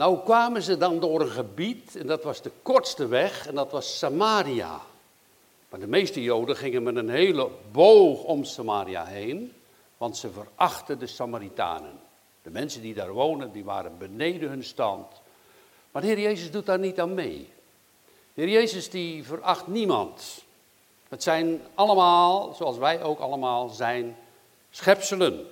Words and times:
Nou 0.00 0.18
kwamen 0.24 0.62
ze 0.62 0.76
dan 0.76 1.00
door 1.00 1.20
een 1.20 1.30
gebied, 1.30 1.96
en 1.96 2.06
dat 2.06 2.22
was 2.22 2.42
de 2.42 2.50
kortste 2.62 3.06
weg, 3.06 3.46
en 3.46 3.54
dat 3.54 3.70
was 3.70 3.98
Samaria. 3.98 4.80
Maar 5.68 5.80
de 5.80 5.86
meeste 5.86 6.22
Joden 6.22 6.56
gingen 6.56 6.82
met 6.82 6.96
een 6.96 7.08
hele 7.08 7.50
boog 7.72 8.22
om 8.22 8.44
Samaria 8.44 9.04
heen, 9.04 9.52
want 9.96 10.16
ze 10.16 10.30
verachten 10.30 10.98
de 10.98 11.06
Samaritanen. 11.06 12.00
De 12.42 12.50
mensen 12.50 12.82
die 12.82 12.94
daar 12.94 13.12
wonen, 13.12 13.52
die 13.52 13.64
waren 13.64 13.98
beneden 13.98 14.48
hun 14.48 14.64
stand. 14.64 15.06
Maar 15.90 16.02
de 16.02 16.08
Heer 16.08 16.20
Jezus 16.20 16.50
doet 16.50 16.66
daar 16.66 16.78
niet 16.78 17.00
aan 17.00 17.14
mee. 17.14 17.48
De 18.34 18.42
Heer 18.42 18.50
Jezus 18.50 18.90
die 18.90 19.24
veracht 19.24 19.66
niemand. 19.66 20.44
Het 21.08 21.22
zijn 21.22 21.60
allemaal, 21.74 22.54
zoals 22.54 22.76
wij 22.76 23.02
ook 23.02 23.18
allemaal 23.18 23.68
zijn, 23.68 24.16
schepselen. 24.70 25.46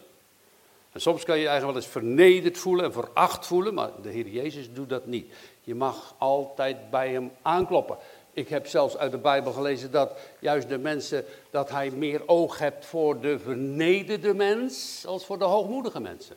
En 0.99 1.05
soms 1.05 1.25
kan 1.25 1.37
je 1.37 1.43
je 1.43 1.49
eigenlijk 1.49 1.79
wel 1.79 1.87
eens 1.87 1.93
vernederd 1.93 2.59
voelen 2.59 2.85
en 2.85 2.93
veracht 2.93 3.47
voelen, 3.47 3.75
maar 3.75 3.91
de 4.03 4.09
Heer 4.09 4.29
Jezus 4.29 4.73
doet 4.73 4.89
dat 4.89 5.07
niet. 5.07 5.35
Je 5.63 5.75
mag 5.75 6.15
altijd 6.19 6.91
bij 6.91 7.11
hem 7.11 7.31
aankloppen. 7.43 7.97
Ik 8.33 8.49
heb 8.49 8.67
zelfs 8.67 8.97
uit 8.97 9.11
de 9.11 9.19
Bijbel 9.19 9.53
gelezen 9.53 9.91
dat 9.91 10.19
juist 10.39 10.69
de 10.69 10.79
mensen, 10.79 11.25
dat 11.51 11.71
hij 11.71 11.91
meer 11.91 12.23
oog 12.27 12.59
hebt 12.59 12.87
voor 12.87 13.21
de 13.21 13.39
vernederde 13.39 14.35
mens 14.35 15.05
als 15.07 15.25
voor 15.25 15.39
de 15.39 15.45
hoogmoedige 15.45 16.01
mensen. 16.01 16.37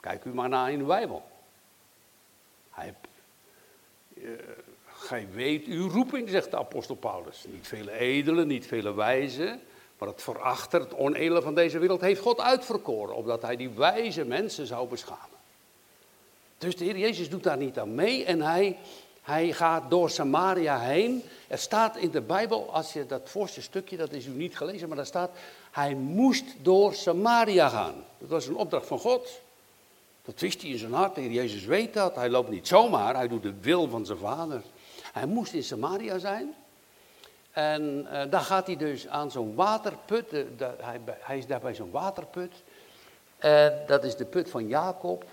Kijk 0.00 0.24
u 0.24 0.34
maar 0.34 0.48
naar 0.48 0.72
in 0.72 0.78
de 0.78 0.84
Bijbel. 0.84 1.22
Hij, 2.70 2.94
uh, 4.14 4.30
gij 4.86 5.28
weet 5.32 5.66
uw 5.66 5.88
roeping, 5.88 6.28
zegt 6.28 6.50
de 6.50 6.58
apostel 6.58 6.94
Paulus. 6.94 7.44
Niet 7.48 7.68
vele 7.68 7.92
edelen, 7.92 8.46
niet 8.46 8.66
vele 8.66 8.94
wijzen, 8.94 9.60
maar 10.00 10.08
het 10.08 10.22
verachter, 10.22 10.80
het 10.80 10.94
onedele 10.94 11.42
van 11.42 11.54
deze 11.54 11.78
wereld 11.78 12.00
heeft 12.00 12.20
God 12.20 12.40
uitverkoren, 12.40 13.14
opdat 13.14 13.42
hij 13.42 13.56
die 13.56 13.68
wijze 13.68 14.24
mensen 14.24 14.66
zou 14.66 14.88
beschamen. 14.88 15.38
Dus 16.58 16.76
de 16.76 16.84
Heer 16.84 16.98
Jezus 16.98 17.30
doet 17.30 17.42
daar 17.42 17.56
niet 17.56 17.78
aan 17.78 17.94
mee 17.94 18.24
en 18.24 18.40
hij, 18.40 18.78
hij 19.22 19.52
gaat 19.52 19.90
door 19.90 20.10
Samaria 20.10 20.78
heen. 20.78 21.22
Er 21.48 21.58
staat 21.58 21.96
in 21.96 22.10
de 22.10 22.20
Bijbel, 22.20 22.72
als 22.72 22.92
je 22.92 23.06
dat 23.06 23.30
voorste 23.30 23.62
stukje, 23.62 23.96
dat 23.96 24.12
is 24.12 24.26
u 24.26 24.30
niet 24.30 24.56
gelezen, 24.56 24.88
maar 24.88 24.96
daar 24.96 25.06
staat, 25.06 25.30
hij 25.70 25.94
moest 25.94 26.44
door 26.62 26.94
Samaria 26.94 27.68
gaan. 27.68 27.94
Dat 28.18 28.28
was 28.28 28.46
een 28.46 28.56
opdracht 28.56 28.86
van 28.86 28.98
God. 28.98 29.40
Dat 30.24 30.40
wist 30.40 30.62
hij 30.62 30.70
in 30.70 30.78
zijn 30.78 30.92
hart, 30.92 31.14
de 31.14 31.20
Heer 31.20 31.30
Jezus 31.30 31.64
weet 31.64 31.94
dat. 31.94 32.14
Hij 32.14 32.30
loopt 32.30 32.50
niet 32.50 32.68
zomaar, 32.68 33.14
hij 33.14 33.28
doet 33.28 33.42
de 33.42 33.54
wil 33.60 33.88
van 33.88 34.06
zijn 34.06 34.18
vader. 34.18 34.62
Hij 35.12 35.26
moest 35.26 35.52
in 35.52 35.64
Samaria 35.64 36.18
zijn. 36.18 36.54
En 37.50 38.06
uh, 38.12 38.22
daar 38.30 38.40
gaat 38.40 38.66
hij 38.66 38.76
dus 38.76 39.08
aan 39.08 39.30
zo'n 39.30 39.54
waterput. 39.54 40.30
Hij, 40.30 41.00
hij, 41.18 41.38
is 41.38 41.46
daar 41.46 41.60
bij 41.60 41.74
zo'n 41.74 41.90
waterput. 41.90 42.52
En 43.38 43.82
dat 43.86 44.04
is 44.04 44.16
de 44.16 44.24
put 44.24 44.50
van 44.50 44.68
Jacob. 44.68 45.24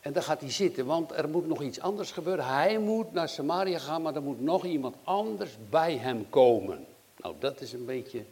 En 0.00 0.12
daar 0.12 0.22
gaat 0.22 0.40
hij 0.40 0.50
zitten, 0.50 0.86
want 0.86 1.12
er 1.12 1.28
moet 1.28 1.46
nog 1.46 1.62
iets 1.62 1.80
anders 1.80 2.10
gebeuren. 2.10 2.46
Hij 2.46 2.78
moet 2.78 3.12
naar 3.12 3.28
Samaria 3.28 3.78
gaan, 3.78 4.02
maar 4.02 4.14
er 4.14 4.22
moet 4.22 4.40
nog 4.40 4.64
iemand 4.64 4.96
anders 5.04 5.56
bij 5.70 5.96
hem 5.96 6.30
komen. 6.30 6.86
Nou, 7.16 7.34
dat 7.38 7.60
is 7.60 7.72
een 7.72 7.84
beetje 7.84 8.24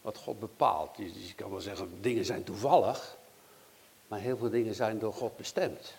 wat 0.00 0.16
God 0.16 0.40
bepaalt. 0.40 0.96
Je 0.96 1.34
kan 1.36 1.50
wel 1.50 1.60
zeggen, 1.60 1.88
dingen 2.00 2.24
zijn 2.24 2.44
toevallig. 2.44 3.16
Maar 4.08 4.20
heel 4.20 4.36
veel 4.36 4.50
dingen 4.50 4.74
zijn 4.74 4.98
door 4.98 5.12
God 5.12 5.36
bestemd. 5.36 5.94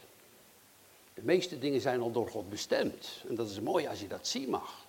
De 1.13 1.21
meeste 1.23 1.59
dingen 1.59 1.81
zijn 1.81 2.01
al 2.01 2.11
door 2.11 2.29
God 2.29 2.49
bestemd. 2.49 3.23
En 3.27 3.35
dat 3.35 3.49
is 3.49 3.59
mooi 3.59 3.87
als 3.87 3.99
je 3.99 4.07
dat 4.07 4.27
zien 4.27 4.49
mag. 4.49 4.82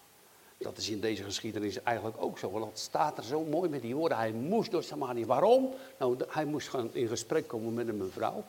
Dat 0.59 0.77
is 0.77 0.89
in 0.91 1.01
deze 1.01 1.23
geschiedenis 1.23 1.83
eigenlijk 1.83 2.17
ook 2.23 2.39
zo. 2.39 2.51
Want 2.51 2.65
het 2.65 2.79
staat 2.79 3.19
er 3.19 3.25
zo 3.25 3.45
mooi 3.45 3.69
met 3.69 3.83
die 3.83 3.95
woorden. 3.95 4.19
Hij 4.19 4.33
moest 4.33 4.71
door 4.71 4.83
Samaria. 4.83 5.27
Waarom? 5.27 5.71
Nou, 5.99 6.17
hij 6.29 6.45
moest 6.45 6.69
gaan 6.69 6.91
in 6.93 7.09
gesprek 7.09 7.49
komen 7.49 7.75
met 7.75 7.89
een 7.89 7.97
mevrouw. 7.97 8.45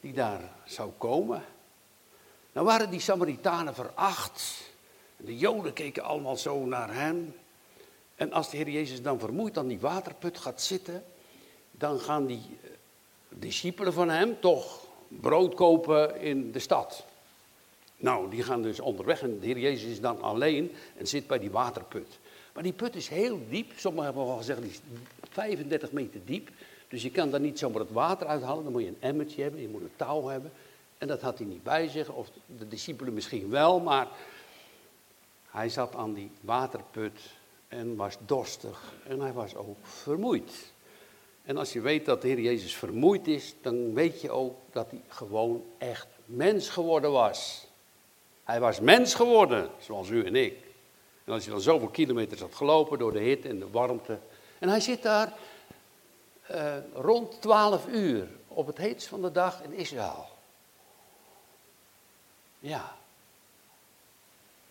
Die 0.00 0.12
daar 0.12 0.40
zou 0.64 0.90
komen. 0.98 1.44
Nou 2.52 2.66
waren 2.66 2.90
die 2.90 3.00
Samaritanen 3.00 3.74
veracht. 3.74 4.70
De 5.16 5.36
Joden 5.36 5.72
keken 5.72 6.02
allemaal 6.02 6.36
zo 6.36 6.64
naar 6.64 6.94
hem. 6.94 7.34
En 8.14 8.32
als 8.32 8.50
de 8.50 8.56
Heer 8.56 8.68
Jezus 8.68 9.02
dan 9.02 9.18
vermoeid 9.18 9.58
aan 9.58 9.66
die 9.66 9.80
waterput 9.80 10.38
gaat 10.38 10.62
zitten. 10.62 11.04
Dan 11.70 12.00
gaan 12.00 12.26
die 12.26 12.58
eh, 12.62 12.70
discipelen 13.28 13.92
van 13.92 14.08
hem 14.08 14.40
toch 14.40 14.86
brood 15.08 15.54
kopen 15.54 16.20
in 16.20 16.52
de 16.52 16.58
stad. 16.58 17.04
Nou, 18.02 18.30
die 18.30 18.42
gaan 18.42 18.62
dus 18.62 18.80
onderweg 18.80 19.22
en 19.22 19.38
de 19.38 19.46
Heer 19.46 19.58
Jezus 19.58 19.90
is 19.90 20.00
dan 20.00 20.22
alleen 20.22 20.72
en 20.96 21.06
zit 21.06 21.26
bij 21.26 21.38
die 21.38 21.50
waterput. 21.50 22.18
Maar 22.54 22.62
die 22.62 22.72
put 22.72 22.94
is 22.94 23.08
heel 23.08 23.40
diep, 23.48 23.72
sommigen 23.76 24.04
hebben 24.04 24.22
al 24.22 24.36
gezegd, 24.36 24.62
die 24.62 24.70
is 24.70 24.80
35 25.30 25.92
meter 25.92 26.20
diep. 26.24 26.50
Dus 26.88 27.02
je 27.02 27.10
kan 27.10 27.30
daar 27.30 27.40
niet 27.40 27.58
zomaar 27.58 27.80
het 27.80 27.92
water 27.92 28.26
uithalen, 28.26 28.62
dan 28.62 28.72
moet 28.72 28.82
je 28.82 28.88
een 28.88 28.96
emmertje 29.00 29.42
hebben, 29.42 29.60
je 29.60 29.68
moet 29.68 29.80
een 29.80 29.96
touw 29.96 30.26
hebben. 30.26 30.52
En 30.98 31.08
dat 31.08 31.20
had 31.20 31.38
hij 31.38 31.46
niet 31.46 31.62
bij 31.62 31.88
zich, 31.88 32.08
of 32.08 32.30
de 32.58 32.68
discipelen 32.68 33.14
misschien 33.14 33.50
wel, 33.50 33.80
maar 33.80 34.08
hij 35.46 35.68
zat 35.68 35.94
aan 35.94 36.12
die 36.12 36.30
waterput 36.40 37.20
en 37.68 37.96
was 37.96 38.16
dorstig 38.26 38.92
en 39.08 39.20
hij 39.20 39.32
was 39.32 39.54
ook 39.54 39.78
vermoeid. 39.82 40.72
En 41.44 41.56
als 41.56 41.72
je 41.72 41.80
weet 41.80 42.04
dat 42.04 42.22
de 42.22 42.28
Heer 42.28 42.40
Jezus 42.40 42.74
vermoeid 42.74 43.26
is, 43.26 43.54
dan 43.60 43.94
weet 43.94 44.20
je 44.20 44.30
ook 44.30 44.56
dat 44.72 44.90
hij 44.90 45.00
gewoon 45.08 45.64
echt 45.78 46.06
mens 46.24 46.68
geworden 46.68 47.12
was. 47.12 47.70
Hij 48.52 48.60
was 48.60 48.80
mens 48.80 49.14
geworden, 49.14 49.70
zoals 49.78 50.08
u 50.08 50.24
en 50.24 50.36
ik. 50.36 50.58
En 51.24 51.32
als 51.32 51.44
je 51.44 51.50
dan 51.50 51.60
zoveel 51.60 51.88
kilometers 51.88 52.40
had 52.40 52.54
gelopen 52.54 52.98
door 52.98 53.12
de 53.12 53.18
hitte 53.18 53.48
en 53.48 53.58
de 53.58 53.70
warmte. 53.70 54.18
En 54.58 54.68
hij 54.68 54.80
zit 54.80 55.02
daar 55.02 55.32
uh, 56.50 56.74
rond 56.94 57.40
12 57.40 57.86
uur 57.86 58.28
op 58.48 58.66
het 58.66 58.76
heetst 58.76 59.08
van 59.08 59.22
de 59.22 59.32
dag 59.32 59.62
in 59.62 59.72
Israël. 59.72 60.26
Ja. 62.58 62.96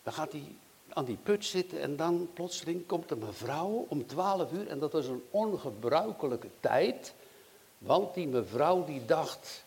Dan 0.03 0.13
gaat 0.13 0.31
hij 0.31 0.55
aan 0.89 1.05
die 1.05 1.17
put 1.23 1.45
zitten 1.45 1.81
en 1.81 1.95
dan 1.95 2.29
plotseling 2.33 2.85
komt 2.85 3.11
een 3.11 3.19
mevrouw 3.19 3.85
om 3.89 4.05
12 4.07 4.51
uur. 4.51 4.67
En 4.67 4.79
dat 4.79 4.91
was 4.91 5.05
een 5.05 5.23
ongebruikelijke 5.29 6.49
tijd. 6.59 7.13
Want 7.77 8.13
die 8.13 8.27
mevrouw 8.27 8.85
die 8.85 9.05
dacht, 9.05 9.63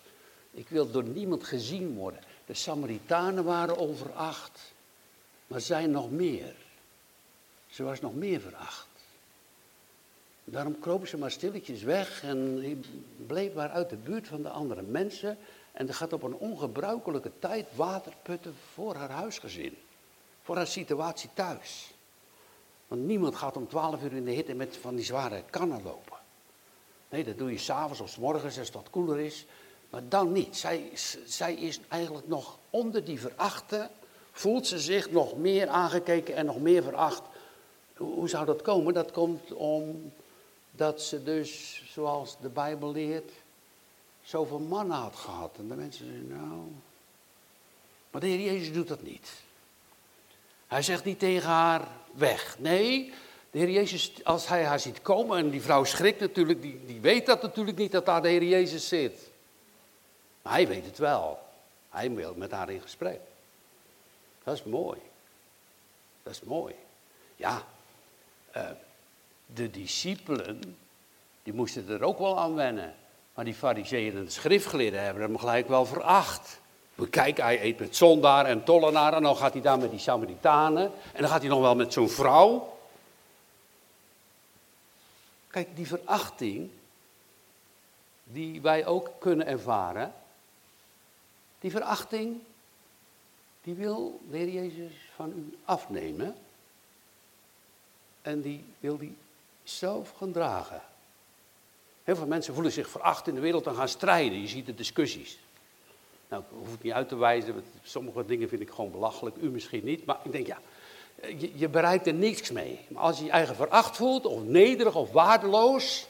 ik 0.50 0.68
wil 0.68 0.90
door 0.90 1.04
niemand 1.04 1.44
gezien 1.44 1.94
worden. 1.94 2.20
De 2.46 2.54
Samaritanen 2.54 3.44
waren 3.44 3.78
overacht, 3.78 4.72
maar 5.46 5.60
zij 5.60 5.86
nog 5.86 6.10
meer. 6.10 6.54
Ze 7.66 7.82
was 7.82 8.00
nog 8.00 8.14
meer 8.14 8.40
veracht. 8.40 8.86
Daarom 10.44 10.78
kroop 10.78 11.06
ze 11.06 11.16
maar 11.16 11.30
stilletjes 11.30 11.82
weg 11.82 12.22
en 12.22 12.62
bleef 13.26 13.54
maar 13.54 13.70
uit 13.70 13.90
de 13.90 13.96
buurt 13.96 14.28
van 14.28 14.42
de 14.42 14.48
andere 14.48 14.82
mensen. 14.82 15.38
En 15.72 15.94
gaat 15.94 16.12
op 16.12 16.22
een 16.22 16.34
ongebruikelijke 16.34 17.30
tijd 17.38 17.66
water 17.74 18.12
putten 18.22 18.54
voor 18.72 18.94
haar 18.94 19.10
huisgezin. 19.10 19.76
Voor 20.42 20.56
haar 20.56 20.66
situatie 20.66 21.30
thuis. 21.34 21.94
Want 22.88 23.02
niemand 23.02 23.36
gaat 23.36 23.56
om 23.56 23.68
twaalf 23.68 24.02
uur 24.02 24.12
in 24.12 24.24
de 24.24 24.30
hitte 24.30 24.54
met 24.54 24.76
van 24.76 24.94
die 24.94 25.04
zware 25.04 25.42
kannen 25.50 25.82
lopen. 25.82 26.18
Nee, 27.08 27.24
dat 27.24 27.38
doe 27.38 27.50
je 27.50 27.58
s'avonds 27.58 28.00
of 28.00 28.08
s 28.08 28.16
morgens 28.16 28.58
als 28.58 28.66
het 28.66 28.74
wat 28.74 28.90
koeler 28.90 29.20
is. 29.20 29.46
Maar 29.94 30.08
dan 30.08 30.32
niet. 30.32 30.56
Zij, 30.56 30.90
zij 31.26 31.54
is 31.54 31.80
eigenlijk 31.88 32.28
nog 32.28 32.58
onder 32.70 33.04
die 33.04 33.20
verachte, 33.20 33.90
voelt 34.32 34.66
ze 34.66 34.78
zich 34.78 35.10
nog 35.10 35.36
meer 35.36 35.68
aangekeken 35.68 36.34
en 36.34 36.46
nog 36.46 36.60
meer 36.60 36.82
veracht. 36.82 37.22
Hoe 37.96 38.28
zou 38.28 38.46
dat 38.46 38.62
komen? 38.62 38.94
Dat 38.94 39.10
komt 39.10 39.52
omdat 39.52 41.02
ze 41.02 41.22
dus, 41.22 41.82
zoals 41.92 42.36
de 42.40 42.48
Bijbel 42.48 42.92
leert, 42.92 43.30
zoveel 44.22 44.58
mannen 44.58 44.96
had 44.96 45.16
gehad. 45.16 45.56
En 45.58 45.68
de 45.68 45.74
mensen 45.74 46.06
zeggen, 46.06 46.28
nou... 46.28 46.60
Maar 48.10 48.20
de 48.20 48.26
Heer 48.26 48.52
Jezus 48.52 48.72
doet 48.72 48.88
dat 48.88 49.02
niet. 49.02 49.30
Hij 50.66 50.82
zegt 50.82 51.04
niet 51.04 51.18
tegen 51.18 51.48
haar, 51.48 51.88
weg. 52.12 52.56
Nee, 52.58 53.12
de 53.50 53.58
Heer 53.58 53.70
Jezus, 53.70 54.24
als 54.24 54.48
hij 54.48 54.64
haar 54.64 54.80
ziet 54.80 55.02
komen, 55.02 55.38
en 55.38 55.50
die 55.50 55.62
vrouw 55.62 55.84
schrikt 55.84 56.20
natuurlijk, 56.20 56.62
die, 56.62 56.80
die 56.86 57.00
weet 57.00 57.26
dat 57.26 57.42
natuurlijk 57.42 57.76
niet, 57.76 57.92
dat 57.92 58.06
daar 58.06 58.22
de 58.22 58.28
Heer 58.28 58.44
Jezus 58.44 58.88
zit. 58.88 59.32
Maar 60.44 60.52
hij 60.52 60.68
weet 60.68 60.84
het 60.84 60.98
wel. 60.98 61.38
Hij 61.90 62.10
wil 62.10 62.34
met 62.36 62.50
haar 62.50 62.70
in 62.70 62.80
gesprek. 62.80 63.20
Dat 64.44 64.54
is 64.54 64.62
mooi. 64.62 65.00
Dat 66.22 66.32
is 66.32 66.40
mooi. 66.40 66.74
Ja, 67.36 67.62
uh, 68.56 68.62
de 69.46 69.70
discipelen, 69.70 70.76
die 71.42 71.52
moesten 71.52 71.88
er 71.88 72.02
ook 72.02 72.18
wel 72.18 72.38
aan 72.38 72.54
wennen. 72.54 72.94
Maar 73.34 73.44
die 73.44 73.54
fariseeën 73.54 74.16
en 74.16 74.24
de 74.24 74.30
schriftgeleerden 74.30 75.02
hebben 75.02 75.22
hem 75.22 75.38
gelijk 75.38 75.68
wel 75.68 75.86
veracht. 75.86 76.60
We 76.94 77.08
kijken, 77.08 77.44
hij 77.44 77.62
eet 77.62 77.78
met 77.78 77.96
zondaar 77.96 78.46
en 78.46 78.64
tollenaar 78.64 79.12
en 79.12 79.22
dan 79.22 79.36
gaat 79.36 79.52
hij 79.52 79.62
daar 79.62 79.78
met 79.78 79.90
die 79.90 79.98
Samaritanen. 79.98 80.92
En 81.12 81.20
dan 81.20 81.30
gaat 81.30 81.40
hij 81.40 81.50
nog 81.50 81.60
wel 81.60 81.74
met 81.74 81.92
zo'n 81.92 82.08
vrouw. 82.08 82.78
Kijk, 85.46 85.76
die 85.76 85.86
verachting 85.86 86.70
die 88.24 88.60
wij 88.60 88.86
ook 88.86 89.10
kunnen 89.18 89.46
ervaren, 89.46 90.12
die 91.64 91.72
verachting, 91.72 92.40
die 93.62 93.74
wil 93.74 94.20
de 94.30 94.36
Heer 94.36 94.48
Jezus 94.48 94.92
van 95.14 95.32
u 95.36 95.58
afnemen. 95.64 96.34
En 98.22 98.40
die 98.40 98.64
wil 98.80 98.98
die 98.98 99.16
zelf 99.62 100.10
gaan 100.10 100.32
dragen. 100.32 100.82
Heel 102.02 102.16
veel 102.16 102.26
mensen 102.26 102.54
voelen 102.54 102.72
zich 102.72 102.88
veracht 102.88 103.26
in 103.28 103.34
de 103.34 103.40
wereld 103.40 103.66
en 103.66 103.74
gaan 103.74 103.88
strijden. 103.88 104.40
Je 104.40 104.48
ziet 104.48 104.66
de 104.66 104.74
discussies. 104.74 105.38
Nou, 106.28 106.42
hoef 106.48 106.74
ik 106.74 106.82
niet 106.82 106.92
uit 106.92 107.08
te 107.08 107.16
wijzen, 107.16 107.64
sommige 107.82 108.24
dingen 108.24 108.48
vind 108.48 108.62
ik 108.62 108.70
gewoon 108.70 108.90
belachelijk, 108.90 109.36
u 109.36 109.50
misschien 109.50 109.84
niet. 109.84 110.04
Maar 110.04 110.18
ik 110.24 110.32
denk, 110.32 110.46
ja, 110.46 110.58
je, 111.38 111.58
je 111.58 111.68
bereikt 111.68 112.06
er 112.06 112.14
niks 112.14 112.50
mee. 112.50 112.80
Maar 112.88 113.02
als 113.02 113.18
je 113.18 113.24
je 113.24 113.30
eigen 113.30 113.56
veracht 113.56 113.96
voelt, 113.96 114.26
of 114.26 114.42
nederig 114.42 114.94
of 114.94 115.12
waardeloos, 115.12 116.06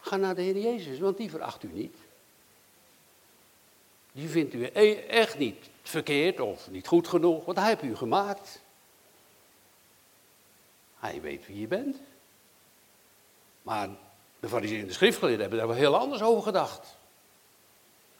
ga 0.00 0.16
naar 0.16 0.34
de 0.34 0.42
Heer 0.42 0.58
Jezus, 0.58 0.98
want 0.98 1.16
die 1.16 1.30
veracht 1.30 1.62
u 1.62 1.70
niet. 1.72 1.96
Die 4.18 4.28
vindt 4.28 4.54
u 4.54 4.70
e- 4.72 4.94
echt 4.94 5.38
niet 5.38 5.70
verkeerd 5.82 6.40
of 6.40 6.70
niet 6.70 6.86
goed 6.86 7.08
genoeg, 7.08 7.44
want 7.44 7.58
hij 7.58 7.68
heeft 7.68 7.82
u 7.82 7.96
gemaakt. 7.96 8.60
Hij 10.98 11.20
weet 11.20 11.46
wie 11.46 11.60
je 11.60 11.66
bent. 11.66 11.96
Maar 13.62 13.88
de 14.40 14.48
fariseeën 14.48 14.80
en 14.80 14.86
de 14.86 14.92
schriftgeleerden 14.92 15.40
hebben 15.40 15.58
daar 15.58 15.68
wel 15.68 15.76
heel 15.76 15.96
anders 15.96 16.22
over 16.22 16.42
gedacht. 16.42 16.96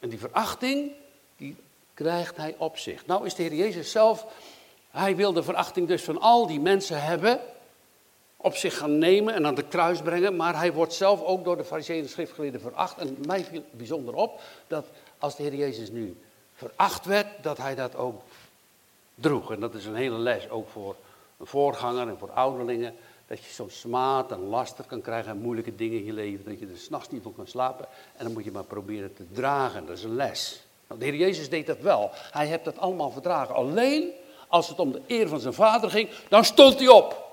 En 0.01 0.09
die 0.09 0.19
verachting, 0.19 0.93
die 1.37 1.57
krijgt 1.95 2.37
hij 2.37 2.55
op 2.59 2.79
zich. 2.79 3.07
Nou 3.07 3.27
is 3.27 3.35
de 3.35 3.43
Heer 3.43 3.55
Jezus 3.55 3.91
zelf, 3.91 4.27
hij 4.91 5.17
wil 5.17 5.33
de 5.33 5.43
verachting 5.43 5.89
dus 5.89 6.03
van 6.03 6.21
al 6.21 6.47
die 6.47 6.61
mensen 6.61 7.03
hebben, 7.03 7.41
op 8.37 8.57
zich 8.57 8.79
gaan 8.79 8.99
nemen 8.99 9.35
en 9.35 9.47
aan 9.47 9.55
de 9.55 9.69
kruis 9.69 10.03
brengen, 10.03 10.37
maar 10.37 10.57
hij 10.57 10.73
wordt 10.73 10.93
zelf 10.93 11.23
ook 11.23 11.45
door 11.45 11.57
de 11.57 11.65
fariseeën 11.65 11.99
en 11.99 12.05
de 12.05 12.11
schriftgeleerden 12.11 12.61
veracht. 12.61 12.99
En 12.99 13.17
mij 13.27 13.45
viel 13.45 13.65
bijzonder 13.71 14.15
op 14.15 14.41
dat 14.67 14.87
als 15.19 15.37
de 15.37 15.43
Heer 15.43 15.55
Jezus 15.55 15.91
nu 15.91 16.17
veracht 16.55 17.05
werd, 17.05 17.27
dat 17.43 17.59
hij 17.59 17.75
dat 17.75 17.97
ook 17.97 18.23
droeg. 19.15 19.53
En 19.53 19.61
dat 19.61 19.75
is 19.75 19.85
een 19.85 19.95
hele 19.95 20.19
les, 20.19 20.51
ook 20.51 20.69
voor 20.69 20.97
een 21.39 21.47
voorganger 21.47 22.09
en 22.09 22.19
voor 22.19 22.31
ouderlingen. 22.31 22.95
Dat 23.27 23.45
je 23.45 23.53
zo'n 23.53 23.71
smaad 23.71 24.33
en 24.33 24.41
laster 24.41 24.85
kan 24.85 25.01
krijgen 25.01 25.31
en 25.31 25.39
moeilijke 25.39 25.75
dingen 25.75 25.99
in 25.99 26.05
je 26.05 26.13
leven. 26.13 26.45
Dat 26.45 26.59
je 26.59 26.67
er 26.67 26.79
s'nachts 26.79 27.11
niet 27.11 27.23
van 27.23 27.35
kan 27.35 27.47
slapen. 27.47 27.87
En 28.17 28.25
dan 28.25 28.33
moet 28.33 28.45
je 28.45 28.53
maar 28.53 28.65
proberen 28.65 29.15
te 29.15 29.25
dragen. 29.33 29.87
Dat 29.87 29.97
is 29.97 30.05
een 30.05 30.15
les. 30.15 30.63
Nou, 30.87 31.01
de 31.01 31.07
Heer 31.07 31.17
Jezus 31.17 31.49
deed 31.49 31.67
dat 31.67 31.79
wel. 31.79 32.11
Hij 32.13 32.47
heeft 32.47 32.65
dat 32.65 32.79
allemaal 32.79 33.11
verdragen. 33.11 33.55
Alleen 33.55 34.11
als 34.49 34.69
het 34.69 34.79
om 34.79 34.93
de 34.93 35.03
eer 35.07 35.29
van 35.29 35.41
zijn 35.41 35.55
vader 35.55 35.91
ging, 35.91 36.09
dan 36.29 36.45
stond 36.45 36.79
hij 36.79 36.89
op. 36.89 37.27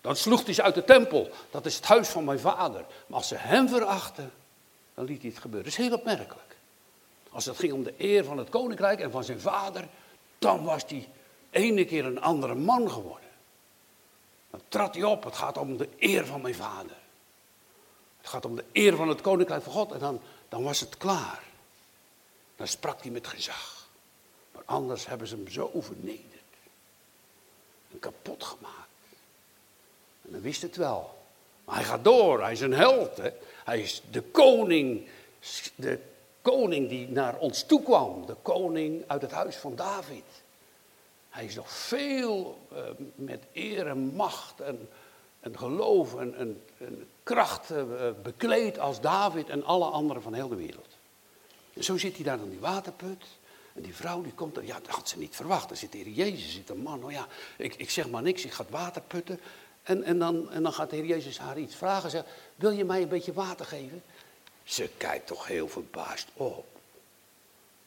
Dan 0.00 0.16
sloeg 0.16 0.44
hij 0.44 0.54
ze 0.54 0.62
uit 0.62 0.74
de 0.74 0.84
tempel. 0.84 1.30
Dat 1.50 1.66
is 1.66 1.76
het 1.76 1.84
huis 1.84 2.08
van 2.08 2.24
mijn 2.24 2.40
vader. 2.40 2.84
Maar 3.06 3.18
als 3.18 3.28
ze 3.28 3.36
hem 3.36 3.68
verachten, 3.68 4.32
dan 4.94 5.04
liet 5.04 5.20
hij 5.20 5.30
het 5.30 5.40
gebeuren. 5.40 5.70
Dat 5.70 5.78
is 5.78 5.86
heel 5.86 5.96
opmerkelijk. 5.96 6.53
Als 7.34 7.44
het 7.44 7.58
ging 7.58 7.72
om 7.72 7.82
de 7.82 7.94
eer 7.96 8.24
van 8.24 8.38
het 8.38 8.48
koninkrijk 8.48 9.00
en 9.00 9.10
van 9.10 9.24
zijn 9.24 9.40
vader, 9.40 9.88
dan 10.38 10.64
was 10.64 10.82
hij 10.86 11.08
ene 11.50 11.84
keer 11.84 12.04
een 12.04 12.20
andere 12.20 12.54
man 12.54 12.90
geworden. 12.90 13.28
Dan 14.50 14.60
trad 14.68 14.94
hij 14.94 15.04
op, 15.04 15.24
het 15.24 15.36
gaat 15.36 15.56
om 15.56 15.76
de 15.76 15.88
eer 15.98 16.26
van 16.26 16.40
mijn 16.40 16.54
vader. 16.54 16.96
Het 18.18 18.28
gaat 18.28 18.44
om 18.44 18.56
de 18.56 18.64
eer 18.72 18.96
van 18.96 19.08
het 19.08 19.20
koninkrijk 19.20 19.62
van 19.62 19.72
God 19.72 19.92
en 19.92 19.98
dan, 19.98 20.20
dan 20.48 20.62
was 20.62 20.80
het 20.80 20.96
klaar. 20.96 21.42
Dan 22.56 22.68
sprak 22.68 23.02
hij 23.02 23.10
met 23.10 23.26
gezag. 23.26 23.88
Maar 24.52 24.62
anders 24.64 25.06
hebben 25.06 25.26
ze 25.26 25.34
hem 25.34 25.48
zo 25.48 25.70
vernederd. 25.74 26.42
En 27.92 27.98
kapot 27.98 28.44
gemaakt. 28.44 28.88
En 30.22 30.32
dan 30.32 30.40
wist 30.40 30.62
het 30.62 30.76
wel. 30.76 31.24
Maar 31.64 31.74
hij 31.74 31.84
gaat 31.84 32.04
door, 32.04 32.42
hij 32.42 32.52
is 32.52 32.60
een 32.60 32.72
held. 32.72 33.16
Hè? 33.16 33.30
Hij 33.64 33.80
is 33.80 34.02
de 34.10 34.22
koning, 34.22 35.08
de 35.74 36.12
koning 36.44 36.88
die 36.88 37.08
naar 37.08 37.38
ons 37.38 37.62
toe 37.62 37.82
kwam. 37.82 38.26
De 38.26 38.36
koning 38.42 39.04
uit 39.06 39.22
het 39.22 39.30
huis 39.30 39.56
van 39.56 39.76
David. 39.76 40.24
Hij 41.28 41.44
is 41.44 41.54
nog 41.54 41.70
veel 41.70 42.58
uh, 42.72 42.78
met 43.14 43.42
eer 43.52 43.86
en 43.86 43.98
macht 43.98 44.60
en, 44.60 44.88
en 45.40 45.58
geloof 45.58 46.16
en, 46.18 46.34
en, 46.38 46.62
kracht 47.22 47.70
uh, 47.70 47.82
bekleed 48.22 48.78
als 48.78 49.00
David 49.00 49.48
en 49.48 49.64
alle 49.64 49.84
anderen 49.84 50.22
van 50.22 50.34
heel 50.34 50.48
de 50.48 50.56
wereld. 50.56 50.96
En 51.74 51.84
zo 51.84 51.98
zit 51.98 52.14
hij 52.14 52.24
daar 52.24 52.38
aan 52.38 52.50
die 52.50 52.60
waterput. 52.60 53.24
En 53.74 53.82
die 53.82 53.94
vrouw 53.94 54.22
die 54.22 54.32
komt 54.32 54.56
er, 54.56 54.64
ja, 54.64 54.80
dat 54.80 54.94
had 54.94 55.08
ze 55.08 55.18
niet 55.18 55.36
verwacht. 55.36 55.70
Er 55.70 55.76
zit 55.76 55.92
de 55.92 55.98
Heer 55.98 56.08
Jezus, 56.08 56.52
zit 56.52 56.70
een 56.70 56.82
man. 56.82 57.04
Oh 57.04 57.12
ja, 57.12 57.26
ik, 57.56 57.74
ik 57.74 57.90
zeg 57.90 58.10
maar 58.10 58.22
niks, 58.22 58.44
ik 58.44 58.52
ga 58.52 58.62
het 58.62 58.72
water 58.72 59.02
putten. 59.02 59.40
En, 59.82 60.02
en, 60.02 60.18
dan, 60.18 60.50
en 60.50 60.62
dan 60.62 60.72
gaat 60.72 60.90
de 60.90 60.96
Heer 60.96 61.06
Jezus 61.06 61.38
haar 61.38 61.58
iets 61.58 61.74
vragen. 61.74 62.10
Zegt, 62.10 62.26
wil 62.56 62.70
je 62.70 62.84
mij 62.84 63.02
een 63.02 63.08
beetje 63.08 63.32
water 63.32 63.66
geven? 63.66 64.02
Ze 64.64 64.90
kijkt 64.96 65.26
toch 65.26 65.46
heel 65.46 65.68
verbaasd 65.68 66.28
op. 66.34 66.66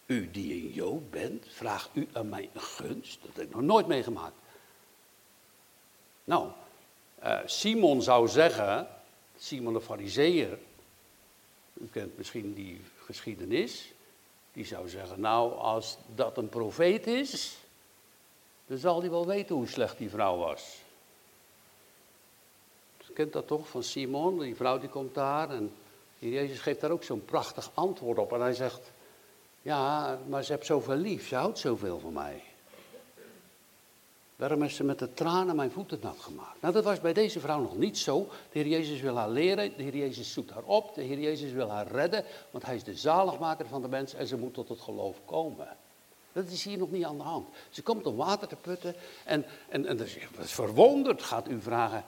U 0.05 0.31
die 0.31 0.53
een 0.53 0.71
Jood 0.71 1.11
bent, 1.11 1.45
vraagt 1.49 1.89
u 1.93 2.07
aan 2.13 2.29
mij 2.29 2.49
een 2.53 2.61
gunst? 2.61 3.19
Dat 3.21 3.35
heb 3.35 3.45
ik 3.45 3.55
nog 3.55 3.61
nooit 3.61 3.87
meegemaakt. 3.87 4.35
Nou, 6.23 6.49
uh, 7.23 7.39
Simon 7.45 8.01
zou 8.01 8.27
zeggen, 8.27 8.87
Simon 9.37 9.73
de 9.73 9.81
Fariseer, 9.81 10.59
u 11.73 11.87
kent 11.91 12.17
misschien 12.17 12.53
die 12.53 12.81
geschiedenis, 13.05 13.91
die 14.53 14.65
zou 14.65 14.89
zeggen, 14.89 15.19
nou 15.19 15.53
als 15.53 15.97
dat 16.15 16.37
een 16.37 16.49
profeet 16.49 17.07
is, 17.07 17.57
dan 18.65 18.77
zal 18.77 18.99
hij 18.99 19.09
wel 19.09 19.25
weten 19.25 19.55
hoe 19.55 19.67
slecht 19.67 19.97
die 19.97 20.09
vrouw 20.09 20.37
was. 20.37 20.77
U 23.09 23.13
kent 23.13 23.33
dat 23.33 23.47
toch 23.47 23.67
van 23.67 23.83
Simon, 23.83 24.39
die 24.39 24.55
vrouw 24.55 24.79
die 24.79 24.89
komt 24.89 25.13
daar 25.13 25.49
en 25.49 25.73
Jezus 26.19 26.59
geeft 26.59 26.81
daar 26.81 26.91
ook 26.91 27.03
zo'n 27.03 27.25
prachtig 27.25 27.71
antwoord 27.73 28.17
op 28.17 28.33
en 28.33 28.41
hij 28.41 28.53
zegt, 28.53 28.91
ja, 29.61 30.17
maar 30.27 30.43
ze 30.43 30.51
heeft 30.51 30.65
zoveel 30.65 30.95
lief, 30.95 31.27
ze 31.27 31.35
houdt 31.35 31.59
zoveel 31.59 31.99
van 31.99 32.13
mij. 32.13 32.43
Daarom 34.35 34.61
heeft 34.61 34.75
ze 34.75 34.83
met 34.83 34.99
de 34.99 35.13
tranen 35.13 35.55
mijn 35.55 35.71
voeten 35.71 35.99
nat 36.01 36.19
gemaakt. 36.19 36.61
Nou, 36.61 36.73
dat 36.73 36.83
was 36.83 37.01
bij 37.01 37.13
deze 37.13 37.39
vrouw 37.39 37.61
nog 37.61 37.77
niet 37.77 37.97
zo. 37.97 38.19
De 38.51 38.59
Heer 38.59 38.67
Jezus 38.67 39.01
wil 39.01 39.15
haar 39.15 39.29
leren, 39.29 39.77
de 39.77 39.83
Heer 39.83 39.95
Jezus 39.95 40.33
zoekt 40.33 40.49
haar 40.49 40.63
op, 40.63 40.95
de 40.95 41.01
Heer 41.01 41.19
Jezus 41.19 41.51
wil 41.51 41.69
haar 41.69 41.87
redden, 41.87 42.25
want 42.51 42.65
hij 42.65 42.75
is 42.75 42.83
de 42.83 42.95
zaligmaker 42.95 43.67
van 43.67 43.81
de 43.81 43.87
mens 43.87 44.13
en 44.13 44.27
ze 44.27 44.37
moet 44.37 44.53
tot 44.53 44.69
het 44.69 44.79
geloof 44.79 45.17
komen. 45.25 45.67
Dat 46.33 46.47
is 46.47 46.63
hier 46.63 46.77
nog 46.77 46.91
niet 46.91 47.05
aan 47.05 47.17
de 47.17 47.23
hand. 47.23 47.47
Ze 47.69 47.81
komt 47.81 48.05
om 48.05 48.15
water 48.15 48.47
te 48.47 48.55
putten 48.55 48.95
en, 49.25 49.45
en, 49.69 49.85
en 49.85 49.97
dat 49.97 50.07
is 50.07 50.17
verwonderd, 50.35 51.23
gaat 51.23 51.49
u 51.49 51.61
vragen 51.61 52.03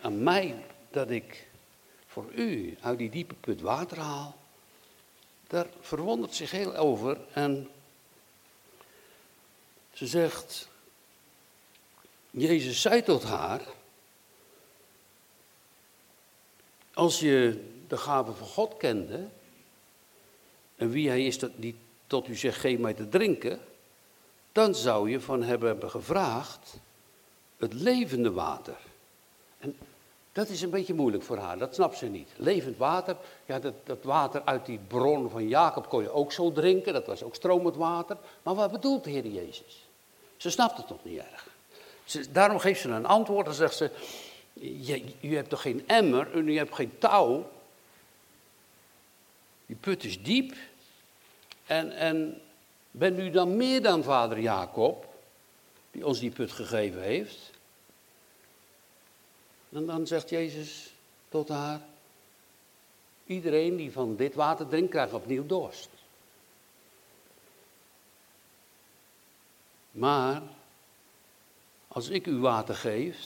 aan 0.00 0.22
mij 0.22 0.64
dat 0.90 1.10
ik 1.10 1.50
voor 2.12 2.32
u 2.34 2.76
uit 2.80 2.98
die 2.98 3.10
diepe 3.10 3.34
put 3.34 3.60
water 3.60 3.98
haal 3.98 4.40
daar 5.52 5.66
verwondert 5.80 6.34
zich 6.34 6.50
heel 6.50 6.76
over 6.76 7.18
en 7.32 7.70
ze 9.92 10.06
zegt, 10.06 10.68
Jezus 12.30 12.80
zei 12.80 13.02
tot 13.02 13.22
haar, 13.22 13.60
als 16.94 17.20
je 17.20 17.64
de 17.88 17.96
gave 17.96 18.32
van 18.32 18.46
God 18.46 18.76
kende 18.76 19.28
en 20.76 20.90
wie 20.90 21.08
hij 21.08 21.26
is 21.26 21.38
die 21.56 21.76
tot 22.06 22.28
u 22.28 22.36
zegt, 22.36 22.60
geef 22.60 22.78
mij 22.78 22.94
te 22.94 23.08
drinken, 23.08 23.60
dan 24.52 24.74
zou 24.74 25.10
je 25.10 25.20
van 25.20 25.42
hem 25.42 25.62
hebben 25.62 25.90
gevraagd 25.90 26.74
het 27.56 27.72
levende 27.72 28.30
water. 28.30 28.76
En 30.32 30.42
dat 30.42 30.48
is 30.48 30.62
een 30.62 30.70
beetje 30.70 30.94
moeilijk 30.94 31.22
voor 31.22 31.36
haar, 31.36 31.58
dat 31.58 31.74
snapt 31.74 31.98
ze 31.98 32.06
niet. 32.06 32.28
Levend 32.36 32.76
water, 32.76 33.16
ja, 33.46 33.58
dat, 33.58 33.74
dat 33.84 34.02
water 34.02 34.42
uit 34.44 34.66
die 34.66 34.80
bron 34.86 35.30
van 35.30 35.48
Jacob 35.48 35.88
kon 35.88 36.02
je 36.02 36.10
ook 36.10 36.32
zo 36.32 36.52
drinken, 36.52 36.92
dat 36.92 37.06
was 37.06 37.22
ook 37.22 37.34
stromend 37.34 37.76
water. 37.76 38.16
Maar 38.42 38.54
wat 38.54 38.72
bedoelt 38.72 39.04
de 39.04 39.10
Heer 39.10 39.26
Jezus? 39.26 39.86
Ze 40.36 40.50
snapt 40.50 40.76
het 40.76 40.88
nog 40.88 41.04
niet 41.04 41.18
erg. 41.18 41.48
Daarom 42.30 42.58
geeft 42.58 42.80
ze 42.80 42.88
een 42.88 43.06
antwoord 43.06 43.46
en 43.46 43.54
zegt 43.54 43.76
ze, 43.76 43.90
je, 44.52 45.04
u 45.20 45.36
hebt 45.36 45.48
toch 45.48 45.62
geen 45.62 45.88
emmer, 45.88 46.34
u 46.34 46.56
hebt 46.56 46.74
geen 46.74 46.98
touw. 46.98 47.50
Die 49.66 49.76
put 49.76 50.04
is 50.04 50.22
diep. 50.22 50.54
En, 51.66 51.96
en 51.96 52.40
bent 52.90 53.18
u 53.18 53.30
dan 53.30 53.56
meer 53.56 53.82
dan 53.82 54.02
vader 54.02 54.40
Jacob, 54.40 55.06
die 55.90 56.06
ons 56.06 56.18
die 56.18 56.30
put 56.30 56.52
gegeven 56.52 57.02
heeft? 57.02 57.51
En 59.72 59.86
dan 59.86 60.06
zegt 60.06 60.28
Jezus 60.28 60.92
tot 61.28 61.48
haar, 61.48 61.80
iedereen 63.26 63.76
die 63.76 63.92
van 63.92 64.16
dit 64.16 64.34
water 64.34 64.68
drinkt, 64.68 64.90
krijgt 64.90 65.12
opnieuw 65.12 65.46
dorst. 65.46 65.88
Maar 69.90 70.42
als 71.88 72.08
ik 72.08 72.26
u 72.26 72.38
water 72.38 72.74
geef, 72.74 73.16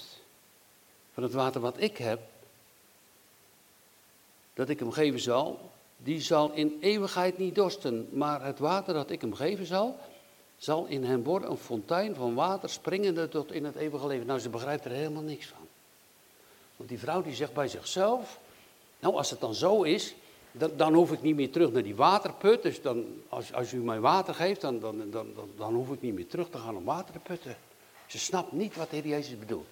van 1.13 1.23
het 1.23 1.33
water 1.33 1.61
wat 1.61 1.81
ik 1.81 1.97
heb, 1.97 2.21
dat 4.55 4.69
ik 4.69 4.79
hem 4.79 4.93
geven 4.93 5.21
zal, 5.21 5.71
die 5.97 6.21
zal 6.21 6.53
in 6.53 6.79
eeuwigheid 6.81 7.39
niet 7.39 7.55
dorsten. 7.55 8.09
Maar 8.13 8.45
het 8.45 8.59
water 8.59 8.95
dat 8.95 9.11
ik 9.11 9.21
hem 9.21 9.35
geven 9.35 9.67
zal, 9.67 9.99
zal 10.59 10.87
in 10.87 11.05
hem 11.05 11.23
worden 11.23 11.51
een 11.51 11.57
fontein 11.57 12.15
van 12.15 12.35
water 12.35 12.69
springende 12.69 13.29
tot 13.29 13.53
in 13.53 13.65
het 13.65 13.75
eeuwige 13.77 14.07
leven. 14.07 14.27
Nou, 14.27 14.39
ze 14.39 14.49
begrijpt 14.49 14.85
er 14.85 14.91
helemaal 14.91 15.23
niks 15.23 15.47
van. 15.47 15.66
Want 16.77 16.89
die 16.89 16.99
vrouw 16.99 17.23
die 17.23 17.35
zegt 17.35 17.53
bij 17.53 17.69
zichzelf, 17.69 18.39
nou 18.99 19.15
als 19.15 19.31
het 19.31 19.41
dan 19.41 19.55
zo 19.55 19.83
is, 19.83 20.15
dan, 20.53 20.71
dan 20.77 20.95
hoef 20.95 21.13
ik 21.13 21.23
niet 21.23 21.37
meer 21.37 21.51
terug 21.51 21.73
naar 21.73 21.83
die 21.83 21.95
waterput. 21.95 22.63
Dus 22.63 22.83
dan, 22.83 23.23
als, 23.29 23.53
als 23.53 23.73
u 23.73 23.77
mij 23.77 24.01
water 24.01 24.35
geeft, 24.35 24.61
dan, 24.61 24.81
dan, 24.81 25.11
dan, 25.11 25.27
dan, 25.57 25.75
hoef 25.75 25.91
ik 25.91 26.03
niet 26.03 26.15
meer 26.15 26.27
terug 26.27 26.51
te 26.51 26.59
gaan 26.59 26.77
om 26.77 26.85
water 26.85 27.13
te 27.13 27.19
putten. 27.19 27.57
Ze 28.07 28.19
snapt 28.19 28.53
niet 28.53 28.77
wat 28.77 28.91
de 28.91 28.97
Heer 28.97 29.07
Jezus 29.07 29.39
bedoelt. 29.39 29.67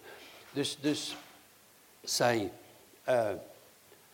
Dus, 0.53 0.79
dus 0.81 1.17
zij, 2.01 2.51
uh, 3.09 3.31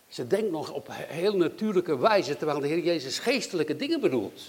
Ze 0.08 0.26
denkt 0.26 0.50
nog 0.50 0.72
op 0.72 0.88
heel 0.92 1.36
natuurlijke 1.36 1.98
wijze, 1.98 2.36
terwijl 2.36 2.60
de 2.60 2.66
Heer 2.66 2.84
Jezus 2.84 3.18
geestelijke 3.18 3.76
dingen 3.76 4.00
bedoelt. 4.00 4.42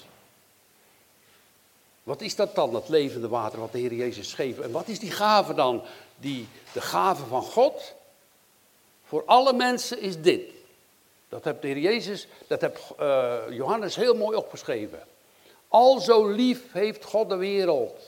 Wat 2.03 2.21
is 2.21 2.35
dat 2.35 2.55
dan, 2.55 2.71
dat 2.71 2.89
levende 2.89 3.27
water 3.27 3.59
wat 3.59 3.71
de 3.71 3.79
Heer 3.79 3.93
Jezus 3.93 4.33
geeft? 4.33 4.59
En 4.59 4.71
wat 4.71 4.87
is 4.87 4.99
die 4.99 5.11
gave 5.11 5.53
dan? 5.53 5.81
Die, 6.15 6.47
de 6.73 6.81
gave 6.81 7.25
van 7.25 7.41
God 7.41 7.93
voor 9.11 9.23
alle 9.25 9.53
mensen 9.53 10.01
is 10.01 10.21
dit. 10.21 10.41
Dat 11.29 11.43
heeft 11.43 11.61
de 11.61 11.67
Heer 11.67 11.77
Jezus, 11.77 12.27
dat 12.47 12.61
heeft 12.61 12.81
uh, 12.99 13.37
Johannes 13.49 13.95
heel 13.95 14.15
mooi 14.15 14.37
opgeschreven. 14.37 14.99
Al 15.67 15.99
zo 15.99 16.27
lief 16.27 16.61
heeft 16.71 17.05
God 17.05 17.29
de 17.29 17.35
wereld, 17.35 17.99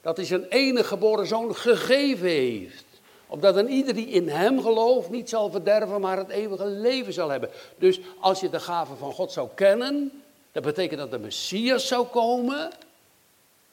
dat 0.00 0.16
hij 0.16 0.26
zijn 0.26 0.46
enige 0.48 0.84
geboren 0.84 1.26
zoon 1.26 1.56
gegeven 1.56 2.28
heeft. 2.28 2.84
Opdat 3.26 3.56
een 3.56 3.68
ieder 3.68 3.94
die 3.94 4.06
in 4.06 4.28
hem 4.28 4.62
gelooft 4.62 5.10
niet 5.10 5.28
zal 5.28 5.50
verderven, 5.50 6.00
maar 6.00 6.16
het 6.16 6.28
eeuwige 6.28 6.66
leven 6.66 7.12
zal 7.12 7.28
hebben. 7.28 7.50
Dus 7.78 8.00
als 8.20 8.40
je 8.40 8.50
de 8.50 8.60
gave 8.60 8.94
van 8.94 9.12
God 9.12 9.32
zou 9.32 9.48
kennen, 9.54 10.22
dat 10.52 10.62
betekent 10.62 11.00
dat 11.00 11.10
de 11.10 11.18
Messias 11.18 11.86
zou 11.86 12.06
komen. 12.06 12.70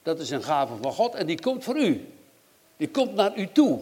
Dat 0.03 0.19
is 0.19 0.29
een 0.29 0.43
gave 0.43 0.73
van 0.81 0.93
God 0.93 1.15
en 1.15 1.25
die 1.25 1.41
komt 1.41 1.63
voor 1.63 1.77
u. 1.77 2.07
Die 2.77 2.89
komt 2.89 3.15
naar 3.15 3.37
u 3.37 3.51
toe. 3.51 3.81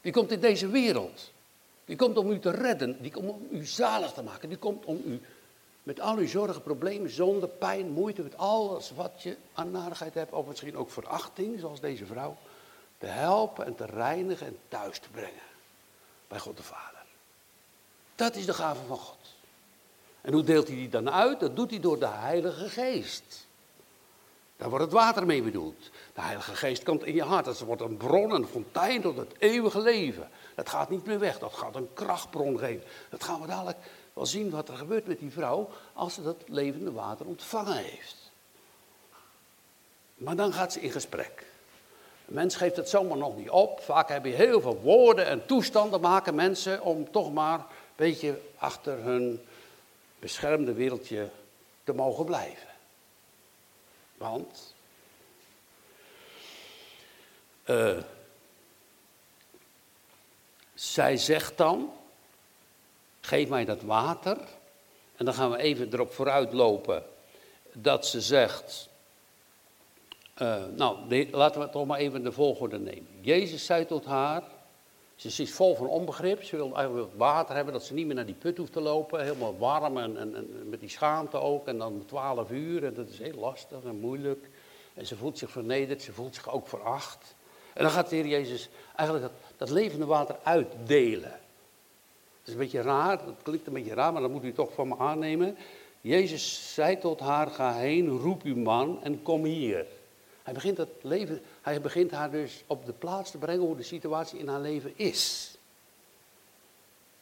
Die 0.00 0.12
komt 0.12 0.30
in 0.30 0.40
deze 0.40 0.68
wereld. 0.68 1.34
Die 1.86 1.96
komt 1.96 2.16
om 2.16 2.30
u 2.30 2.38
te 2.38 2.50
redden. 2.50 3.02
Die 3.02 3.10
komt 3.10 3.30
om 3.30 3.48
u 3.50 3.64
zalig 3.64 4.12
te 4.12 4.22
maken. 4.22 4.48
Die 4.48 4.58
komt 4.58 4.84
om 4.84 5.02
u 5.06 5.20
met 5.82 6.00
al 6.00 6.16
uw 6.16 6.26
zorgen, 6.26 6.62
problemen, 6.62 7.10
zonde, 7.10 7.48
pijn, 7.48 7.90
moeite, 7.90 8.22
met 8.22 8.36
alles 8.36 8.90
wat 8.90 9.22
je 9.22 9.36
aan 9.52 9.70
narigheid 9.70 10.14
hebt, 10.14 10.32
of 10.32 10.46
misschien 10.46 10.76
ook 10.76 10.90
verachting, 10.90 11.60
zoals 11.60 11.80
deze 11.80 12.06
vrouw, 12.06 12.36
te 12.98 13.06
helpen 13.06 13.66
en 13.66 13.74
te 13.74 13.86
reinigen 13.86 14.46
en 14.46 14.58
thuis 14.68 14.98
te 14.98 15.08
brengen 15.10 15.42
bij 16.28 16.38
God 16.38 16.56
de 16.56 16.62
Vader. 16.62 17.04
Dat 18.14 18.36
is 18.36 18.46
de 18.46 18.54
gave 18.54 18.80
van 18.86 18.96
God. 18.96 19.34
En 20.20 20.32
hoe 20.32 20.44
deelt 20.44 20.66
hij 20.66 20.76
die 20.76 20.88
dan 20.88 21.10
uit? 21.10 21.40
Dat 21.40 21.56
doet 21.56 21.70
hij 21.70 21.80
door 21.80 21.98
de 21.98 22.08
Heilige 22.08 22.68
Geest. 22.68 23.46
Daar 24.56 24.68
wordt 24.68 24.84
het 24.84 24.94
water 24.94 25.26
mee 25.26 25.42
bedoeld. 25.42 25.90
De 26.14 26.20
Heilige 26.20 26.54
Geest 26.54 26.82
komt 26.82 27.04
in 27.04 27.14
je 27.14 27.22
hart. 27.22 27.44
Dat 27.44 27.58
wordt 27.58 27.82
een 27.82 27.96
bron, 27.96 28.30
een 28.30 28.46
fontein 28.46 29.00
tot 29.00 29.16
het 29.16 29.34
eeuwige 29.38 29.80
leven. 29.80 30.30
Dat 30.56 30.68
gaat 30.68 30.90
niet 30.90 31.06
meer 31.06 31.18
weg. 31.18 31.38
Dat 31.38 31.54
gaat 31.54 31.74
een 31.74 31.92
krachtbron 31.94 32.58
geven. 32.58 32.86
Dat 33.10 33.24
gaan 33.24 33.40
we 33.40 33.46
dadelijk 33.46 33.78
wel 34.12 34.26
zien 34.26 34.50
wat 34.50 34.68
er 34.68 34.76
gebeurt 34.76 35.06
met 35.06 35.18
die 35.18 35.30
vrouw 35.30 35.70
als 35.92 36.14
ze 36.14 36.22
dat 36.22 36.36
levende 36.46 36.92
water 36.92 37.26
ontvangen 37.26 37.76
heeft. 37.76 38.16
Maar 40.14 40.36
dan 40.36 40.52
gaat 40.52 40.72
ze 40.72 40.80
in 40.80 40.90
gesprek. 40.90 41.46
Een 42.28 42.34
mens 42.34 42.56
geeft 42.56 42.76
het 42.76 42.88
zomaar 42.88 43.16
nog 43.16 43.36
niet 43.36 43.50
op. 43.50 43.80
Vaak 43.80 44.08
heb 44.08 44.24
je 44.24 44.32
heel 44.32 44.60
veel 44.60 44.80
woorden 44.80 45.26
en 45.26 45.46
toestanden 45.46 46.00
maken 46.00 46.34
mensen 46.34 46.82
om 46.82 47.10
toch 47.10 47.32
maar 47.32 47.58
een 47.58 47.64
beetje 47.96 48.40
achter 48.56 48.98
hun 48.98 49.44
beschermde 50.18 50.72
wereldje 50.72 51.28
te 51.84 51.92
mogen 51.92 52.24
blijven. 52.24 52.68
Want 54.16 54.74
uh, 57.66 57.96
zij 60.76 61.16
zegt 61.16 61.56
dan, 61.56 61.92
geef 63.20 63.48
mij 63.48 63.64
dat 63.64 63.82
water. 63.82 64.36
En 65.16 65.24
dan 65.24 65.34
gaan 65.34 65.50
we 65.50 65.58
even 65.58 65.92
erop 65.92 66.12
vooruit 66.12 66.52
lopen 66.52 67.04
dat 67.72 68.06
ze 68.06 68.20
zegt, 68.20 68.88
uh, 70.42 70.64
nou 70.74 71.26
laten 71.30 71.60
we 71.60 71.70
toch 71.70 71.86
maar 71.86 71.98
even 71.98 72.22
de 72.22 72.32
volgorde 72.32 72.78
nemen. 72.78 73.08
Jezus 73.20 73.64
zei 73.64 73.86
tot 73.86 74.04
haar, 74.04 74.42
ze 75.14 75.42
is 75.42 75.52
vol 75.52 75.76
van 75.76 75.86
onbegrip, 75.86 76.42
ze 76.42 76.56
wil 76.56 76.74
eigenlijk 76.76 77.12
water 77.16 77.54
hebben, 77.54 77.72
dat 77.72 77.84
ze 77.84 77.94
niet 77.94 78.06
meer 78.06 78.14
naar 78.14 78.26
die 78.26 78.34
put 78.34 78.56
hoeft 78.56 78.72
te 78.72 78.80
lopen, 78.80 79.22
helemaal 79.22 79.58
warm 79.58 79.98
en, 79.98 80.16
en, 80.16 80.68
met 80.68 80.80
die 80.80 80.88
schaamte 80.88 81.36
ook, 81.36 81.66
en 81.66 81.78
dan 81.78 82.04
12 82.06 82.50
uur, 82.50 82.84
en 82.84 82.94
dat 82.94 83.08
is 83.08 83.18
heel 83.18 83.38
lastig 83.38 83.84
en 83.84 84.00
moeilijk. 84.00 84.48
En 84.94 85.06
ze 85.06 85.16
voelt 85.16 85.38
zich 85.38 85.50
vernederd, 85.50 86.02
ze 86.02 86.12
voelt 86.12 86.34
zich 86.34 86.50
ook 86.50 86.68
veracht. 86.68 87.34
En 87.74 87.82
dan 87.82 87.92
gaat 87.92 88.08
de 88.10 88.16
Heer 88.16 88.26
Jezus 88.26 88.68
eigenlijk 88.96 89.32
dat, 89.32 89.45
dat 89.56 89.70
levende 89.70 90.06
water 90.06 90.36
uitdelen. 90.42 91.30
Dat 91.30 92.44
is 92.44 92.52
een 92.52 92.58
beetje 92.58 92.82
raar, 92.82 93.24
dat 93.24 93.34
klinkt 93.42 93.66
een 93.66 93.72
beetje 93.72 93.94
raar, 93.94 94.12
maar 94.12 94.22
dat 94.22 94.30
moet 94.30 94.44
u 94.44 94.52
toch 94.52 94.72
van 94.72 94.88
me 94.88 94.98
aannemen. 94.98 95.56
Jezus 96.00 96.74
zei 96.74 96.98
tot 96.98 97.20
haar, 97.20 97.46
ga 97.46 97.74
heen, 97.74 98.08
roep 98.08 98.42
uw 98.42 98.56
man 98.56 99.02
en 99.02 99.22
kom 99.22 99.44
hier. 99.44 99.86
Hij 100.42 100.54
begint, 100.54 100.76
het 100.76 100.88
leven, 101.00 101.42
hij 101.62 101.80
begint 101.80 102.10
haar 102.10 102.30
dus 102.30 102.62
op 102.66 102.86
de 102.86 102.92
plaats 102.92 103.30
te 103.30 103.38
brengen 103.38 103.66
hoe 103.66 103.76
de 103.76 103.82
situatie 103.82 104.38
in 104.38 104.48
haar 104.48 104.60
leven 104.60 104.92
is. 104.96 105.54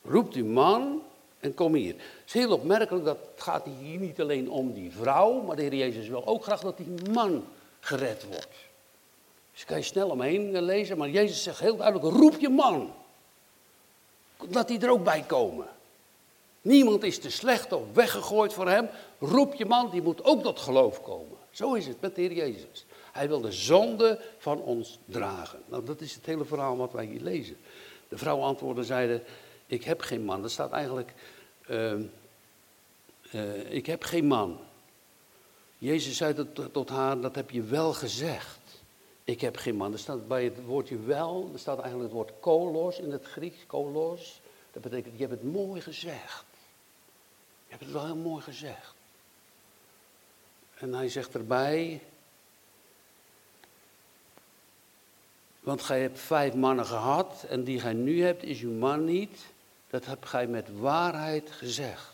Roept 0.03 0.35
uw 0.35 0.47
man 0.47 1.03
en 1.41 1.55
kom 1.55 1.75
hier. 1.75 1.95
Het 1.95 2.27
is 2.27 2.33
heel 2.33 2.53
opmerkelijk 2.53 3.05
dat 3.05 3.19
het 3.31 3.43
gaat 3.43 3.67
hier 3.81 3.99
niet 3.99 4.21
alleen 4.21 4.51
om 4.51 4.73
die 4.73 4.93
vrouw, 4.93 5.41
maar 5.41 5.57
de 5.57 5.63
Heer 5.63 5.75
Jezus 5.75 6.09
wil 6.09 6.27
ook 6.27 6.43
graag 6.43 6.61
dat 6.61 6.77
die 6.77 7.11
man 7.11 7.45
gered 7.81 8.25
wordt. 8.25 8.64
Dus 9.55 9.65
kan 9.65 9.77
je 9.77 9.83
snel 9.83 10.09
omheen 10.09 10.63
lezen, 10.63 10.99
maar 10.99 11.11
Jezus 11.11 11.43
zegt 11.43 11.61
heel 11.61 11.77
duidelijk, 11.77 12.17
roep 12.17 12.41
je 12.41 12.49
man. 12.49 12.93
Laat 14.51 14.69
die 14.69 14.81
er 14.81 14.91
ook 14.91 15.05
bij 15.05 15.23
komen. 15.23 15.67
Niemand 16.61 17.03
is 17.03 17.19
te 17.19 17.31
slecht 17.31 17.73
of 17.73 17.83
weggegooid 17.93 18.53
voor 18.53 18.69
hem. 18.69 18.89
Roep 19.19 19.55
je 19.55 19.67
man, 19.67 19.91
die 19.91 20.03
moet 20.03 20.25
ook 20.25 20.43
tot 20.43 20.59
geloof 20.59 21.03
komen. 21.03 21.37
Zo 21.51 21.75
is 21.75 21.87
het 21.87 22.01
met 22.01 22.15
de 22.15 22.21
Heer 22.21 22.33
Jezus. 22.33 22.85
Hij 23.13 23.29
wil 23.29 23.41
de 23.41 23.53
zonde 23.53 24.21
van 24.39 24.61
ons 24.61 24.99
dragen. 25.05 25.63
Nou, 25.67 25.85
dat 25.85 26.01
is 26.01 26.15
het 26.15 26.27
hele 26.27 26.45
verhaal 26.45 26.77
wat 26.77 26.93
wij 26.93 27.05
hier 27.05 27.21
lezen. 27.21 27.57
De 28.09 28.19
vrouw 28.19 28.41
antwoordde, 28.41 28.85
zeiden, 28.85 29.23
ik 29.67 29.85
heb 29.85 30.01
geen 30.01 30.25
man. 30.25 30.43
Dat 30.43 30.51
staat 30.51 30.73
eigenlijk, 30.73 31.13
uh, 31.69 31.93
uh, 33.33 33.73
ik 33.73 33.87
heb 33.87 34.03
geen 34.03 34.27
man. 34.27 34.59
Jezus 35.79 36.17
zei 36.17 36.53
tot 36.73 36.89
haar, 36.89 37.21
dat 37.21 37.35
heb 37.35 37.51
je 37.51 37.63
wel 37.63 37.93
gezegd. 37.93 38.59
Ik 39.25 39.41
heb 39.41 39.57
geen 39.57 39.77
man. 39.77 39.93
Er 39.93 39.99
staat 39.99 40.29
bij 40.29 40.45
het 40.45 40.65
woordje 40.65 40.99
wel, 40.99 41.51
er 41.53 41.59
staat 41.59 41.79
eigenlijk 41.79 42.13
het 42.13 42.13
woord 42.13 42.33
kolos 42.41 42.99
in 42.99 43.13
het 43.13 43.25
Grieks, 43.25 43.67
kolos. 43.67 44.41
Dat 44.73 44.83
betekent, 44.83 45.15
je 45.19 45.27
hebt 45.27 45.41
het 45.41 45.53
mooi 45.53 45.81
gezegd. 45.81 46.45
Je 47.67 47.71
hebt 47.71 47.83
het 47.83 47.93
wel 47.93 48.05
heel 48.05 48.17
mooi 48.17 48.43
gezegd. 48.43 48.95
En 50.75 50.95
hij 50.95 51.09
zegt 51.09 51.35
erbij, 51.35 52.01
want 55.61 55.83
gij 55.83 56.01
hebt 56.01 56.21
vijf 56.21 56.55
mannen 56.55 56.87
gehad 56.87 57.45
en 57.49 57.65
die 57.65 57.81
gij 57.81 57.93
nu 57.93 58.23
hebt 58.23 58.43
is 58.43 58.61
uw 58.61 58.73
man 58.73 59.05
niet. 59.05 59.47
Dat 59.91 60.07
hebt 60.07 60.27
gij 60.27 60.47
met 60.47 60.79
waarheid 60.79 61.51
gezegd. 61.51 62.14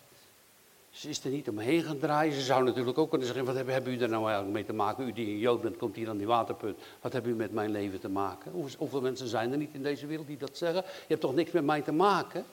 Ze 1.01 1.09
is 1.09 1.25
er 1.25 1.31
niet 1.31 1.49
omheen 1.49 1.83
gaan 1.83 1.99
draaien. 1.99 2.35
Ze 2.35 2.41
zou 2.41 2.65
natuurlijk 2.65 2.99
ook 2.99 3.09
kunnen 3.09 3.27
zeggen, 3.27 3.45
wat 3.45 3.55
hebben, 3.55 3.75
hebben 3.75 3.93
u 3.93 3.99
er 3.99 4.09
nou 4.09 4.23
eigenlijk 4.23 4.53
mee 4.53 4.65
te 4.65 4.73
maken? 4.73 5.07
U 5.07 5.13
die 5.13 5.27
een 5.27 5.39
Jood 5.39 5.63
bent, 5.63 5.77
komt 5.77 5.97
hier 5.97 6.09
aan 6.09 6.17
die 6.17 6.27
waterput. 6.27 6.79
Wat 7.01 7.13
hebben 7.13 7.33
u 7.33 7.35
met 7.35 7.53
mijn 7.53 7.71
leven 7.71 8.01
te 8.01 8.09
maken? 8.09 8.53
Hoeveel 8.79 9.01
mensen 9.01 9.29
zijn 9.29 9.53
er 9.53 9.59
niet 9.59 9.75
in 9.75 9.83
deze 9.83 10.07
wereld 10.07 10.27
die 10.27 10.37
dat 10.37 10.57
zeggen? 10.57 10.83
Je 10.85 11.07
hebt 11.07 11.21
toch 11.21 11.35
niks 11.35 11.51
met 11.51 11.65
mij 11.65 11.83
te 11.83 11.93
maken? 11.93 12.45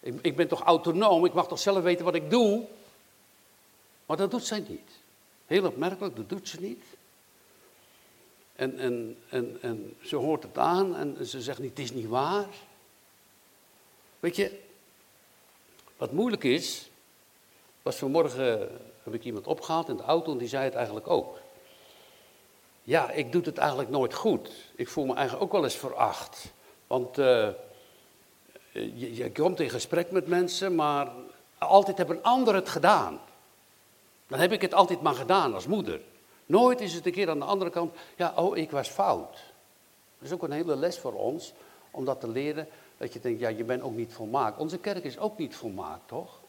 Ik, 0.00 0.18
ik 0.22 0.36
ben 0.36 0.48
toch 0.48 0.60
autonoom, 0.60 1.24
ik 1.24 1.32
mag 1.32 1.48
toch 1.48 1.58
zelf 1.58 1.82
weten 1.82 2.04
wat 2.04 2.14
ik 2.14 2.30
doe? 2.30 2.64
Maar 4.06 4.16
dat 4.16 4.30
doet 4.30 4.44
zij 4.44 4.64
niet. 4.68 4.90
Heel 5.46 5.66
opmerkelijk, 5.66 6.16
dat 6.16 6.28
doet 6.28 6.48
ze 6.48 6.60
niet. 6.60 6.84
En, 8.56 8.78
en, 8.78 9.16
en, 9.28 9.58
en 9.60 9.96
ze 10.00 10.16
hoort 10.16 10.42
het 10.42 10.58
aan 10.58 10.96
en 10.96 11.26
ze 11.26 11.42
zegt 11.42 11.58
niet, 11.58 11.70
het 11.70 11.78
is 11.78 11.92
niet 11.92 12.08
waar. 12.08 12.48
Weet 14.20 14.36
je, 14.36 14.58
wat 15.96 16.12
moeilijk 16.12 16.44
is, 16.44 16.90
was 17.82 17.96
vanmorgen, 17.96 18.68
heb 19.02 19.14
ik 19.14 19.24
iemand 19.24 19.46
opgehaald 19.46 19.88
in 19.88 19.96
de 19.96 20.02
auto 20.02 20.32
en 20.32 20.38
die 20.38 20.48
zei 20.48 20.64
het 20.64 20.74
eigenlijk 20.74 21.08
ook. 21.08 21.38
Ja, 22.82 23.10
ik 23.10 23.32
doe 23.32 23.42
het 23.42 23.58
eigenlijk 23.58 23.90
nooit 23.90 24.14
goed. 24.14 24.50
Ik 24.74 24.88
voel 24.88 25.04
me 25.04 25.14
eigenlijk 25.14 25.44
ook 25.44 25.52
wel 25.52 25.64
eens 25.64 25.76
veracht. 25.76 26.52
Want 26.86 27.18
uh, 27.18 27.48
je, 28.72 29.14
je, 29.14 29.32
komt 29.32 29.60
in 29.60 29.70
gesprek 29.70 30.10
met 30.10 30.26
mensen, 30.26 30.74
maar 30.74 31.10
altijd 31.58 31.96
hebben 31.96 32.16
een 32.16 32.22
ander 32.22 32.54
het 32.54 32.68
gedaan. 32.68 33.20
Dan 34.26 34.38
heb 34.38 34.52
ik 34.52 34.60
het 34.60 34.74
altijd 34.74 35.02
maar 35.02 35.14
gedaan 35.14 35.54
als 35.54 35.66
moeder. 35.66 36.00
Nooit 36.46 36.80
is 36.80 36.94
het 36.94 37.06
een 37.06 37.12
keer 37.12 37.30
aan 37.30 37.38
de 37.38 37.44
andere 37.44 37.70
kant, 37.70 37.94
ja, 38.16 38.32
oh, 38.36 38.56
ik 38.56 38.70
was 38.70 38.88
fout. 38.88 39.32
Dat 40.18 40.28
is 40.28 40.32
ook 40.32 40.42
een 40.42 40.52
hele 40.52 40.76
les 40.76 40.98
voor 40.98 41.12
ons, 41.12 41.52
om 41.90 42.04
dat 42.04 42.20
te 42.20 42.28
leren, 42.28 42.68
dat 42.96 43.12
je 43.12 43.20
denkt, 43.20 43.40
ja, 43.40 43.48
je 43.48 43.64
bent 43.64 43.82
ook 43.82 43.94
niet 43.94 44.12
volmaakt. 44.12 44.58
Onze 44.58 44.78
kerk 44.78 45.04
is 45.04 45.18
ook 45.18 45.38
niet 45.38 45.56
volmaakt, 45.56 46.08
toch? 46.08 46.41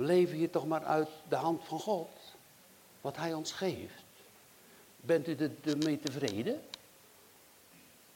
Leven 0.00 0.36
hier 0.36 0.50
toch 0.50 0.66
maar 0.66 0.84
uit 0.84 1.08
de 1.28 1.36
hand 1.36 1.64
van 1.64 1.78
God. 1.78 2.08
Wat 3.00 3.16
Hij 3.16 3.34
ons 3.34 3.52
geeft. 3.52 4.04
Bent 4.96 5.28
u 5.28 5.36
ermee 5.64 6.00
tevreden? 6.00 6.62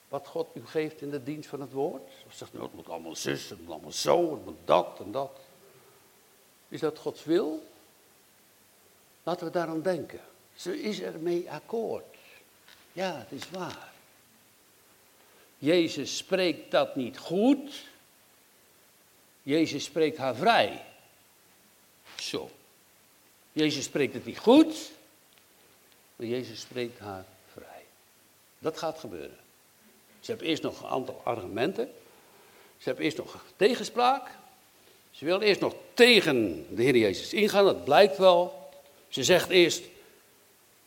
Wat 0.09 0.27
God 0.27 0.49
u 0.55 0.67
geeft 0.67 1.01
in 1.01 1.11
de 1.11 1.23
dienst 1.23 1.49
van 1.49 1.61
het 1.61 1.73
woord? 1.73 2.11
Of 2.27 2.35
zegt 2.35 2.53
u, 2.53 2.57
nou, 2.57 2.67
het 2.67 2.77
moet 2.77 2.89
allemaal 2.89 3.17
zus, 3.17 3.49
het 3.49 3.61
moet 3.61 3.71
allemaal 3.71 3.93
zo, 3.93 4.35
het 4.35 4.45
moet 4.45 4.59
dat 4.65 5.01
en 5.01 5.12
dat. 5.12 5.41
Is 6.69 6.81
dat 6.81 6.99
Gods 6.99 7.25
wil? 7.25 7.67
Laten 9.23 9.47
we 9.47 9.53
daaraan 9.53 9.83
denken. 9.83 10.21
Ze 10.55 10.83
is 10.83 11.01
ermee 11.01 11.51
akkoord. 11.51 12.17
Ja, 12.93 13.19
het 13.19 13.33
is 13.33 13.51
waar. 13.51 13.93
Jezus 15.59 16.17
spreekt 16.17 16.71
dat 16.71 16.97
niet 16.97 17.19
goed. 17.19 17.87
Jezus 19.43 19.85
spreekt 19.85 20.17
haar 20.17 20.35
vrij. 20.35 20.91
Zo. 22.16 22.50
Jezus 23.52 23.85
spreekt 23.85 24.14
het 24.14 24.25
niet 24.25 24.38
goed, 24.38 24.90
maar 26.16 26.26
Jezus 26.26 26.61
spreekt 26.61 26.99
haar 26.99 27.25
vrij. 27.52 27.85
Dat 28.59 28.78
gaat 28.78 28.99
gebeuren. 28.99 29.38
Ze 30.21 30.31
hebben 30.31 30.49
eerst 30.49 30.62
nog 30.62 30.83
een 30.83 30.88
aantal 30.88 31.21
argumenten. 31.25 31.90
Ze 32.78 32.85
hebben 32.85 33.04
eerst 33.04 33.16
nog 33.16 33.45
tegenspraak. 33.57 34.28
Ze 35.11 35.25
wil 35.25 35.40
eerst 35.40 35.61
nog 35.61 35.75
tegen 35.95 36.66
de 36.76 36.83
Heer 36.83 36.97
Jezus 36.97 37.33
ingaan, 37.33 37.64
dat 37.64 37.85
blijkt 37.85 38.16
wel. 38.16 38.71
Ze 39.09 39.25
zegt 39.25 39.49
eerst, 39.49 39.83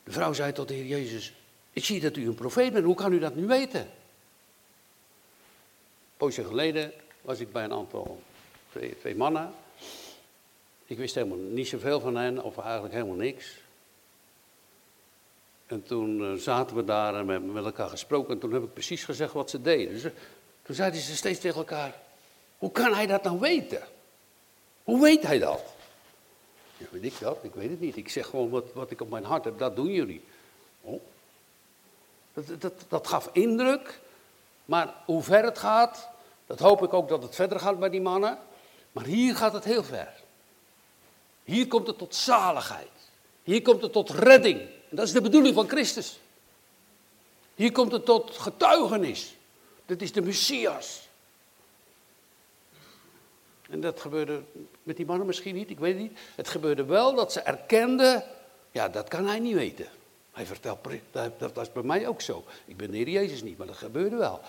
de 0.04 0.12
vrouw 0.12 0.34
zei 0.34 0.52
tot 0.52 0.68
de 0.68 0.74
Heer 0.74 0.86
Jezus, 0.86 1.34
ik 1.72 1.86
zie 1.86 2.00
dat 2.00 2.16
u 2.16 2.28
een 2.28 2.36
profeet 2.36 2.74
bent, 2.74 2.86
hoe 2.86 2.96
kan 2.96 3.14
u 3.14 3.20
dat 3.20 3.36
nu 3.36 3.48
weten? 3.48 3.82
Een 3.82 3.88
poosje 6.18 6.44
geleden 6.44 6.94
was 7.22 7.40
ik 7.40 7.52
bij 7.52 7.64
een 7.64 7.74
aantal, 7.74 8.22
twee, 8.72 9.00
twee 9.00 9.16
mannen. 9.16 9.54
Ik 10.86 10.98
wist 10.98 11.16
helemaal 11.16 11.38
niet 11.38 11.68
zoveel 11.68 12.00
van 12.00 12.16
hen, 12.16 12.44
of 12.44 12.58
eigenlijk 12.58 12.94
helemaal 12.94 13.16
niks. 13.16 13.64
En 15.66 15.84
toen 15.84 16.24
eh, 16.24 16.34
zaten 16.34 16.76
we 16.76 16.84
daar 16.84 17.16
en 17.16 17.26
we 17.26 17.32
hebben 17.32 17.54
met 17.54 17.66
elkaar 17.66 17.90
gesproken. 17.90 18.34
En 18.34 18.40
toen 18.40 18.54
heb 18.54 18.64
ik 18.64 18.74
precies 18.74 19.04
gezegd 19.04 19.34
wat 19.34 19.50
ze 19.50 19.62
deden. 19.62 19.94
Dus, 19.94 20.12
toen 20.62 20.76
zeiden 20.76 21.02
ze 21.02 21.16
steeds 21.16 21.40
tegen 21.40 21.58
elkaar: 21.58 22.00
Hoe 22.58 22.72
kan 22.72 22.94
hij 22.94 23.08
dat 23.08 23.24
nou 23.24 23.40
weten? 23.40 23.82
Hoe 24.84 25.02
weet 25.02 25.24
hij 25.24 25.40
dat? 25.40 25.64
Ja, 26.78 26.86
weet 26.92 27.04
ik 27.04 27.20
dat? 27.20 27.38
Ik 27.42 27.54
weet 27.54 27.70
het 27.70 27.80
niet. 27.80 27.98
Ik 27.98 28.10
zeg 28.10 28.26
gewoon 28.26 28.50
wat, 28.50 28.74
wat 28.74 28.92
ik 28.92 29.02
op 29.02 29.10
mijn 29.10 29.24
hart 29.24 29.44
heb, 29.44 29.58
dat 29.58 29.76
doen 29.76 29.92
jullie. 29.92 30.24
Oh. 30.82 31.02
Dat, 32.34 32.62
dat, 32.62 32.74
dat 32.88 33.08
gaf 33.08 33.30
indruk. 33.32 34.00
Maar 34.66 34.94
hoe 35.06 35.24
ver 35.24 35.44
het 35.44 35.58
gaat, 35.58 36.10
dat 36.46 36.60
hoop 36.60 36.84
ik 36.84 36.94
ook 36.94 37.10
dat 37.10 37.24
het 37.24 37.36
verder 37.36 37.60
gaat 37.60 37.80
bij 37.80 37.90
die 37.90 38.02
mannen. 38.02 38.38
Maar 38.92 39.06
hier 39.06 39.36
gaat 39.36 39.54
het 39.54 39.64
heel 39.64 39.84
ver. 39.84 40.24
Hier 41.46 41.68
komt 41.68 41.88
het 41.88 41.98
tot 41.98 42.16
zaligheid. 42.16 42.90
Hier 43.44 43.62
komt 43.62 43.82
het 43.82 43.92
tot 43.92 44.10
redding. 44.10 44.60
En 44.60 44.96
dat 44.96 45.06
is 45.06 45.12
de 45.12 45.22
bedoeling 45.22 45.56
van 45.56 45.68
Christus. 45.68 46.20
Hier 47.56 47.72
komt 47.72 47.92
het 47.92 48.06
tot 48.06 48.38
getuigenis. 48.38 49.36
Dit 49.86 50.02
is 50.02 50.12
de 50.12 50.22
Messias. 50.22 51.08
En 53.70 53.82
dat 53.82 54.02
gebeurde 54.02 54.42
met 54.84 54.98
die 54.98 55.06
mannen 55.06 55.28
misschien 55.28 55.56
niet, 55.56 55.70
ik 55.70 55.80
weet 55.80 55.94
het 55.94 56.02
niet. 56.02 56.20
Het 56.36 56.48
gebeurde 56.48 56.86
wel 56.86 57.16
dat 57.16 57.32
ze 57.32 57.40
erkenden, 57.40 58.24
ja, 58.72 58.90
dat 58.90 59.08
kan 59.08 59.28
hij 59.28 59.40
niet 59.40 59.56
weten. 59.56 59.88
Hij 60.32 60.46
vertelt, 60.46 60.88
dat, 61.38 61.54
was 61.54 61.72
bij 61.72 61.84
mij 61.84 62.08
ook 62.08 62.22
zo. 62.22 62.44
Ik 62.66 62.78
ben 62.78 62.92
de 62.92 62.98
Heer 62.98 63.10
Jezus 63.10 63.44
niet, 63.44 63.58
maar 63.58 63.68
dat 63.68 63.76
gebeurde 63.76 64.16
wel. 64.16 64.42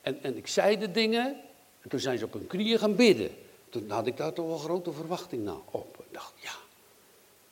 En, 0.00 0.22
en 0.22 0.36
ik 0.36 0.46
zei 0.46 0.78
de 0.78 0.90
dingen, 0.90 1.36
en 1.80 1.88
toen 1.88 2.00
zijn 2.00 2.18
ze 2.18 2.24
op 2.24 2.32
hun 2.32 2.46
knieën 2.46 2.78
gaan 2.78 2.96
bidden. 2.96 3.30
Toen 3.68 3.90
had 3.90 4.06
ik 4.06 4.16
daar 4.16 4.32
toch 4.32 4.46
wel 4.46 4.58
grote 4.58 4.92
verwachting 4.92 5.50
op. 5.70 5.93
Dacht, 6.14 6.32
ja, 6.40 6.54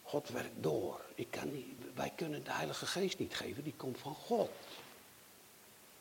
God 0.03 0.29
werkt 0.29 0.63
door. 0.63 1.01
Ik 1.15 1.27
kan 1.31 1.53
niet, 1.53 1.67
wij 1.95 2.13
kunnen 2.17 2.45
de 2.45 2.53
Heilige 2.53 2.87
Geest 2.87 3.19
niet 3.19 3.35
geven, 3.35 3.63
die 3.63 3.75
komt 3.77 3.99
van 3.99 4.15
God. 4.15 4.51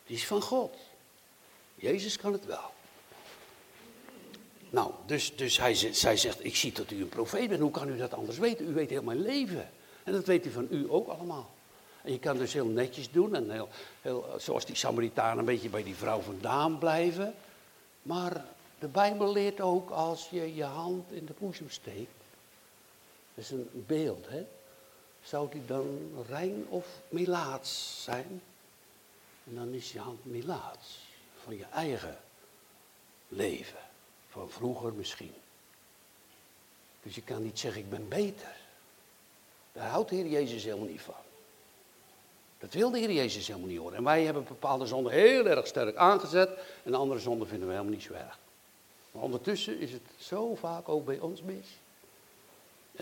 Die 0.06 0.16
is 0.16 0.28
van 0.28 0.42
God. 0.42 0.76
Jezus 1.76 2.18
kan 2.18 2.34
het 2.34 2.46
wel. 2.46 2.72
Nou, 4.70 4.92
dus, 5.06 5.36
dus 5.36 5.58
hij, 5.58 5.76
zij 5.94 6.18
zegt, 6.18 6.46
ik 6.46 6.56
zie 6.56 6.72
dat 6.72 6.92
u 6.92 7.02
een 7.02 7.10
profeet 7.10 7.50
bent, 7.50 7.62
hoe 7.62 7.72
kan 7.72 7.90
u 7.90 7.98
dat 7.98 8.14
anders 8.14 8.38
weten? 8.38 8.68
U 8.70 8.74
weet 8.74 8.90
heel 8.90 9.04
mijn 9.04 9.22
leven. 9.22 9.70
En 10.04 10.14
dat 10.14 10.26
weet 10.26 10.46
u 10.46 10.52
van 10.52 10.68
u 10.70 10.86
ook 10.90 11.08
allemaal. 11.08 11.50
En 12.04 12.12
je 12.12 12.20
kan 12.20 12.38
dus 12.38 12.54
heel 12.54 12.66
netjes 12.66 13.12
doen 13.12 13.36
en 13.36 13.52
heel, 13.52 13.70
heel, 14.02 14.36
zoals 14.38 14.66
die 14.66 14.76
Samaritaan 14.76 15.38
een 15.38 15.46
beetje 15.46 15.70
bij 15.70 15.84
die 15.84 15.96
vrouw 15.96 16.20
vandaan 16.20 16.78
blijven. 16.78 17.34
Maar 18.02 18.46
de 18.80 18.88
Bijbel 18.88 19.32
leert 19.32 19.62
ook 19.62 19.90
als 19.90 20.30
je 20.30 20.56
je 20.56 20.64
hand 20.64 21.12
in 21.12 21.26
de 21.26 21.34
boezem 21.40 21.70
steekt. 21.70 22.21
Is 23.42 23.52
een 23.52 23.70
beeld, 23.88 24.28
hè. 24.30 24.46
Zou 25.24 25.52
die 25.52 25.66
dan 25.66 26.12
rein 26.28 26.66
of 26.70 26.88
melaats 27.10 28.04
zijn? 28.04 28.42
En 29.44 29.56
dan 29.56 29.74
is 29.74 29.92
je 29.92 30.00
hand 30.00 30.26
melaats 30.26 31.00
van 31.44 31.58
je 31.58 31.66
eigen 31.66 32.18
leven. 33.28 33.80
Van 34.30 34.50
vroeger 34.50 34.94
misschien. 34.94 35.34
Dus 37.04 37.16
je 37.16 37.22
kan 37.22 37.44
niet 37.44 37.60
zeggen, 37.60 37.82
ik 37.82 37.90
ben 37.90 38.08
beter. 38.08 38.56
Daar 39.72 39.90
houdt 39.90 40.10
de 40.10 40.16
Heer 40.16 40.28
Jezus 40.28 40.64
helemaal 40.64 40.88
niet 40.88 41.02
van. 41.02 41.14
Dat 42.60 42.74
wil 42.74 42.92
de 42.92 43.00
Heer 43.00 43.12
Jezus 43.12 43.48
helemaal 43.48 43.70
niet 43.70 43.80
horen. 43.80 43.98
En 43.98 44.04
wij 44.04 44.24
hebben 44.24 44.44
bepaalde 44.44 44.86
zonden 44.86 45.12
heel 45.12 45.46
erg 45.46 45.68
sterk 45.68 45.96
aangezet. 45.96 46.50
En 46.84 46.94
andere 46.94 47.20
zonden 47.20 47.48
vinden 47.48 47.68
we 47.68 47.74
helemaal 47.74 47.94
niet 47.94 48.04
zo 48.04 48.14
erg. 48.14 48.40
Maar 49.12 49.24
ondertussen 49.24 49.80
is 49.80 49.92
het 49.92 50.08
zo 50.18 50.56
vaak 50.56 50.90
ook 50.90 51.06
bij 51.06 51.20
ons 51.20 51.42
mis. 51.42 51.81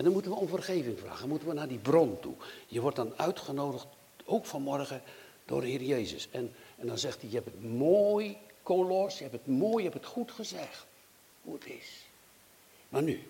En 0.00 0.06
dan 0.06 0.14
moeten 0.14 0.32
we 0.32 0.38
om 0.38 0.48
vergeving 0.48 0.98
vragen. 0.98 1.18
Dan 1.18 1.28
moeten 1.28 1.48
we 1.48 1.54
naar 1.54 1.68
die 1.68 1.78
bron 1.78 2.20
toe. 2.20 2.34
Je 2.66 2.80
wordt 2.80 2.96
dan 2.96 3.12
uitgenodigd, 3.16 3.86
ook 4.24 4.46
vanmorgen, 4.46 5.02
door 5.44 5.60
de 5.60 5.66
Heer 5.66 5.82
Jezus. 5.82 6.28
En, 6.30 6.54
en 6.78 6.86
dan 6.86 6.98
zegt 6.98 7.20
hij, 7.20 7.30
je 7.30 7.36
hebt 7.36 7.50
het 7.50 7.64
mooi, 7.64 8.36
kolos, 8.62 9.16
je 9.16 9.22
hebt 9.22 9.36
het 9.36 9.46
mooi, 9.46 9.76
je 9.76 9.90
hebt 9.90 10.02
het 10.02 10.12
goed 10.12 10.30
gezegd 10.30 10.86
hoe 11.42 11.54
het 11.54 11.66
is. 11.66 12.04
Maar 12.88 13.02
nu, 13.02 13.22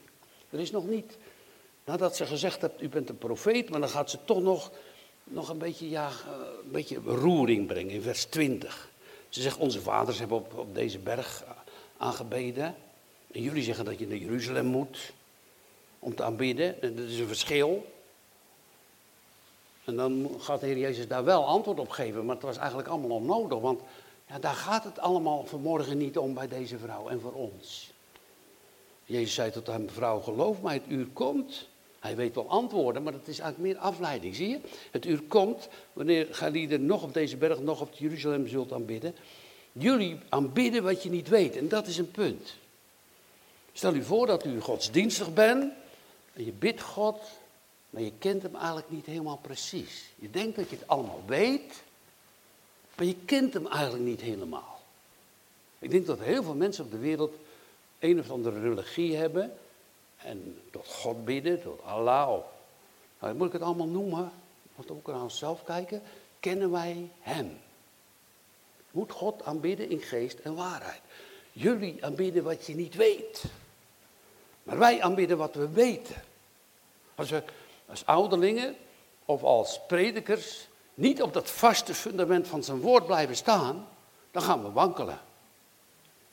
er 0.51 0.61
is 0.61 0.71
nog 0.71 0.87
niet, 0.87 1.17
nadat 1.85 2.17
ze 2.17 2.27
gezegd 2.27 2.61
heeft, 2.61 2.83
u 2.83 2.89
bent 2.89 3.09
een 3.09 3.19
profeet, 3.19 3.71
maar 3.71 3.81
dan 3.81 3.89
gaat 3.89 4.11
ze 4.11 4.19
toch 4.25 4.43
nog, 4.43 4.71
nog 5.25 5.49
een, 5.49 5.59
beetje, 5.59 5.89
ja, 5.89 6.09
eh, 6.09 6.33
een 6.65 6.71
beetje 6.71 7.01
roering 7.05 7.67
brengen 7.67 7.95
in 7.95 8.03
vers 8.03 8.25
20. 8.25 8.91
Ze 9.29 9.43
zegt, 9.43 9.59
onze 9.59 9.81
vaders 9.81 10.19
hebben 10.19 10.37
op, 10.37 10.59
op 10.59 10.75
deze 10.75 10.99
berg 10.99 11.45
aangebeden. 11.97 12.75
En 13.33 13.43
jullie 13.43 13.63
zeggen 13.63 13.85
dat 13.85 13.99
je 13.99 14.07
naar 14.07 14.17
Jeruzalem 14.17 14.67
moet 14.67 15.13
om 16.01 16.15
te 16.15 16.23
aanbidden. 16.23 16.83
En 16.83 16.97
dat 16.97 17.05
is 17.05 17.19
een 17.19 17.27
verschil. 17.27 17.87
En 19.85 19.97
dan 19.97 20.31
gaat 20.39 20.61
de 20.61 20.67
Heer 20.67 20.79
Jezus 20.79 21.09
daar 21.09 21.25
wel 21.25 21.47
antwoord 21.47 21.79
op 21.79 21.89
geven, 21.89 22.25
maar 22.25 22.35
het 22.35 22.45
was 22.45 22.57
eigenlijk 22.57 22.89
allemaal 22.89 23.17
onnodig, 23.17 23.59
want 23.59 23.81
ja, 24.29 24.39
daar 24.39 24.55
gaat 24.55 24.85
het 24.85 24.99
allemaal 24.99 25.45
vanmorgen 25.45 25.99
niet 25.99 26.19
om 26.19 26.35
bij 26.35 26.49
deze 26.49 26.79
vrouw 26.79 27.09
en 27.09 27.21
voor 27.21 27.33
ons. 27.33 27.91
Jezus 29.05 29.35
zei 29.35 29.51
tot 29.51 29.67
hem, 29.67 29.91
vrouw, 29.91 30.21
geloof 30.21 30.63
mij, 30.63 30.75
het 30.75 30.83
uur 30.89 31.07
komt. 31.13 31.69
Hij 31.99 32.17
weet 32.17 32.35
wel 32.35 32.49
antwoorden, 32.49 33.03
maar 33.03 33.13
het 33.13 33.29
is 33.29 33.39
eigenlijk 33.39 33.73
meer 33.73 33.83
afleiding, 33.83 34.35
zie 34.35 34.49
je? 34.49 34.61
Het 34.91 35.07
uur 35.07 35.23
komt 35.23 35.69
wanneer 35.93 36.39
jullie 36.41 36.79
nog 36.79 37.03
op 37.03 37.15
deze 37.15 37.37
berg, 37.37 37.61
nog 37.61 37.81
op 37.81 37.93
Jeruzalem 37.93 38.49
zult 38.49 38.73
aanbidden. 38.73 39.15
Jullie 39.73 40.19
aanbidden 40.29 40.83
wat 40.83 41.03
je 41.03 41.11
niet 41.11 41.29
weet, 41.29 41.57
en 41.57 41.69
dat 41.69 41.87
is 41.87 41.99
een 41.99 42.11
punt. 42.11 42.55
Stel 43.73 43.95
u 43.95 44.03
voor 44.03 44.27
dat 44.27 44.45
u 44.45 44.61
godsdienstig 44.61 45.35
bent 45.35 45.73
en 46.33 46.45
je 46.45 46.53
bidt 46.53 46.81
God, 46.81 47.21
maar 47.91 48.03
je 48.03 48.13
kent 48.19 48.43
hem 48.43 48.55
eigenlijk 48.55 48.91
niet 48.91 49.07
helemaal 49.07 49.39
precies. 49.43 50.11
Je 50.17 50.31
denkt 50.31 50.57
dat 50.57 50.71
je 50.71 50.77
het 50.77 50.89
allemaal 50.89 51.23
weet, 51.27 51.83
maar 52.95 53.07
je 53.07 53.17
kent 53.25 53.55
hem 53.55 53.67
eigenlijk 53.67 54.05
niet 54.05 54.21
helemaal. 54.21 54.81
Ik 55.79 55.91
denk 55.91 56.07
dat 56.07 56.19
heel 56.19 56.43
veel 56.43 56.55
mensen 56.55 56.85
op 56.85 56.91
de 56.91 56.99
wereld 56.99 57.35
een 57.99 58.19
of 58.19 58.31
andere 58.31 58.61
religie 58.61 59.17
hebben 59.17 59.53
en 60.17 60.61
tot 60.71 60.87
God 60.87 61.25
bidden, 61.25 61.63
tot 61.63 61.83
Allah. 61.83 62.39
Nou, 63.21 63.35
moet 63.35 63.47
ik 63.47 63.53
het 63.53 63.63
allemaal 63.63 63.87
noemen? 63.87 64.33
Moet 64.77 64.91
ook 64.91 65.07
naar 65.07 65.23
onszelf 65.23 65.65
kijken. 65.65 66.03
Kennen 66.41 66.71
wij 66.71 67.11
Hem? 67.21 67.59
Moet 68.91 69.13
God 69.13 69.45
aanbidden 69.45 69.91
in 69.91 70.01
geest 70.01 70.39
en 70.39 70.55
waarheid. 70.55 71.01
Jullie 71.53 72.05
aanbidden 72.05 72.43
wat 72.43 72.67
je 72.67 72.75
niet 72.75 72.95
weet. 72.95 73.45
Maar 74.71 74.79
wij 74.79 75.03
aanbidden 75.03 75.37
wat 75.37 75.55
we 75.55 75.69
weten. 75.69 76.23
Als 77.15 77.31
we 77.31 77.43
als 77.87 78.07
ouderlingen 78.07 78.77
of 79.25 79.43
als 79.43 79.81
predikers 79.87 80.69
niet 80.95 81.23
op 81.23 81.33
dat 81.33 81.51
vaste 81.51 81.95
fundament 81.95 82.49
van 82.49 82.65
zijn 82.65 82.81
woord 82.81 83.07
blijven 83.07 83.37
staan, 83.37 83.89
dan 84.31 84.43
gaan 84.43 84.63
we 84.63 84.71
wankelen. 84.71 85.21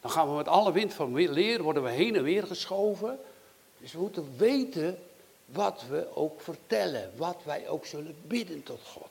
Dan 0.02 0.12
gaan 0.12 0.30
we 0.30 0.36
met 0.36 0.48
alle 0.48 0.72
wind 0.72 0.94
van 0.94 1.16
leer, 1.16 1.62
worden 1.62 1.84
we 1.84 1.90
heen 1.90 2.16
en 2.16 2.24
weer 2.24 2.48
geschoven. 2.48 3.20
Dus 3.78 3.92
we 3.92 4.00
moeten 4.00 4.34
weten 4.38 5.04
wat 5.46 5.84
we 5.90 6.16
ook 6.16 6.42
vertellen, 6.42 7.12
wat 7.16 7.38
wij 7.44 7.68
ook 7.68 7.86
zullen 7.86 8.16
bidden 8.28 8.64
tot 8.64 8.82
God. 8.84 9.10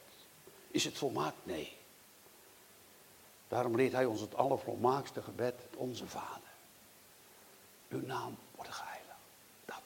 Is 0.70 0.84
het 0.84 0.98
volmaakt? 0.98 1.36
Nee. 1.42 1.72
Daarom 3.48 3.76
leert 3.76 3.92
hij 3.92 4.04
ons 4.04 4.20
het 4.20 4.36
allervolmaakste 4.36 5.22
gebed, 5.22 5.54
onze 5.76 6.06
Vader. 6.06 6.50
Uw 7.88 8.06
naam 8.06 8.36
wordt 8.56 8.74
geheiligd. 8.74 8.94
Dat. 9.64 9.80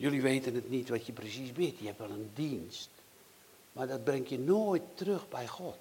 Jullie 0.00 0.22
weten 0.22 0.54
het 0.54 0.70
niet 0.70 0.88
wat 0.88 1.06
je 1.06 1.12
precies 1.12 1.52
bidt. 1.52 1.78
Je 1.78 1.86
hebt 1.86 1.98
wel 1.98 2.10
een 2.10 2.30
dienst. 2.34 2.88
Maar 3.72 3.86
dat 3.86 4.04
brengt 4.04 4.28
je 4.28 4.38
nooit 4.38 4.82
terug 4.94 5.28
bij 5.28 5.46
God. 5.46 5.78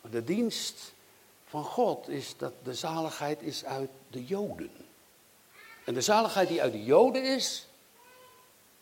Maar 0.00 0.10
de 0.10 0.24
dienst 0.24 0.92
van 1.44 1.64
God 1.64 2.08
is 2.08 2.36
dat 2.36 2.52
de 2.62 2.74
zaligheid 2.74 3.42
is 3.42 3.64
uit 3.64 3.90
de 4.10 4.24
Joden. 4.24 4.70
En 5.84 5.94
de 5.94 6.00
zaligheid 6.00 6.48
die 6.48 6.62
uit 6.62 6.72
de 6.72 6.84
Joden 6.84 7.24
is, 7.24 7.68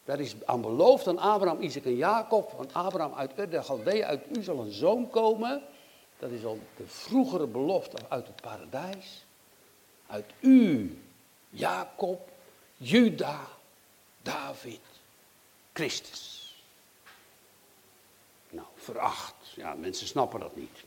daar 0.05 0.21
is 0.21 0.35
aan 0.45 0.61
beloofd 0.61 1.07
aan 1.07 1.19
Abraham, 1.19 1.63
Isaac 1.63 1.85
en 1.85 1.97
Jacob, 1.97 2.53
van 2.57 2.73
Abraham 2.73 3.15
uit 3.15 3.39
Ur, 3.39 3.51
de 3.51 3.63
Galdeeën, 3.63 4.05
uit 4.05 4.37
u 4.37 4.43
zal 4.43 4.59
een 4.59 4.73
zoon 4.73 5.11
komen. 5.11 5.63
Dat 6.19 6.31
is 6.31 6.45
al 6.45 6.59
de 6.77 6.87
vroegere 6.87 7.47
belofte 7.47 7.97
uit 8.09 8.27
het 8.27 8.41
paradijs. 8.41 9.25
Uit 10.07 10.33
u, 10.41 10.99
Jacob, 11.51 12.33
Juda, 12.85 13.49
David, 14.23 14.81
Christus. 15.73 16.55
Nou, 18.51 18.67
veracht. 18.77 19.35
Ja, 19.55 19.75
mensen 19.75 20.07
snappen 20.07 20.41
dat 20.41 20.57
niet. 20.57 20.79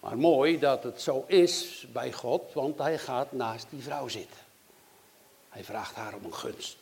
Maar 0.00 0.18
mooi 0.18 0.58
dat 0.58 0.82
het 0.82 1.02
zo 1.02 1.24
is 1.26 1.86
bij 1.92 2.12
God, 2.12 2.52
want 2.52 2.78
hij 2.78 2.98
gaat 2.98 3.32
naast 3.32 3.66
die 3.70 3.82
vrouw 3.82 4.08
zitten. 4.08 4.40
Hij 5.48 5.64
vraagt 5.64 5.94
haar 5.94 6.14
om 6.14 6.24
een 6.24 6.34
gunst. 6.34 6.76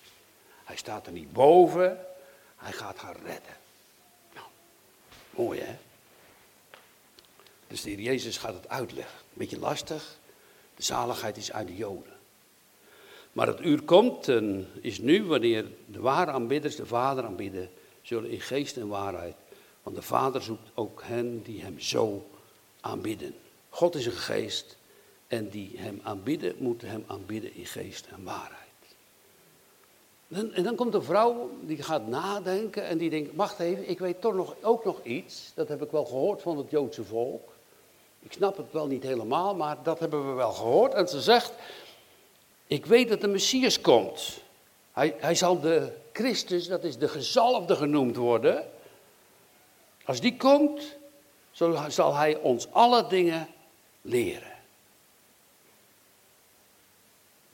Hij 0.65 0.77
staat 0.77 1.07
er 1.07 1.13
niet 1.13 1.33
boven, 1.33 2.07
hij 2.57 2.73
gaat 2.73 2.97
haar 2.97 3.17
redden. 3.17 3.57
Nou, 4.35 4.47
mooi 5.31 5.61
hè? 5.61 5.77
Dus 7.67 7.83
de 7.83 7.91
heer 7.91 8.01
Jezus 8.01 8.37
gaat 8.37 8.55
het 8.55 8.69
uitleggen. 8.69 9.19
Beetje 9.33 9.59
lastig. 9.59 10.19
De 10.77 10.83
zaligheid 10.83 11.37
is 11.37 11.53
uit 11.53 11.67
de 11.67 11.77
Joden. 11.77 12.21
Maar 13.33 13.47
het 13.47 13.61
uur 13.61 13.83
komt 13.83 14.29
en 14.29 14.69
is 14.81 14.99
nu 14.99 15.25
wanneer 15.25 15.67
de 15.87 16.01
ware 16.01 16.31
aanbidders 16.31 16.77
de 16.77 16.87
Vader 16.87 17.25
aanbidden, 17.25 17.71
zullen 18.03 18.31
in 18.31 18.41
geest 18.41 18.77
en 18.77 18.89
waarheid. 18.89 19.35
Want 19.83 19.97
de 19.97 20.03
Vader 20.03 20.43
zoekt 20.43 20.71
ook 20.75 21.03
hen 21.05 21.43
die 21.43 21.63
hem 21.63 21.81
zo 21.81 22.27
aanbidden. 22.81 23.35
God 23.69 23.95
is 23.95 24.07
een 24.07 24.13
geest 24.13 24.77
en 25.27 25.49
die 25.49 25.73
hem 25.75 26.01
aanbidden, 26.03 26.55
moeten 26.59 26.89
hem 26.89 27.05
aanbidden 27.07 27.55
in 27.55 27.67
geest 27.67 28.07
en 28.07 28.25
waarheid. 28.25 28.61
En 30.29 30.63
dan 30.63 30.75
komt 30.75 30.95
een 30.95 31.03
vrouw 31.03 31.51
die 31.61 31.83
gaat 31.83 32.07
nadenken 32.07 32.85
en 32.85 32.99
die 32.99 33.11
denkt, 33.11 33.35
wacht 33.35 33.59
even, 33.59 33.89
ik 33.89 33.99
weet 33.99 34.21
toch 34.21 34.35
nog, 34.35 34.55
ook 34.63 34.85
nog 34.85 35.05
iets, 35.05 35.53
dat 35.55 35.69
heb 35.69 35.83
ik 35.83 35.91
wel 35.91 36.05
gehoord 36.05 36.43
van 36.43 36.59
het 36.59 36.71
Joodse 36.71 37.05
volk. 37.05 37.53
Ik 38.21 38.33
snap 38.33 38.57
het 38.57 38.73
wel 38.73 38.87
niet 38.87 39.03
helemaal, 39.03 39.55
maar 39.55 39.77
dat 39.83 39.99
hebben 39.99 40.29
we 40.29 40.33
wel 40.33 40.53
gehoord. 40.53 40.95
En 40.95 41.09
ze 41.09 41.21
zegt, 41.21 41.53
ik 42.73 42.87
weet 42.87 43.09
dat 43.09 43.21
de 43.21 43.29
Messias 43.29 43.81
komt. 43.81 44.43
Hij, 44.93 45.17
hij 45.19 45.35
zal 45.35 45.61
de 45.61 45.99
Christus, 46.13 46.67
dat 46.67 46.85
is 46.85 46.99
de 46.99 47.09
gezalfde 47.09 47.77
genoemd 47.77 48.17
worden. 48.17 48.71
Als 50.05 50.21
die 50.21 50.37
komt, 50.37 50.97
zal 51.89 52.15
hij 52.15 52.37
ons 52.37 52.71
alle 52.71 53.07
dingen 53.07 53.49
leren. 54.01 54.53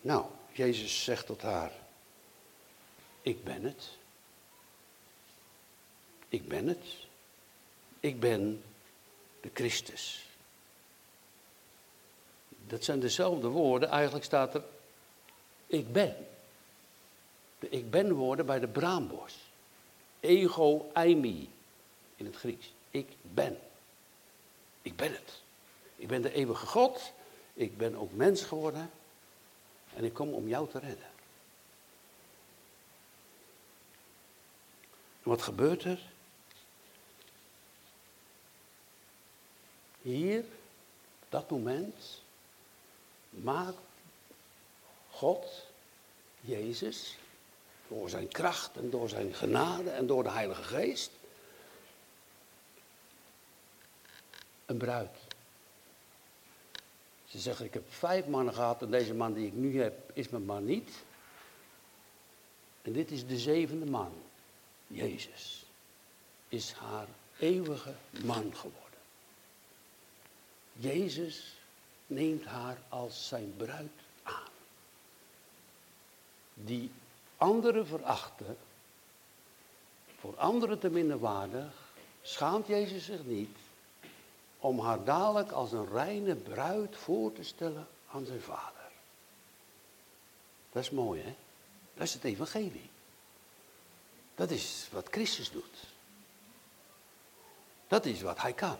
Nou, 0.00 0.24
Jezus 0.52 1.04
zegt 1.04 1.26
tot 1.26 1.42
haar, 1.42 1.72
ik 3.22 3.44
ben 3.44 3.62
het. 3.62 3.88
Ik 6.28 6.48
ben 6.48 6.66
het. 6.66 6.84
Ik 8.00 8.20
ben 8.20 8.62
de 9.40 9.50
Christus. 9.54 10.26
Dat 12.48 12.84
zijn 12.84 13.00
dezelfde 13.00 13.48
woorden. 13.48 13.88
Eigenlijk 13.88 14.24
staat 14.24 14.54
er 14.54 14.62
ik 15.68 15.92
ben. 15.92 16.26
De 17.58 17.68
ik 17.68 17.90
ben 17.90 18.12
woorden 18.12 18.46
bij 18.46 18.58
de 18.58 18.68
braambos. 18.68 19.34
Ego 20.20 20.90
eimi 20.92 21.50
in 22.16 22.26
het 22.26 22.36
Grieks. 22.36 22.72
Ik 22.90 23.08
ben. 23.22 23.58
Ik 24.82 24.96
ben 24.96 25.12
het. 25.12 25.40
Ik 25.96 26.08
ben 26.08 26.22
de 26.22 26.32
eeuwige 26.32 26.66
God. 26.66 27.12
Ik 27.54 27.76
ben 27.76 27.96
ook 27.96 28.12
mens 28.12 28.42
geworden. 28.42 28.90
En 29.94 30.04
ik 30.04 30.14
kom 30.14 30.32
om 30.32 30.48
jou 30.48 30.68
te 30.68 30.78
redden. 30.78 31.06
En 35.22 35.30
wat 35.30 35.42
gebeurt 35.42 35.84
er? 35.84 36.00
Hier, 40.02 40.38
op 41.22 41.26
dat 41.28 41.50
moment, 41.50 42.22
maakt 43.30 43.87
God, 45.18 45.66
Jezus, 46.40 47.16
door 47.88 48.08
zijn 48.08 48.28
kracht 48.28 48.76
en 48.76 48.90
door 48.90 49.08
zijn 49.08 49.34
genade 49.34 49.90
en 49.90 50.06
door 50.06 50.22
de 50.22 50.30
Heilige 50.30 50.62
Geest, 50.62 51.10
een 54.66 54.76
bruid. 54.76 55.16
Ze 57.24 57.38
zeggen, 57.38 57.64
ik 57.64 57.74
heb 57.74 57.92
vijf 57.92 58.26
mannen 58.26 58.54
gehad 58.54 58.82
en 58.82 58.90
deze 58.90 59.14
man 59.14 59.32
die 59.32 59.46
ik 59.46 59.52
nu 59.52 59.82
heb 59.82 60.10
is 60.12 60.28
mijn 60.28 60.44
man 60.44 60.64
niet. 60.64 60.90
En 62.82 62.92
dit 62.92 63.10
is 63.10 63.26
de 63.26 63.38
zevende 63.38 63.86
man, 63.86 64.12
Jezus, 64.86 65.64
is 66.48 66.72
haar 66.72 67.06
eeuwige 67.38 67.94
man 68.24 68.56
geworden. 68.56 69.00
Jezus 70.72 71.56
neemt 72.06 72.44
haar 72.44 72.78
als 72.88 73.28
zijn 73.28 73.54
bruid. 73.56 74.06
Die 76.64 76.90
anderen 77.36 77.86
verachten, 77.86 78.56
voor 80.20 80.36
anderen 80.36 80.78
te 80.78 80.90
minderwaardig, 80.90 81.72
schaamt 82.22 82.66
Jezus 82.66 83.04
zich 83.04 83.24
niet 83.24 83.56
om 84.58 84.80
haar 84.80 85.04
dadelijk 85.04 85.50
als 85.50 85.72
een 85.72 85.88
reine 85.88 86.34
bruid 86.34 86.96
voor 86.96 87.32
te 87.32 87.42
stellen 87.42 87.86
aan 88.10 88.24
zijn 88.24 88.40
vader. 88.40 88.90
Dat 90.72 90.82
is 90.82 90.90
mooi, 90.90 91.22
hè? 91.22 91.34
Dat 91.94 92.06
is 92.06 92.14
het 92.14 92.24
evangelie. 92.24 92.90
Dat 94.34 94.50
is 94.50 94.88
wat 94.92 95.08
Christus 95.10 95.50
doet. 95.50 95.76
Dat 97.88 98.04
is 98.04 98.22
wat 98.22 98.40
hij 98.40 98.52
kan. 98.52 98.76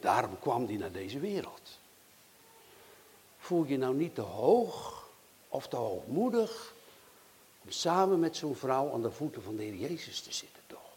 Daarom 0.00 0.38
kwam 0.38 0.66
hij 0.66 0.76
naar 0.76 0.92
deze 0.92 1.18
wereld. 1.18 1.78
Voel 3.38 3.64
je 3.64 3.78
nou 3.78 3.94
niet 3.94 4.14
te 4.14 4.20
hoog 4.20 5.03
of 5.54 5.68
te 5.68 5.76
hoogmoedig 5.76 6.74
om 7.62 7.70
samen 7.70 8.20
met 8.20 8.36
zo'n 8.36 8.56
vrouw 8.56 8.92
aan 8.92 9.02
de 9.02 9.10
voeten 9.10 9.42
van 9.42 9.56
de 9.56 9.62
Heer 9.62 9.74
Jezus 9.74 10.20
te 10.20 10.32
zitten, 10.32 10.62
toch? 10.66 10.90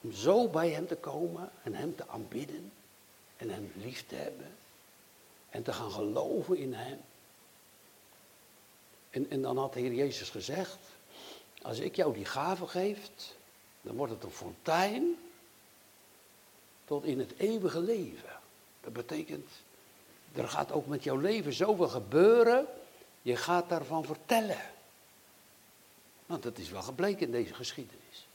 Om 0.00 0.12
zo 0.12 0.48
bij 0.48 0.70
Hem 0.70 0.86
te 0.86 0.96
komen 0.96 1.50
en 1.62 1.74
Hem 1.74 1.96
te 1.96 2.08
aanbidden 2.08 2.72
en 3.36 3.50
Hem 3.50 3.72
lief 3.74 4.06
te 4.06 4.14
hebben 4.14 4.56
en 5.50 5.62
te 5.62 5.72
gaan 5.72 5.90
geloven 5.90 6.56
in 6.56 6.74
Hem. 6.74 7.00
En, 9.10 9.30
en 9.30 9.42
dan 9.42 9.58
had 9.58 9.72
de 9.72 9.80
Heer 9.80 9.94
Jezus 9.94 10.30
gezegd, 10.30 10.78
als 11.62 11.78
ik 11.78 11.96
jou 11.96 12.14
die 12.14 12.24
gave 12.24 12.66
geef, 12.66 13.10
dan 13.80 13.96
wordt 13.96 14.12
het 14.12 14.22
een 14.22 14.30
fontein 14.30 15.16
tot 16.84 17.04
in 17.04 17.18
het 17.18 17.32
eeuwige 17.36 17.80
leven. 17.80 18.38
Dat 18.80 18.92
betekent, 18.92 19.48
er 20.32 20.48
gaat 20.48 20.72
ook 20.72 20.86
met 20.86 21.04
jouw 21.04 21.16
leven 21.16 21.52
zoveel 21.52 21.88
gebeuren, 21.88 22.66
je 23.22 23.36
gaat 23.36 23.68
daarvan 23.68 24.04
vertellen. 24.04 24.60
Want 26.26 26.42
dat 26.42 26.58
is 26.58 26.70
wel 26.70 26.82
gebleken 26.82 27.26
in 27.26 27.32
deze 27.32 27.54
geschiedenis. 27.54 28.26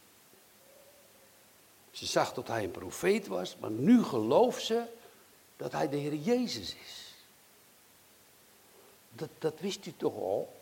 Ze 1.91 2.05
zag 2.05 2.33
dat 2.33 2.47
hij 2.47 2.63
een 2.63 2.71
profeet 2.71 3.27
was, 3.27 3.57
maar 3.57 3.71
nu 3.71 4.03
gelooft 4.03 4.63
ze 4.63 4.83
dat 5.57 5.71
hij 5.71 5.89
de 5.89 5.97
Heer 5.97 6.15
Jezus 6.15 6.75
is. 6.75 7.13
Dat, 9.09 9.29
dat 9.39 9.59
wist 9.59 9.85
u 9.85 9.93
toch 9.97 10.13
al, 10.13 10.53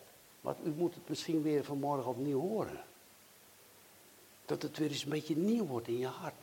maar 0.41 0.55
u 0.63 0.69
moet 0.69 0.93
het 0.93 1.09
misschien 1.09 1.41
weer 1.41 1.63
vanmorgen 1.63 2.09
opnieuw 2.09 2.39
horen. 2.39 2.83
Dat 4.45 4.61
het 4.61 4.77
weer 4.77 4.89
eens 4.89 5.03
een 5.03 5.09
beetje 5.09 5.37
nieuw 5.37 5.65
wordt 5.65 5.87
in 5.87 5.97
je 5.97 6.07
hart. 6.07 6.33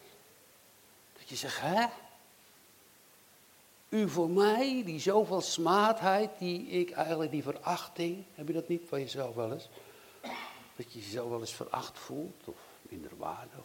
Dat 1.18 1.28
je 1.28 1.36
zegt, 1.36 1.60
hè? 1.60 1.86
U 3.90 4.08
voor 4.08 4.30
mij, 4.30 4.82
die 4.84 5.00
zoveel 5.00 5.40
smaadheid, 5.40 6.30
die 6.38 6.66
ik 6.66 6.90
eigenlijk, 6.90 7.30
die 7.30 7.42
verachting, 7.42 8.24
heb 8.34 8.46
je 8.46 8.52
dat 8.52 8.68
niet 8.68 8.82
van 8.88 9.00
jezelf 9.00 9.34
wel 9.34 9.52
eens? 9.52 9.68
Dat 10.76 10.92
je 10.92 10.98
jezelf 10.98 11.28
wel 11.28 11.40
eens 11.40 11.54
veracht 11.54 11.98
voelt 11.98 12.42
of 12.44 12.56
minderwaardig. 12.82 13.64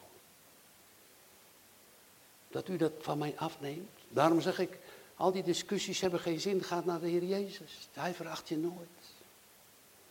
Dat 2.47 2.67
u 2.67 2.77
dat 2.77 2.91
van 2.99 3.17
mij 3.17 3.33
afneemt. 3.38 3.89
Daarom 4.07 4.41
zeg 4.41 4.59
ik, 4.59 4.77
al 5.15 5.31
die 5.31 5.43
discussies 5.43 6.01
hebben 6.01 6.19
geen 6.19 6.39
zin, 6.39 6.63
gaat 6.63 6.85
naar 6.85 6.99
de 6.99 7.07
Heer 7.07 7.23
Jezus. 7.23 7.88
Hij 7.93 8.13
veracht 8.13 8.49
je 8.49 8.57
nooit. 8.57 8.89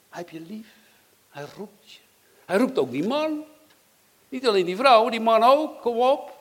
Hij 0.09 0.23
heeft 0.23 0.31
je 0.31 0.41
lief. 0.41 0.75
Hij 1.29 1.47
roept 1.57 1.93
je. 1.93 1.99
Hij 2.45 2.59
roept 2.59 2.79
ook 2.79 2.91
die 2.91 3.07
man. 3.07 3.45
Niet 4.29 4.47
alleen 4.47 4.65
die 4.65 4.77
vrouw, 4.77 5.09
die 5.09 5.21
man 5.21 5.43
ook. 5.43 5.81
Kom 5.81 6.01
op. 6.01 6.39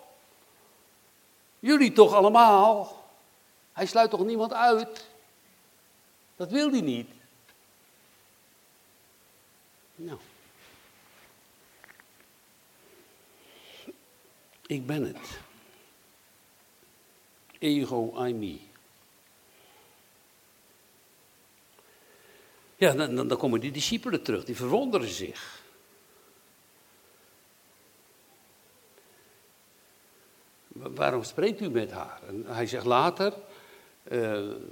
Jullie 1.60 1.92
toch 1.92 2.14
allemaal. 2.14 3.03
Hij 3.74 3.86
sluit 3.86 4.10
toch 4.10 4.26
niemand 4.26 4.54
uit? 4.54 5.08
Dat 6.36 6.52
wil 6.52 6.72
hij 6.72 6.82
niet. 6.82 7.10
Nou. 9.96 10.20
Ik 14.66 14.86
ben 14.86 15.04
het. 15.04 15.40
Ego, 17.60 18.26
I, 18.26 18.34
me. 18.34 18.60
Ja, 22.76 22.94
dan, 22.94 23.16
dan, 23.16 23.28
dan 23.28 23.38
komen 23.38 23.60
die 23.60 23.72
discipelen 23.72 24.24
terug, 24.24 24.44
die 24.44 24.56
verwonderen 24.56 25.10
zich. 25.10 25.62
Waarom 30.68 31.24
spreekt 31.24 31.62
u 31.62 31.70
met 31.70 31.92
haar? 31.92 32.24
En 32.28 32.46
hij 32.46 32.68
zegt 32.68 32.86
later, 32.86 33.34
Uh, 34.04 34.20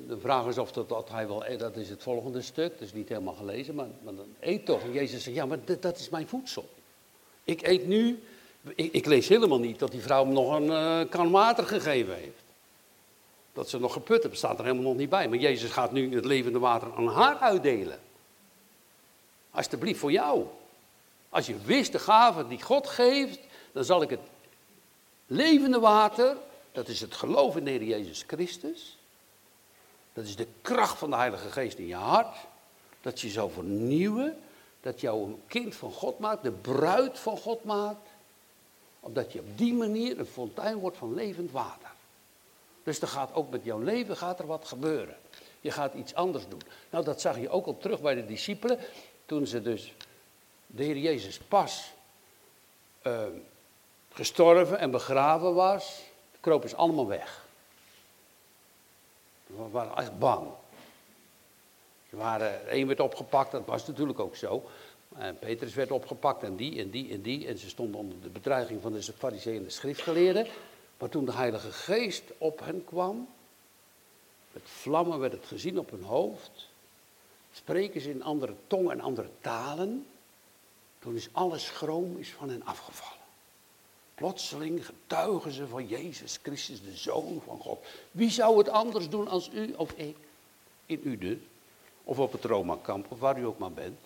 de 0.08 0.18
vraag 0.20 0.46
is 0.46 0.58
of 0.58 0.72
dat, 0.72 1.10
hij 1.10 1.28
wel, 1.28 1.44
dat 1.58 1.76
is 1.76 1.90
het 1.90 2.04
volgende 2.04 2.42
stuk, 2.42 2.80
is 2.80 2.94
niet 2.94 3.10
helemaal 3.10 3.34
gelezen, 3.34 3.76
maar, 3.76 3.88
maar 4.04 4.16
dan 4.16 4.36
eet 4.40 4.66
toch. 4.66 4.82
En 4.82 4.92
Jezus 4.92 5.24
zegt, 5.24 5.36
ja, 5.36 5.46
maar 5.46 5.60
dat 5.80 5.98
is 5.98 6.10
mijn 6.10 6.28
voedsel. 6.28 6.70
Ik 7.44 7.68
eet 7.68 7.88
nu, 7.88 8.24
ik, 8.76 8.94
ik, 8.94 9.06
lees 9.06 9.28
helemaal 9.28 9.60
niet 9.60 9.80
dat 9.80 9.92
die 9.92 10.02
vrouw 10.02 10.24
hem 10.24 10.34
nog 10.34 10.56
een 10.56 10.66
uh, 10.66 11.10
kan 11.10 11.32
water 11.32 11.66
gegeven 11.66 12.16
heeft. 12.16 12.44
Dat 13.54 13.70
ze 13.70 13.80
nog 13.80 13.94
geput 13.94 14.22
hebben, 14.22 14.38
staat 14.38 14.58
er 14.58 14.64
helemaal 14.64 14.84
nog 14.84 14.96
niet 14.96 15.10
bij. 15.10 15.30
Maar 15.30 15.38
Jezus 15.38 15.72
gaat 15.72 15.92
nu 15.92 16.16
het 16.16 16.26
levende 16.26 16.60
water 16.60 16.94
aan 16.96 17.08
haar 17.08 17.38
uitdelen. 17.38 18.00
Alsjeblieft 19.52 20.00
voor 20.00 20.12
jou. 20.12 20.46
Als 21.30 21.46
je 21.46 21.56
wist 21.66 21.92
de 21.92 22.00
gave 22.00 22.48
die 22.48 22.62
God 22.62 22.88
geeft, 22.88 23.40
dan 23.72 23.84
zal 23.84 24.02
ik 24.02 24.10
het 24.10 24.20
levende 25.28 25.80
water, 25.80 26.38
dat 26.72 26.88
is 26.88 27.02
het 27.02 27.14
geloof 27.14 27.56
in 27.56 27.64
de 27.64 27.86
Jezus 27.86 28.24
Christus. 28.28 28.98
Dat 30.14 30.26
is 30.26 30.36
de 30.36 30.48
kracht 30.62 30.98
van 30.98 31.10
de 31.10 31.16
Heilige 31.16 31.50
Geest 31.50 31.78
in 31.78 31.88
je 31.88 31.96
hart. 31.96 32.38
Dat 33.02 33.20
je 33.20 33.30
zou 33.30 33.52
vernieuwen. 33.52 34.38
Dat 34.82 35.02
jou 35.02 35.24
een 35.24 35.42
kind 35.48 35.76
van 35.76 35.92
God 35.92 36.20
maakt, 36.20 36.44
de 36.44 36.52
bruid 36.52 37.20
van 37.20 37.38
God 37.38 37.64
maakt. 37.64 38.08
Omdat 39.00 39.34
je 39.34 39.40
op 39.40 39.58
die 39.58 39.74
manier 39.74 40.20
een 40.20 40.26
fontein 40.26 40.78
wordt 40.78 40.98
van 40.98 41.14
levend 41.14 41.52
water. 41.52 41.90
Dus 42.84 43.02
er 43.02 43.08
gaat 43.08 43.34
ook 43.34 43.50
met 43.50 43.64
jouw 43.64 43.80
leven 43.80 44.18
gaat 44.18 44.40
er 44.40 44.48
wat 44.48 44.68
gebeuren. 44.68 45.16
Je 45.62 45.72
gaat 45.72 45.94
iets 45.94 46.14
anders 46.14 46.48
doen. 46.50 46.62
Nou, 46.90 47.04
dat 47.04 47.22
zag 47.22 47.40
je 47.40 47.50
ook 47.50 47.66
al 47.66 47.78
terug 47.78 48.02
bij 48.02 48.16
de 48.16 48.26
discipelen. 48.26 48.80
Toen 49.26 49.48
ze 49.48 49.62
dus 49.62 49.94
de 50.68 50.84
Heer 50.84 50.98
Jezus 50.98 51.38
pas 51.38 51.94
uh, 53.04 53.22
gestorven 54.14 54.80
en 54.80 54.92
begraven 54.92 55.54
was, 55.54 56.02
kropen 56.40 56.70
ze 56.70 56.76
allemaal 56.76 57.08
weg. 57.08 57.46
We 59.56 59.70
waren 59.72 59.98
echt 59.98 60.20
bang. 60.20 60.48
Ze 62.10 62.16
waren, 62.16 62.68
één 62.68 62.88
werd 62.88 63.00
opgepakt, 63.00 63.52
dat 63.52 63.66
was 63.66 63.88
natuurlijk 63.88 64.20
ook 64.20 64.36
zo. 64.36 64.64
En 65.18 65.40
Petrus 65.40 65.74
werd 65.74 65.92
opgepakt 65.92 66.44
en 66.44 66.56
die 66.56 66.80
en 66.80 66.90
die 66.90 67.12
en 67.12 67.22
die. 67.22 67.48
En 67.48 67.58
ze 67.58 67.70
stonden 67.70 68.00
onder 68.00 68.22
de 68.22 68.30
bedreiging 68.30 68.82
van 68.82 68.94
de 68.94 69.04
fariseeën 69.04 69.58
en 69.58 69.64
de 69.64 69.70
schriftgeleerden. 69.70 70.48
Maar 70.98 71.10
toen 71.10 71.26
de 71.26 71.34
Heilige 71.34 71.72
Geest 71.72 72.24
op 72.38 72.60
hen 72.60 72.86
kwam, 72.86 73.28
met 74.52 74.64
vlammen 74.66 75.20
werd 75.20 75.32
het 75.32 75.46
gezien 75.46 75.80
op 75.80 75.92
hun 75.92 76.04
hoofd. 76.04 76.70
Spreken 77.52 78.02
ze 78.02 78.10
in 78.10 78.24
andere 78.24 78.54
tongen 78.68 78.92
en 78.92 79.02
andere 79.02 79.30
talen. 79.42 80.06
Toen 81.00 81.16
is 81.16 81.30
alle 81.32 81.58
schroom 81.58 82.18
is 82.18 82.32
van 82.32 82.50
hen 82.50 82.66
afgevallen. 82.66 83.21
Plotseling 84.22 84.86
getuigen 84.86 85.52
ze 85.52 85.68
van 85.68 85.88
Jezus 85.88 86.40
Christus, 86.44 86.82
de 86.82 86.96
Zoon 86.96 87.42
van 87.46 87.60
God. 87.60 87.80
Wie 88.12 88.30
zou 88.30 88.58
het 88.58 88.70
anders 88.70 89.10
doen 89.10 89.28
als 89.28 89.50
u 89.54 89.74
of 89.78 89.92
ik? 89.92 90.16
In 90.86 91.02
u 91.04 91.18
dus. 91.18 91.38
Of 92.04 92.20
op 92.20 92.32
het 92.32 92.44
Roma-kamp, 92.44 93.06
of 93.10 93.20
waar 93.20 93.40
u 93.40 93.46
ook 93.46 93.58
maar 93.58 93.72
bent. 93.72 94.00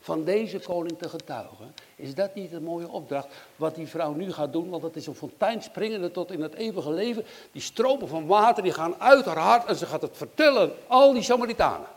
Van 0.00 0.24
deze 0.24 0.58
koning 0.58 0.98
te 0.98 1.08
getuigen. 1.08 1.74
Is 1.96 2.14
dat 2.14 2.34
niet 2.34 2.52
een 2.52 2.62
mooie 2.62 2.88
opdracht? 2.88 3.28
Wat 3.56 3.74
die 3.74 3.86
vrouw 3.86 4.12
nu 4.12 4.32
gaat 4.32 4.52
doen, 4.52 4.68
want 4.68 4.82
dat 4.82 4.96
is 4.96 5.06
een 5.06 5.14
fontein 5.14 5.62
springende 5.62 6.10
tot 6.10 6.30
in 6.30 6.42
het 6.42 6.54
eeuwige 6.54 6.92
leven. 6.92 7.24
Die 7.52 7.62
stromen 7.62 8.08
van 8.08 8.26
water, 8.26 8.62
die 8.62 8.72
gaan 8.72 9.00
uit 9.00 9.24
haar 9.24 9.38
hart 9.38 9.68
en 9.68 9.76
ze 9.76 9.86
gaat 9.86 10.02
het 10.02 10.16
vertellen. 10.16 10.72
Al 10.86 11.12
die 11.12 11.22
Samaritanen. 11.22 11.88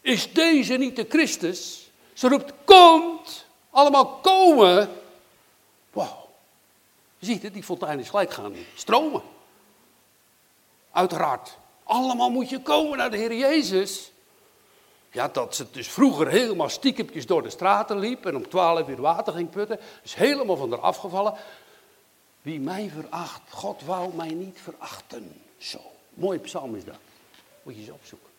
Is 0.00 0.32
deze 0.32 0.76
niet 0.76 0.96
de 0.96 1.06
Christus? 1.08 1.90
Ze 2.12 2.28
roept, 2.28 2.52
komt! 2.64 3.46
Allemaal 3.70 4.06
komen! 4.06 5.04
Wauw. 5.96 6.28
Je 7.18 7.26
ziet 7.26 7.42
het, 7.42 7.52
die 7.52 7.62
fontein 7.62 7.98
is 7.98 8.08
gelijk 8.08 8.32
gaan 8.32 8.54
stromen. 8.74 9.22
Uiteraard. 10.90 11.58
Allemaal 11.84 12.30
moet 12.30 12.48
je 12.48 12.62
komen 12.62 12.98
naar 12.98 13.10
de 13.10 13.16
Heer 13.16 13.34
Jezus. 13.34 14.12
Ja, 15.10 15.28
dat 15.28 15.54
ze 15.54 15.70
dus 15.70 15.88
vroeger 15.88 16.28
helemaal 16.28 16.68
stiekempjes 16.68 17.26
door 17.26 17.42
de 17.42 17.50
straten 17.50 17.98
liep 17.98 18.26
en 18.26 18.36
om 18.36 18.48
twaalf 18.48 18.88
uur 18.88 19.00
water 19.00 19.32
ging 19.32 19.50
putten. 19.50 19.80
Is 20.02 20.14
helemaal 20.14 20.56
van 20.56 20.70
haar 20.70 20.80
afgevallen. 20.80 21.34
Wie 22.42 22.60
mij 22.60 22.90
veracht, 22.90 23.40
God 23.50 23.82
wou 23.82 24.14
mij 24.14 24.30
niet 24.30 24.58
verachten. 24.62 25.42
Zo, 25.58 25.80
mooi 26.14 26.38
psalm 26.38 26.74
is 26.74 26.84
dat. 26.84 26.98
Moet 27.62 27.74
je 27.74 27.80
eens 27.80 27.90
opzoeken. 27.90 28.30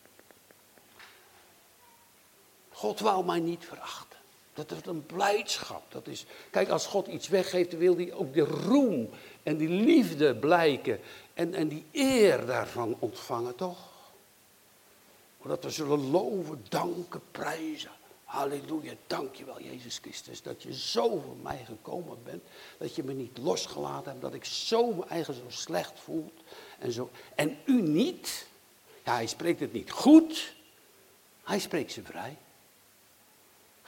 God 2.72 3.00
wou 3.00 3.24
mij 3.24 3.40
niet 3.40 3.64
verachten. 3.64 4.07
Dat 4.66 4.70
is 4.70 4.78
een 4.84 5.06
blijdschap. 5.06 5.82
Dat 5.88 6.06
is, 6.06 6.26
kijk, 6.50 6.68
als 6.68 6.86
God 6.86 7.06
iets 7.06 7.28
weggeeft, 7.28 7.76
wil 7.76 7.96
hij 7.96 8.12
ook 8.12 8.34
de 8.34 8.44
roem 8.44 9.10
en 9.42 9.56
die 9.56 9.68
liefde 9.68 10.34
blijken. 10.34 11.00
En, 11.34 11.54
en 11.54 11.68
die 11.68 11.84
eer 11.92 12.46
daarvan 12.46 12.96
ontvangen, 12.98 13.54
toch? 13.54 13.78
Dat 15.42 15.64
we 15.64 15.70
zullen 15.70 16.10
loven, 16.10 16.64
danken, 16.68 17.20
prijzen. 17.30 17.90
Halleluja, 18.24 18.92
dank 19.06 19.34
je 19.34 19.44
wel, 19.44 19.60
Jezus 19.60 19.98
Christus, 19.98 20.42
dat 20.42 20.62
je 20.62 20.74
zo 20.74 21.08
voor 21.08 21.36
mij 21.42 21.64
gekomen 21.66 22.18
bent. 22.24 22.42
Dat 22.78 22.94
je 22.94 23.02
me 23.02 23.12
niet 23.12 23.38
losgelaten 23.38 24.10
hebt, 24.10 24.22
dat 24.22 24.34
ik 24.34 24.44
zo 24.44 24.92
me 24.92 25.04
eigen 25.04 25.34
zo 25.34 25.44
slecht 25.48 26.00
voel. 26.00 26.32
En, 26.78 26.92
zo. 26.92 27.10
en 27.34 27.58
u 27.64 27.82
niet. 27.82 28.46
Ja, 29.04 29.14
hij 29.14 29.26
spreekt 29.26 29.60
het 29.60 29.72
niet 29.72 29.90
goed. 29.90 30.54
Hij 31.42 31.58
spreekt 31.58 31.92
ze 31.92 32.02
vrij. 32.02 32.36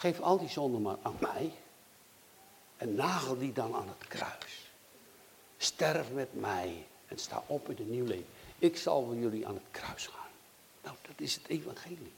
Geef 0.01 0.21
al 0.21 0.39
die 0.39 0.49
zonden 0.49 0.83
maar 0.83 0.97
aan 1.03 1.17
mij. 1.19 1.53
En 2.77 2.95
nagel 2.95 3.39
die 3.39 3.53
dan 3.53 3.75
aan 3.75 3.89
het 3.89 4.09
kruis. 4.09 4.71
Sterf 5.57 6.11
met 6.11 6.41
mij 6.41 6.87
en 7.07 7.19
sta 7.19 7.43
op 7.47 7.71
in 7.71 7.77
een 7.79 7.91
nieuw 7.91 8.05
leven. 8.05 8.27
Ik 8.59 8.77
zal 8.77 9.05
voor 9.05 9.17
jullie 9.17 9.47
aan 9.47 9.55
het 9.55 9.63
kruis 9.71 10.07
gaan. 10.07 10.31
Nou, 10.83 10.97
dat 11.03 11.15
is 11.17 11.35
het 11.35 11.47
evangelie. 11.47 12.13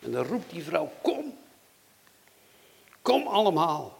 En 0.00 0.12
dan 0.12 0.24
roept 0.24 0.50
die 0.50 0.62
vrouw, 0.62 0.92
kom. 1.02 1.38
Kom 3.02 3.26
allemaal. 3.26 3.98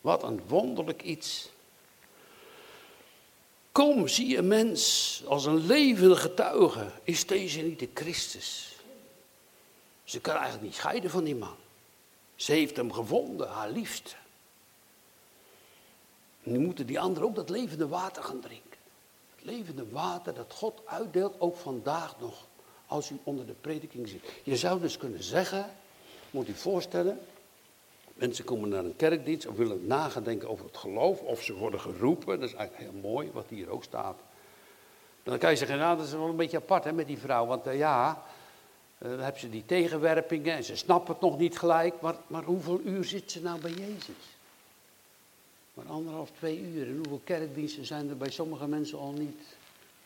Wat 0.00 0.22
een 0.22 0.40
wonderlijk 0.46 1.02
iets. 1.02 1.48
Kom, 3.72 4.08
zie 4.08 4.36
een 4.36 4.48
mens 4.48 5.22
als 5.26 5.44
een 5.44 5.66
levende 5.66 6.16
getuige. 6.16 6.90
Is 7.02 7.26
deze 7.26 7.60
niet 7.60 7.78
de 7.78 7.88
Christus? 7.94 8.79
Ze 10.10 10.20
kan 10.20 10.34
eigenlijk 10.34 10.64
niet 10.64 10.74
scheiden 10.74 11.10
van 11.10 11.24
die 11.24 11.36
man. 11.36 11.56
Ze 12.34 12.52
heeft 12.52 12.76
hem 12.76 12.92
gevonden, 12.92 13.48
haar 13.48 13.70
liefste. 13.70 14.14
nu 16.42 16.58
moeten 16.58 16.86
die 16.86 17.00
anderen 17.00 17.28
ook 17.28 17.34
dat 17.34 17.50
levende 17.50 17.88
water 17.88 18.22
gaan 18.22 18.40
drinken. 18.40 18.78
Het 19.36 19.44
levende 19.44 19.88
water 19.90 20.34
dat 20.34 20.52
God 20.52 20.80
uitdeelt, 20.84 21.34
ook 21.38 21.56
vandaag 21.56 22.20
nog, 22.20 22.46
als 22.86 23.10
u 23.10 23.18
onder 23.22 23.46
de 23.46 23.52
prediking 23.52 24.08
zit. 24.08 24.32
Je 24.42 24.56
zou 24.56 24.80
dus 24.80 24.96
kunnen 24.96 25.22
zeggen, 25.22 25.70
moet 26.30 26.48
u 26.48 26.54
voorstellen, 26.54 27.20
mensen 28.14 28.44
komen 28.44 28.68
naar 28.68 28.84
een 28.84 28.96
kerkdienst 28.96 29.46
of 29.46 29.56
willen 29.56 29.86
nagedenken 29.86 30.48
over 30.48 30.64
het 30.64 30.76
geloof, 30.76 31.20
of 31.20 31.42
ze 31.42 31.54
worden 31.54 31.80
geroepen, 31.80 32.40
dat 32.40 32.48
is 32.48 32.54
eigenlijk 32.54 32.90
heel 32.90 33.00
mooi, 33.00 33.30
wat 33.32 33.46
hier 33.48 33.70
ook 33.70 33.84
staat. 33.84 34.18
Dan 35.22 35.38
kan 35.38 35.50
je 35.50 35.56
zeggen, 35.56 35.78
nou 35.78 35.96
dat 35.96 36.06
is 36.06 36.12
wel 36.12 36.28
een 36.28 36.36
beetje 36.36 36.56
apart 36.56 36.84
hè, 36.84 36.92
met 36.92 37.06
die 37.06 37.18
vrouw, 37.18 37.46
want 37.46 37.66
uh, 37.66 37.78
ja, 37.78 38.22
dan 39.08 39.18
hebben 39.18 39.40
ze 39.40 39.50
die 39.50 39.66
tegenwerpingen 39.66 40.54
en 40.54 40.64
ze 40.64 40.76
snappen 40.76 41.12
het 41.12 41.22
nog 41.22 41.38
niet 41.38 41.58
gelijk. 41.58 42.00
Maar, 42.00 42.16
maar 42.26 42.44
hoeveel 42.44 42.80
uur 42.84 43.04
zit 43.04 43.30
ze 43.30 43.42
nou 43.42 43.60
bij 43.60 43.70
Jezus? 43.70 44.36
Maar 45.74 45.86
anderhalf, 45.86 46.30
twee 46.30 46.60
uur. 46.60 46.86
En 46.86 46.96
hoeveel 46.96 47.20
kerkdiensten 47.24 47.86
zijn 47.86 48.08
er 48.08 48.16
bij 48.16 48.30
sommige 48.30 48.66
mensen 48.66 48.98
al 48.98 49.12
niet 49.12 49.42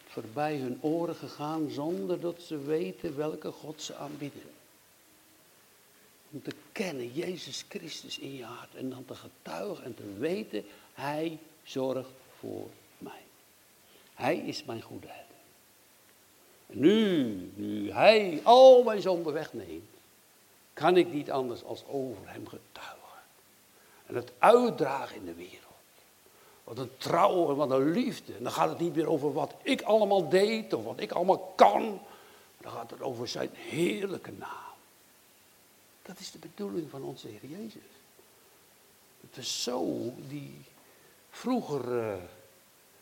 voorbij 0.06 0.56
hun 0.56 0.78
oren 0.80 1.14
gegaan 1.14 1.70
zonder 1.70 2.20
dat 2.20 2.42
ze 2.42 2.58
weten 2.58 3.16
welke 3.16 3.50
God 3.50 3.82
ze 3.82 3.94
aanbieden. 3.94 4.50
Om 6.30 6.42
te 6.42 6.54
kennen 6.72 7.12
Jezus 7.12 7.64
Christus 7.68 8.18
in 8.18 8.36
je 8.36 8.44
hart 8.44 8.74
en 8.74 8.90
dan 8.90 9.04
te 9.04 9.14
getuigen 9.14 9.84
en 9.84 9.94
te 9.94 10.14
weten, 10.18 10.64
Hij 10.94 11.38
zorgt 11.62 12.10
voor 12.38 12.68
mij. 12.98 13.22
Hij 14.14 14.36
is 14.36 14.64
mijn 14.64 14.82
goede 14.82 15.06
herder. 15.06 15.34
Nu, 16.66 17.50
nu 17.54 17.83
hij 17.94 18.40
al 18.42 18.82
mijn 18.82 19.00
zonden 19.00 19.32
wegneemt, 19.32 19.90
kan 20.72 20.96
ik 20.96 21.12
niet 21.12 21.30
anders 21.30 21.64
als 21.64 21.84
over 21.86 22.22
hem 22.24 22.48
getuigen. 22.48 23.18
En 24.06 24.14
het 24.14 24.32
uitdragen 24.38 25.16
in 25.16 25.24
de 25.24 25.34
wereld. 25.34 25.62
Wat 26.64 26.78
een 26.78 26.96
trouw 26.96 27.50
en 27.50 27.56
wat 27.56 27.70
een 27.70 27.90
liefde. 27.90 28.34
En 28.34 28.42
dan 28.42 28.52
gaat 28.52 28.68
het 28.68 28.78
niet 28.78 28.94
meer 28.94 29.08
over 29.08 29.32
wat 29.32 29.54
ik 29.62 29.82
allemaal 29.82 30.28
deed 30.28 30.72
of 30.72 30.84
wat 30.84 31.00
ik 31.00 31.12
allemaal 31.12 31.52
kan. 31.56 32.00
Dan 32.58 32.72
gaat 32.72 32.90
het 32.90 33.02
over 33.02 33.28
zijn 33.28 33.50
heerlijke 33.52 34.32
naam. 34.32 34.72
Dat 36.02 36.18
is 36.18 36.30
de 36.30 36.38
bedoeling 36.38 36.90
van 36.90 37.02
onze 37.02 37.28
Heer 37.28 37.50
Jezus. 37.50 37.82
Het 39.20 39.36
is 39.36 39.62
zo 39.62 40.12
die 40.28 40.64
vroegere 41.30 42.18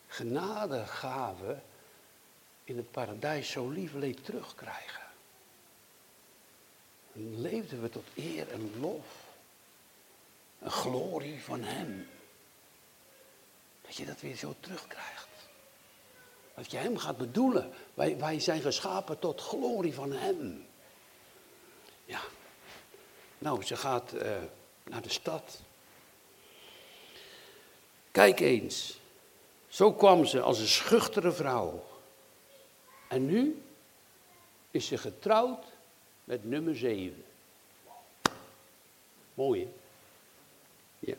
genadegaven 0.06 1.62
in 2.64 2.76
het 2.76 2.90
paradijs 2.90 3.50
zo 3.50 3.68
lief 3.68 3.92
leed 3.92 4.24
terugkrijgen. 4.24 5.02
En 7.12 7.40
leefden 7.40 7.82
we 7.82 7.88
tot 7.88 8.06
eer 8.14 8.50
en 8.50 8.80
lof. 8.80 9.06
Een 10.58 10.70
glorie 10.70 11.42
van 11.42 11.62
Hem. 11.62 12.08
Dat 13.82 13.96
je 13.96 14.06
dat 14.06 14.20
weer 14.20 14.36
zo 14.36 14.54
terugkrijgt. 14.60 15.28
Dat 16.54 16.70
je 16.70 16.76
hem 16.76 16.98
gaat 16.98 17.16
bedoelen. 17.16 17.72
Wij, 17.94 18.18
wij 18.18 18.40
zijn 18.40 18.60
geschapen 18.60 19.18
tot 19.18 19.40
glorie 19.40 19.94
van 19.94 20.12
hem. 20.12 20.66
Ja. 22.04 22.20
Nou, 23.38 23.62
ze 23.62 23.76
gaat 23.76 24.14
uh, 24.14 24.36
naar 24.84 25.02
de 25.02 25.08
stad. 25.08 25.60
Kijk 28.10 28.40
eens. 28.40 28.98
Zo 29.68 29.92
kwam 29.92 30.24
ze 30.24 30.40
als 30.40 30.58
een 30.58 30.68
schuchtere 30.68 31.32
vrouw. 31.32 31.84
En 33.12 33.26
nu 33.26 33.62
is 34.70 34.86
ze 34.86 34.98
getrouwd 34.98 35.64
met 36.24 36.44
nummer 36.44 36.76
7. 36.76 37.24
Mooi, 39.34 39.60
hè? 39.60 39.72
Ja. 40.98 41.14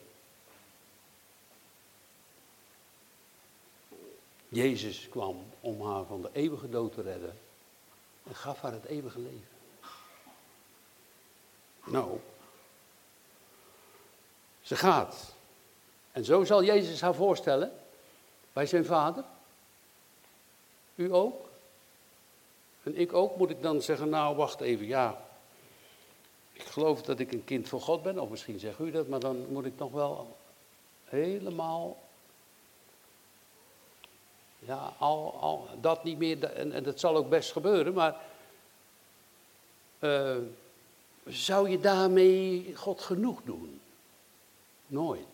Jezus 4.47 5.09
kwam 5.09 5.45
om 5.59 5.81
haar 5.81 6.05
van 6.05 6.21
de 6.21 6.29
eeuwige 6.31 6.69
dood 6.69 6.93
te 6.93 7.01
redden 7.01 7.37
en 8.23 8.35
gaf 8.35 8.61
haar 8.61 8.71
het 8.71 8.85
eeuwige 8.85 9.19
leven. 9.19 9.57
Nou, 11.83 12.19
ze 14.61 14.75
gaat. 14.75 15.35
En 16.11 16.25
zo 16.25 16.43
zal 16.43 16.63
Jezus 16.63 17.01
haar 17.01 17.15
voorstellen 17.15 17.79
bij 18.53 18.65
zijn 18.65 18.85
vader. 18.85 19.23
U 20.95 21.13
ook? 21.13 21.51
En 22.83 22.97
ik 22.97 23.13
ook? 23.13 23.37
Moet 23.37 23.49
ik 23.49 23.61
dan 23.61 23.81
zeggen, 23.81 24.09
nou 24.09 24.35
wacht 24.35 24.61
even, 24.61 24.85
ja. 24.85 25.25
Ik 26.53 26.63
geloof 26.63 27.01
dat 27.01 27.19
ik 27.19 27.31
een 27.31 27.43
kind 27.43 27.69
van 27.69 27.81
God 27.81 28.03
ben, 28.03 28.19
of 28.19 28.29
misschien 28.29 28.59
zegt 28.59 28.79
u 28.79 28.91
dat, 28.91 29.07
maar 29.07 29.19
dan 29.19 29.45
moet 29.49 29.65
ik 29.65 29.77
nog 29.77 29.91
wel 29.91 30.35
helemaal 31.03 31.97
ja, 34.59 34.93
al, 34.97 35.37
al 35.39 35.67
dat 35.81 36.03
niet 36.03 36.17
meer, 36.17 36.43
en, 36.43 36.71
en 36.71 36.83
dat 36.83 36.99
zal 36.99 37.15
ook 37.15 37.29
best 37.29 37.51
gebeuren, 37.51 37.93
maar 37.93 38.15
uh, 39.99 40.37
zou 41.25 41.69
je 41.69 41.79
daarmee 41.79 42.71
God 42.75 43.01
genoeg 43.01 43.41
doen? 43.43 43.81
Nooit. 44.87 45.25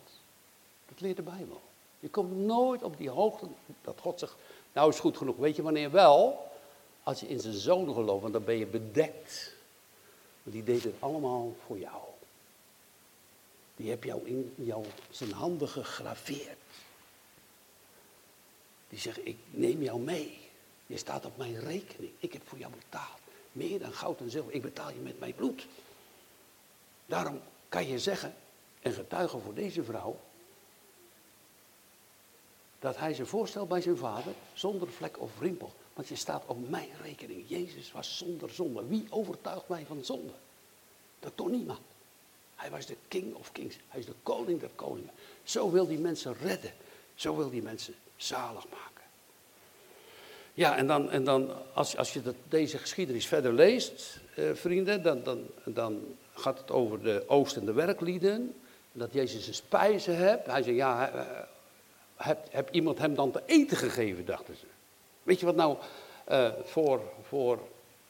Dat 0.88 1.00
leert 1.00 1.16
de 1.16 1.22
Bijbel. 1.22 1.60
Je 2.00 2.08
komt 2.08 2.36
nooit 2.36 2.82
op 2.82 2.96
die 2.96 3.10
hoogte 3.10 3.46
dat 3.82 3.98
God 4.00 4.18
zegt, 4.18 4.34
nou 4.72 4.90
is 4.90 5.00
goed 5.00 5.16
genoeg. 5.16 5.36
Weet 5.36 5.56
je 5.56 5.62
wanneer 5.62 5.90
wel? 5.90 6.49
Als 7.02 7.20
je 7.20 7.28
in 7.28 7.40
zijn 7.40 7.54
zoon 7.54 7.94
gelooft, 7.94 8.20
want 8.22 8.32
dan 8.32 8.44
ben 8.44 8.58
je 8.58 8.66
bedekt. 8.66 9.54
Want 10.42 10.56
die 10.56 10.64
deed 10.64 10.84
het 10.84 10.94
allemaal 10.98 11.56
voor 11.66 11.78
jou. 11.78 12.02
Die 13.76 13.90
heb 13.90 14.04
jou 14.04 14.26
in 14.26 14.54
jou, 14.56 14.84
zijn 15.10 15.32
handen 15.32 15.68
gegraveerd. 15.68 16.58
Die 18.88 18.98
zegt, 18.98 19.26
ik 19.26 19.36
neem 19.50 19.82
jou 19.82 20.00
mee. 20.00 20.38
Je 20.86 20.96
staat 20.96 21.24
op 21.24 21.36
mijn 21.36 21.60
rekening. 21.60 22.12
Ik 22.18 22.32
heb 22.32 22.48
voor 22.48 22.58
jou 22.58 22.72
betaald. 22.72 23.18
Meer 23.52 23.78
dan 23.78 23.92
goud 23.92 24.20
en 24.20 24.30
zilver. 24.30 24.52
Ik 24.52 24.62
betaal 24.62 24.90
je 24.90 25.00
met 25.00 25.18
mijn 25.18 25.34
bloed. 25.34 25.66
Daarom 27.06 27.40
kan 27.68 27.86
je 27.86 27.98
zeggen 27.98 28.34
en 28.80 28.92
getuigen 28.92 29.42
voor 29.42 29.54
deze 29.54 29.84
vrouw. 29.84 30.20
Dat 32.78 32.96
hij 32.96 33.14
ze 33.14 33.26
voorstelt 33.26 33.68
bij 33.68 33.80
zijn 33.80 33.96
vader 33.96 34.32
zonder 34.54 34.88
vlek 34.88 35.20
of 35.20 35.40
rimpel. 35.40 35.72
Want 35.94 36.08
je 36.08 36.16
staat 36.16 36.42
op 36.46 36.68
mijn 36.68 36.88
rekening. 37.02 37.44
Jezus 37.46 37.92
was 37.92 38.18
zonder 38.18 38.50
zonde. 38.50 38.86
Wie 38.86 39.06
overtuigt 39.10 39.68
mij 39.68 39.84
van 39.86 40.04
zonde? 40.04 40.32
Dat 41.20 41.32
toch 41.34 41.50
niemand. 41.50 41.80
Hij 42.54 42.70
was 42.70 42.86
de 42.86 42.96
king 43.08 43.34
of 43.34 43.52
kings. 43.52 43.76
Hij 43.88 44.00
is 44.00 44.06
de 44.06 44.14
koning 44.22 44.60
der 44.60 44.70
koningen. 44.74 45.10
Zo 45.42 45.70
wil 45.70 45.86
die 45.86 45.98
mensen 45.98 46.34
redden. 46.42 46.72
Zo 47.14 47.36
wil 47.36 47.50
die 47.50 47.62
mensen 47.62 47.94
zalig 48.16 48.68
maken. 48.68 49.04
Ja, 50.54 50.76
en 50.76 50.86
dan, 50.86 51.10
en 51.10 51.24
dan 51.24 51.50
als, 51.74 51.96
als 51.96 52.12
je 52.12 52.22
dat, 52.22 52.34
deze 52.48 52.78
geschiedenis 52.78 53.26
verder 53.26 53.52
leest, 53.52 54.20
eh, 54.34 54.50
vrienden, 54.54 55.02
dan, 55.02 55.22
dan, 55.22 55.46
dan 55.64 56.16
gaat 56.34 56.58
het 56.58 56.70
over 56.70 57.02
de 57.02 57.24
oost- 57.26 57.56
en 57.56 57.64
de 57.64 57.72
werklieden. 57.72 58.54
Dat 58.92 59.12
Jezus 59.12 59.46
een 59.46 59.54
spijze 59.54 60.10
hebt. 60.10 60.46
Hij 60.46 60.62
zei, 60.62 60.76
ja, 60.76 61.10
eh, 61.10 61.40
heb, 62.16 62.46
heb 62.50 62.70
iemand 62.70 62.98
hem 62.98 63.14
dan 63.14 63.30
te 63.30 63.42
eten 63.46 63.76
gegeven, 63.76 64.24
dachten 64.24 64.56
ze. 64.56 64.66
Weet 65.30 65.40
je 65.40 65.46
wat 65.46 65.56
nou 65.56 65.76
uh, 66.30 66.48
voor, 66.64 67.00
voor, 67.22 67.58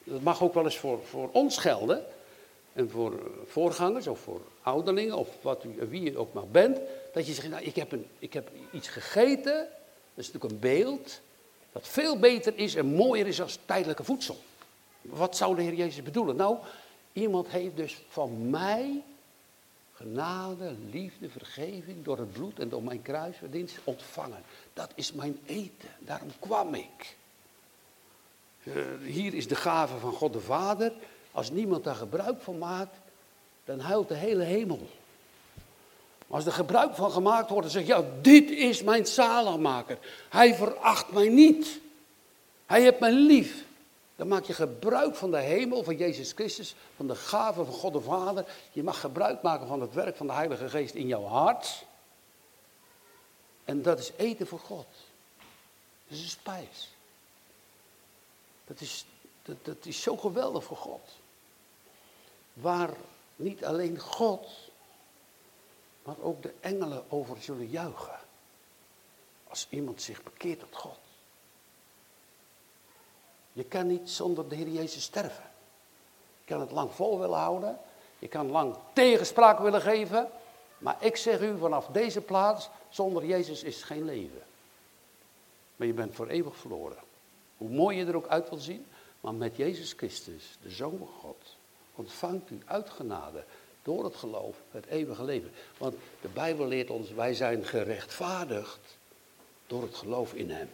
dat 0.05 0.21
mag 0.21 0.43
ook 0.43 0.55
wel 0.55 0.65
eens 0.65 0.79
voor, 0.79 1.01
voor 1.05 1.29
ons 1.33 1.59
gelden. 1.59 2.05
En 2.73 2.91
voor 2.91 3.13
voorgangers 3.47 4.07
of 4.07 4.21
voor 4.21 4.41
ouderlingen 4.63 5.17
of 5.17 5.29
wat 5.43 5.65
u, 5.65 5.87
wie 5.89 6.03
je 6.03 6.19
ook 6.19 6.33
maar 6.33 6.49
bent. 6.49 6.79
Dat 7.13 7.27
je 7.27 7.33
zegt, 7.33 7.49
nou, 7.49 7.63
ik 7.63 7.77
heb, 7.77 7.93
een, 7.93 8.07
ik 8.19 8.33
heb 8.33 8.51
iets 8.73 8.89
gegeten. 8.89 9.55
Dat 10.15 10.25
is 10.25 10.33
natuurlijk 10.33 10.53
een 10.53 10.59
beeld. 10.59 11.21
Dat 11.73 11.89
veel 11.89 12.19
beter 12.19 12.53
is 12.57 12.75
en 12.75 12.87
mooier 12.87 13.27
is 13.27 13.41
als 13.41 13.59
tijdelijke 13.65 14.05
voedsel. 14.05 14.37
Wat 15.01 15.37
zou 15.37 15.57
de 15.57 15.63
Heer 15.63 15.75
Jezus 15.75 16.03
bedoelen? 16.03 16.37
Nou, 16.37 16.57
iemand 17.13 17.49
heeft 17.49 17.77
dus 17.77 18.03
van 18.09 18.51
mij 18.51 19.03
genade, 20.01 20.75
liefde, 20.91 21.29
vergeving 21.29 22.05
door 22.05 22.19
het 22.19 22.33
bloed 22.33 22.59
en 22.59 22.69
door 22.69 22.83
mijn 22.83 23.03
kruisverdienst 23.03 23.79
ontvangen. 23.85 24.43
Dat 24.73 24.93
is 24.95 25.13
mijn 25.13 25.39
eten, 25.47 25.89
daarom 25.99 26.31
kwam 26.39 26.75
ik. 26.75 27.17
Uh, 28.63 28.75
hier 29.03 29.35
is 29.35 29.49
de 29.49 29.55
gave 29.55 29.99
van 29.99 30.13
God 30.13 30.33
de 30.33 30.41
Vader. 30.41 30.93
Als 31.33 31.51
niemand 31.51 31.85
daar 31.85 31.95
gebruik 31.95 32.41
van 32.41 32.59
maakt, 32.59 32.97
dan 33.65 33.81
huilt 33.81 34.09
de 34.09 34.15
hele 34.15 34.43
hemel. 34.43 34.89
Als 36.29 36.47
er 36.47 36.53
gebruik 36.53 36.95
van 36.95 37.11
gemaakt 37.11 37.51
wordt, 37.51 37.63
dan 37.63 37.73
zeg 37.73 37.87
je, 37.87 38.03
ja, 38.03 38.05
dit 38.21 38.51
is 38.51 38.83
mijn 38.83 39.07
zaligmaker. 39.07 39.99
Hij 40.29 40.55
veracht 40.55 41.13
mij 41.13 41.29
niet. 41.29 41.81
Hij 42.67 42.83
heeft 42.83 43.01
mij 43.01 43.13
lief. 43.13 43.65
Dan 44.21 44.29
maak 44.29 44.45
je 44.45 44.53
gebruik 44.53 45.15
van 45.15 45.31
de 45.31 45.39
hemel, 45.39 45.83
van 45.83 45.97
Jezus 45.97 46.33
Christus, 46.33 46.75
van 46.97 47.07
de 47.07 47.15
gave 47.15 47.65
van 47.65 47.75
God 47.75 47.93
de 47.93 48.01
Vader. 48.01 48.53
Je 48.73 48.83
mag 48.83 49.01
gebruik 49.01 49.43
maken 49.43 49.67
van 49.67 49.81
het 49.81 49.95
werk 49.95 50.17
van 50.17 50.27
de 50.27 50.33
Heilige 50.33 50.69
Geest 50.69 50.95
in 50.95 51.07
jouw 51.07 51.25
hart. 51.25 51.85
En 53.65 53.83
dat 53.83 53.99
is 53.99 54.13
eten 54.17 54.47
voor 54.47 54.59
God. 54.59 54.87
Dat 56.09 56.19
is 56.19 56.23
een 56.23 56.29
spijs. 56.29 56.89
Dat 58.65 58.81
is, 58.81 59.05
dat, 59.43 59.57
dat 59.63 59.87
is 59.87 60.03
zo 60.03 60.17
geweldig 60.17 60.65
voor 60.65 60.77
God. 60.77 61.09
Waar 62.53 62.91
niet 63.37 63.65
alleen 63.65 63.99
God, 63.99 64.49
maar 66.03 66.21
ook 66.21 66.43
de 66.43 66.55
engelen 66.61 67.11
over 67.11 67.43
zullen 67.43 67.69
juichen. 67.69 68.21
Als 69.49 69.67
iemand 69.71 70.03
zich 70.03 70.23
bekeert 70.23 70.61
tot 70.61 70.77
God. 70.77 71.10
Je 73.53 73.65
kan 73.65 73.87
niet 73.87 74.11
zonder 74.11 74.49
de 74.49 74.55
Heer 74.55 74.69
Jezus 74.69 75.03
sterven. 75.03 75.45
Je 76.41 76.47
kan 76.47 76.61
het 76.61 76.71
lang 76.71 76.93
vol 76.93 77.19
willen 77.19 77.39
houden. 77.39 77.79
Je 78.19 78.29
kan 78.29 78.51
lang 78.51 78.77
tegenspraak 78.93 79.59
willen 79.59 79.81
geven. 79.81 80.29
Maar 80.79 80.97
ik 81.01 81.17
zeg 81.17 81.41
u 81.41 81.59
vanaf 81.59 81.87
deze 81.87 82.21
plaats, 82.21 82.69
zonder 82.89 83.25
Jezus 83.25 83.63
is 83.63 83.83
geen 83.83 84.05
leven. 84.05 84.43
Maar 85.77 85.87
je 85.87 85.93
bent 85.93 86.15
voor 86.15 86.29
eeuwig 86.29 86.57
verloren. 86.57 86.99
Hoe 87.57 87.69
mooi 87.69 87.97
je 87.97 88.07
er 88.07 88.17
ook 88.17 88.29
uit 88.29 88.49
wil 88.49 88.59
zien. 88.59 88.87
Maar 89.21 89.35
met 89.35 89.57
Jezus 89.57 89.93
Christus, 89.93 90.59
de 90.63 90.71
Zoon 90.71 90.99
van 90.99 91.09
God, 91.21 91.57
ontvangt 91.95 92.51
u 92.51 92.59
uit 92.65 92.91
genade 92.91 93.45
door 93.83 94.05
het 94.05 94.17
geloof 94.17 94.57
het 94.71 94.87
eeuwige 94.87 95.25
leven. 95.25 95.51
Want 95.79 95.95
de 96.21 96.29
Bijbel 96.29 96.67
leert 96.67 96.91
ons, 96.91 97.11
wij 97.11 97.35
zijn 97.35 97.65
gerechtvaardigd 97.65 98.99
door 99.67 99.83
het 99.83 99.95
geloof 99.95 100.35
in 100.35 100.51
Hem. 100.51 100.69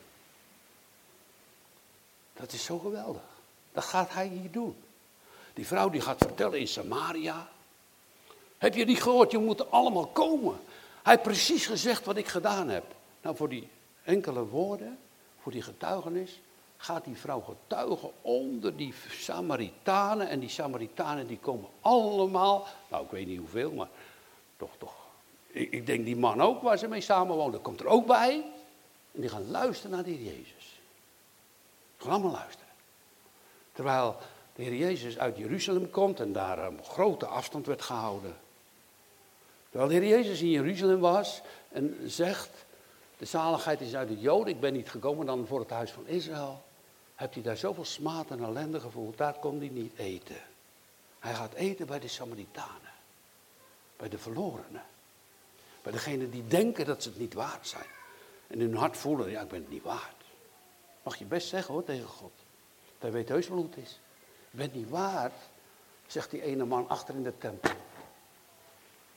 Dat 2.36 2.52
is 2.52 2.64
zo 2.64 2.78
geweldig. 2.78 3.22
Dat 3.72 3.84
gaat 3.84 4.12
hij 4.12 4.26
hier 4.26 4.50
doen. 4.50 4.76
Die 5.54 5.66
vrouw 5.66 5.90
die 5.90 6.00
gaat 6.00 6.18
vertellen 6.18 6.58
in 6.58 6.68
Samaria. 6.68 7.48
Heb 8.58 8.74
je 8.74 8.84
niet 8.84 9.02
gehoord? 9.02 9.30
Je 9.30 9.38
moet 9.38 9.70
allemaal 9.70 10.06
komen. 10.06 10.60
Hij 11.02 11.12
heeft 11.12 11.22
precies 11.22 11.66
gezegd 11.66 12.04
wat 12.04 12.16
ik 12.16 12.28
gedaan 12.28 12.68
heb. 12.68 12.84
Nou, 13.22 13.36
voor 13.36 13.48
die 13.48 13.68
enkele 14.02 14.46
woorden, 14.46 14.98
voor 15.40 15.52
die 15.52 15.62
getuigenis, 15.62 16.40
gaat 16.76 17.04
die 17.04 17.16
vrouw 17.16 17.40
getuigen 17.40 18.10
onder 18.22 18.76
die 18.76 18.94
Samaritanen. 19.10 20.28
En 20.28 20.40
die 20.40 20.48
Samaritanen 20.48 21.26
die 21.26 21.38
komen 21.38 21.68
allemaal, 21.80 22.66
nou 22.88 23.04
ik 23.04 23.10
weet 23.10 23.26
niet 23.26 23.38
hoeveel, 23.38 23.72
maar 23.72 23.88
toch, 24.56 24.70
toch. 24.78 24.94
Ik, 25.46 25.70
ik 25.72 25.86
denk 25.86 26.04
die 26.04 26.16
man 26.16 26.40
ook 26.40 26.62
waar 26.62 26.78
ze 26.78 26.88
mee 26.88 27.00
samenwonen, 27.00 27.60
komt 27.60 27.80
er 27.80 27.86
ook 27.86 28.06
bij. 28.06 28.44
En 29.12 29.20
die 29.20 29.30
gaan 29.30 29.50
luisteren 29.50 29.90
naar 29.90 30.04
die 30.04 30.24
Jezus. 30.24 30.75
Gaan 31.96 32.10
allemaal 32.10 32.32
luisteren. 32.32 32.72
Terwijl 33.72 34.16
de 34.54 34.62
Heer 34.62 34.74
Jezus 34.74 35.18
uit 35.18 35.36
Jeruzalem 35.36 35.90
komt 35.90 36.20
en 36.20 36.32
daar 36.32 36.58
een 36.58 36.84
grote 36.84 37.26
afstand 37.26 37.66
werd 37.66 37.82
gehouden. 37.82 38.36
Terwijl 39.70 39.90
de 39.90 39.96
Heer 39.96 40.16
Jezus 40.16 40.40
in 40.40 40.50
Jeruzalem 40.50 41.00
was 41.00 41.40
en 41.68 41.96
zegt, 42.06 42.50
de 43.18 43.24
zaligheid 43.24 43.80
is 43.80 43.94
uit 43.94 44.08
de 44.08 44.20
Joden, 44.20 44.54
ik 44.54 44.60
ben 44.60 44.72
niet 44.72 44.90
gekomen 44.90 45.26
dan 45.26 45.46
voor 45.46 45.60
het 45.60 45.70
huis 45.70 45.90
van 45.90 46.06
Israël. 46.06 46.62
Hebt 47.14 47.34
hij 47.34 47.42
daar 47.42 47.56
zoveel 47.56 47.84
smaad 47.84 48.30
en 48.30 48.44
ellende 48.44 48.80
gevoeld, 48.80 49.18
daar 49.18 49.34
kon 49.34 49.58
hij 49.58 49.68
niet 49.68 49.98
eten. 49.98 50.40
Hij 51.18 51.34
gaat 51.34 51.54
eten 51.54 51.86
bij 51.86 51.98
de 51.98 52.08
Samaritanen, 52.08 52.92
bij 53.96 54.08
de 54.08 54.18
verlorenen. 54.18 54.84
Bij 55.82 55.92
degenen 55.92 56.30
die 56.30 56.46
denken 56.46 56.86
dat 56.86 57.02
ze 57.02 57.08
het 57.08 57.18
niet 57.18 57.34
waard 57.34 57.68
zijn. 57.68 57.86
En 58.46 58.60
hun 58.60 58.76
hart 58.76 58.96
voelen, 58.96 59.30
ja 59.30 59.40
ik 59.40 59.48
ben 59.48 59.60
het 59.60 59.70
niet 59.70 59.82
waard. 59.82 60.15
Mag 61.06 61.18
je 61.18 61.24
best 61.24 61.48
zeggen 61.48 61.74
hoor 61.74 61.84
tegen 61.84 62.08
God. 62.08 62.32
Hij 62.98 63.12
weet 63.12 63.28
heus 63.28 63.48
wel 63.48 63.56
hoe 63.56 63.66
het 63.66 63.76
is. 63.76 63.98
Je 64.50 64.56
bent 64.56 64.74
niet 64.74 64.88
waard, 64.88 65.34
zegt 66.06 66.30
die 66.30 66.42
ene 66.42 66.64
man 66.64 66.88
achter 66.88 67.14
in 67.14 67.22
de 67.22 67.38
tempel. 67.38 67.74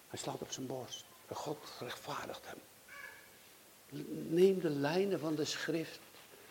Hij 0.08 0.20
slaat 0.20 0.42
op 0.42 0.52
zijn 0.52 0.68
borst. 0.68 1.06
God 1.32 1.58
rechtvaardigt 1.80 2.46
hem. 2.46 2.58
Neem 4.34 4.60
de 4.60 4.70
lijnen 4.70 5.20
van 5.20 5.36
de 5.36 5.46
schrift 5.46 6.00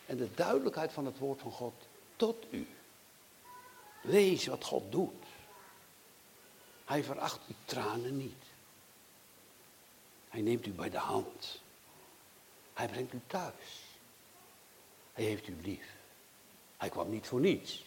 en 0.05 0.17
de 0.17 0.33
duidelijkheid 0.33 0.91
van 0.91 1.05
het 1.05 1.17
woord 1.17 1.41
van 1.41 1.51
God 1.51 1.87
tot 2.15 2.45
u. 2.49 2.67
Lees 4.01 4.47
wat 4.47 4.63
God 4.63 4.91
doet. 4.91 5.25
Hij 6.85 7.03
veracht 7.03 7.39
uw 7.47 7.55
tranen 7.65 8.17
niet. 8.17 8.43
Hij 10.29 10.41
neemt 10.41 10.65
u 10.65 10.71
bij 10.71 10.89
de 10.89 10.97
hand. 10.97 11.61
Hij 12.73 12.87
brengt 12.87 13.13
u 13.13 13.21
thuis. 13.27 13.87
Hij 15.19 15.27
heeft 15.27 15.47
u 15.47 15.55
lief. 15.63 15.95
Hij 16.77 16.89
kwam 16.89 17.09
niet 17.09 17.27
voor 17.27 17.39
niets. 17.39 17.85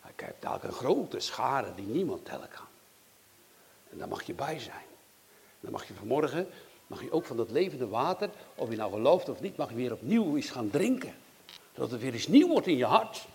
Hij 0.00 0.12
kijkt 0.14 0.42
daar 0.42 0.64
een 0.64 0.72
grote 0.72 1.20
schare 1.20 1.74
die 1.74 1.86
niemand 1.86 2.24
tellen 2.24 2.48
kan. 2.48 2.66
En 3.90 3.98
daar 3.98 4.08
mag 4.08 4.22
je 4.22 4.34
bij 4.34 4.58
zijn. 4.58 4.84
Dan 5.60 5.72
mag 5.72 5.88
je 5.88 5.94
vanmorgen, 5.94 6.48
mag 6.86 7.02
je 7.02 7.12
ook 7.12 7.24
van 7.24 7.36
dat 7.36 7.50
levende 7.50 7.88
water, 7.88 8.30
of 8.54 8.70
je 8.70 8.76
nou 8.76 8.92
gelooft 8.92 9.28
of 9.28 9.40
niet, 9.40 9.56
mag 9.56 9.68
je 9.68 9.74
weer 9.74 9.92
opnieuw 9.92 10.36
eens 10.36 10.50
gaan 10.50 10.70
drinken. 10.70 11.14
Dat 11.74 11.90
het 11.90 12.00
weer 12.00 12.12
eens 12.12 12.28
nieuw 12.28 12.48
wordt 12.48 12.66
in 12.66 12.76
je 12.76 12.84
hart. 12.84 13.26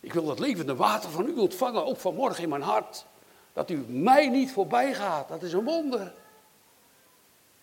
Ik 0.00 0.12
wil 0.12 0.24
dat 0.24 0.38
levende 0.38 0.76
water 0.76 1.10
van 1.10 1.26
u 1.26 1.36
ontvangen, 1.36 1.86
ook 1.86 1.98
vanmorgen 1.98 2.42
in 2.42 2.48
mijn 2.48 2.62
hart. 2.62 3.04
Dat 3.52 3.70
u 3.70 3.76
mij 3.76 4.28
niet 4.28 4.52
voorbij 4.52 4.94
gaat, 4.94 5.28
dat 5.28 5.42
is 5.42 5.52
een 5.52 5.64
wonder. 5.64 6.14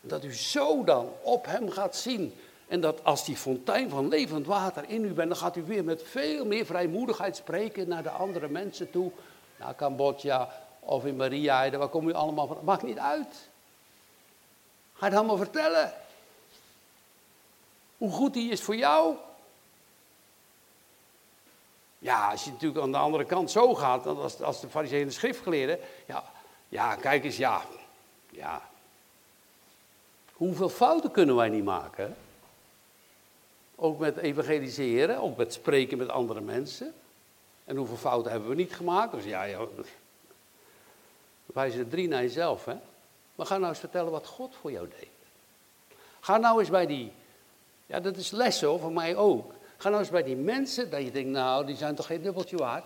Dat 0.01 0.23
u 0.23 0.33
zo 0.33 0.83
dan 0.83 1.11
op 1.21 1.45
hem 1.45 1.69
gaat 1.69 1.95
zien. 1.95 2.33
En 2.73 2.81
dat 2.81 3.03
als 3.03 3.25
die 3.25 3.37
fontein 3.37 3.89
van 3.89 4.07
levend 4.07 4.45
water 4.45 4.89
in 4.89 5.05
u 5.05 5.13
bent, 5.13 5.27
dan 5.27 5.37
gaat 5.37 5.55
u 5.55 5.63
weer 5.63 5.83
met 5.83 6.03
veel 6.03 6.45
meer 6.45 6.65
vrijmoedigheid 6.65 7.35
spreken 7.35 7.87
naar 7.87 8.03
de 8.03 8.09
andere 8.09 8.47
mensen 8.47 8.91
toe. 8.91 9.11
Naar 9.57 9.75
Cambodja 9.75 10.49
of 10.79 11.05
in 11.05 11.15
Maria, 11.15 11.69
waar 11.69 11.87
kom 11.87 12.07
u 12.07 12.13
allemaal 12.13 12.47
van? 12.47 12.57
Maakt 12.63 12.83
niet 12.83 12.97
uit. 12.97 13.47
Ga 14.93 15.05
het 15.05 15.15
allemaal 15.15 15.37
vertellen. 15.37 15.93
Hoe 17.97 18.11
goed 18.11 18.33
die 18.33 18.51
is 18.51 18.61
voor 18.61 18.75
jou. 18.75 19.15
Ja, 21.99 22.31
als 22.31 22.43
je 22.43 22.51
natuurlijk 22.51 22.81
aan 22.81 22.91
de 22.91 22.97
andere 22.97 23.25
kant 23.25 23.51
zo 23.51 23.75
gaat, 23.75 24.05
als, 24.05 24.41
als 24.41 24.61
de 24.61 24.69
fariseeën 24.69 25.05
de 25.05 25.11
schriftgeleerden. 25.11 25.79
Ja, 26.05 26.23
ja, 26.69 26.95
kijk 26.95 27.23
eens, 27.23 27.37
ja. 27.37 27.61
Ja. 28.29 28.61
Hoeveel 30.33 30.69
fouten 30.69 31.11
kunnen 31.11 31.35
wij 31.35 31.49
niet 31.49 31.63
maken? 31.63 32.15
Ook 33.75 33.99
met 33.99 34.17
evangeliseren, 34.17 35.17
ook 35.17 35.37
met 35.37 35.53
spreken 35.53 35.97
met 35.97 36.09
andere 36.09 36.41
mensen. 36.41 36.93
En 37.65 37.75
hoeveel 37.75 37.97
fouten 37.97 38.31
hebben 38.31 38.49
we 38.49 38.55
niet 38.55 38.73
gemaakt? 38.73 39.11
Dus 39.11 39.23
ja, 39.23 39.67
wij 41.45 41.69
zijn 41.69 41.89
drie 41.89 42.07
naar 42.07 42.21
jezelf, 42.21 42.65
hè. 42.65 42.75
Maar 43.35 43.45
ga 43.45 43.57
nou 43.57 43.69
eens 43.69 43.79
vertellen 43.79 44.11
wat 44.11 44.27
God 44.27 44.55
voor 44.61 44.71
jou 44.71 44.87
deed. 44.99 45.09
Ga 46.19 46.37
nou 46.37 46.59
eens 46.59 46.69
bij 46.69 46.85
die, 46.85 47.11
ja 47.85 47.99
dat 47.99 48.17
is 48.17 48.31
lessen 48.31 48.79
voor 48.79 48.91
mij 48.91 49.15
ook. 49.15 49.53
Ga 49.77 49.89
nou 49.89 50.01
eens 50.01 50.11
bij 50.11 50.23
die 50.23 50.35
mensen 50.35 50.89
dat 50.89 51.01
je 51.01 51.11
denkt, 51.11 51.29
nou 51.29 51.65
die 51.65 51.75
zijn 51.75 51.95
toch 51.95 52.05
geen 52.05 52.21
dubbeltje 52.21 52.57
waard. 52.57 52.85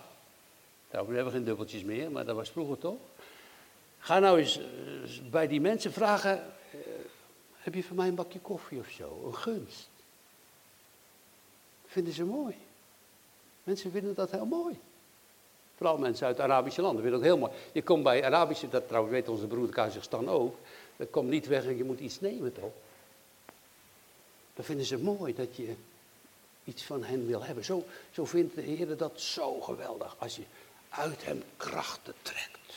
Nou, 0.90 1.08
we 1.08 1.14
hebben 1.14 1.32
geen 1.32 1.44
dubbeltjes 1.44 1.82
meer, 1.82 2.10
maar 2.10 2.24
dat 2.24 2.36
was 2.36 2.50
vroeger 2.50 2.78
toch. 2.78 2.98
Ga 3.98 4.18
nou 4.18 4.38
eens 4.38 4.58
eh, 4.58 5.30
bij 5.30 5.46
die 5.46 5.60
mensen 5.60 5.92
vragen, 5.92 6.44
eh, 6.70 6.78
heb 7.56 7.74
je 7.74 7.82
voor 7.82 7.96
mij 7.96 8.08
een 8.08 8.14
bakje 8.14 8.38
koffie 8.38 8.78
of 8.78 8.88
zo, 8.88 9.22
een 9.26 9.34
gunst. 9.34 9.88
Vinden 11.88 12.12
ze 12.12 12.24
mooi. 12.24 12.54
Mensen 13.64 13.90
vinden 13.90 14.14
dat 14.14 14.30
heel 14.30 14.46
mooi. 14.46 14.78
Vooral 15.76 15.98
mensen 15.98 16.26
uit 16.26 16.40
Arabische 16.40 16.82
landen 16.82 17.02
vinden 17.02 17.20
dat 17.20 17.28
heel 17.28 17.38
mooi. 17.38 17.52
Je 17.72 17.82
komt 17.82 18.02
bij 18.02 18.24
Arabische, 18.24 18.68
dat 18.68 18.86
trouwens 18.86 19.14
weet 19.14 19.28
onze 19.28 19.46
broeder 19.46 19.74
Kazachstan 19.74 20.28
ook. 20.28 20.56
Dat 20.96 21.10
komt 21.10 21.28
niet 21.28 21.46
weg 21.46 21.64
en 21.64 21.76
je 21.76 21.84
moet 21.84 21.98
iets 21.98 22.20
nemen 22.20 22.52
toch? 22.52 22.72
Dan 24.54 24.64
vinden 24.64 24.86
ze 24.86 24.98
mooi 24.98 25.34
dat 25.34 25.56
je 25.56 25.74
iets 26.64 26.82
van 26.82 27.04
hen 27.04 27.26
wil 27.26 27.44
hebben. 27.44 27.64
Zo, 27.64 27.84
zo 28.10 28.24
vindt 28.24 28.54
de 28.54 28.60
Heer 28.60 28.96
dat 28.96 29.20
zo 29.20 29.60
geweldig. 29.60 30.16
Als 30.18 30.36
je 30.36 30.42
uit 30.88 31.24
hem 31.24 31.42
krachten 31.56 32.14
trekt. 32.22 32.74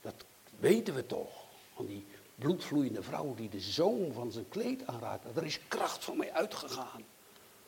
Dat 0.00 0.24
weten 0.58 0.94
we 0.94 1.06
toch. 1.06 1.44
Van 1.74 1.86
die 1.86 2.04
bloedvloeiende 2.34 3.02
vrouw 3.02 3.34
die 3.34 3.48
de 3.48 3.60
zoom 3.60 4.12
van 4.12 4.32
zijn 4.32 4.48
kleed 4.48 4.86
aanraakte. 4.86 5.28
Er 5.34 5.44
is 5.44 5.60
kracht 5.68 6.04
van 6.04 6.16
mij 6.16 6.32
uitgegaan. 6.32 7.04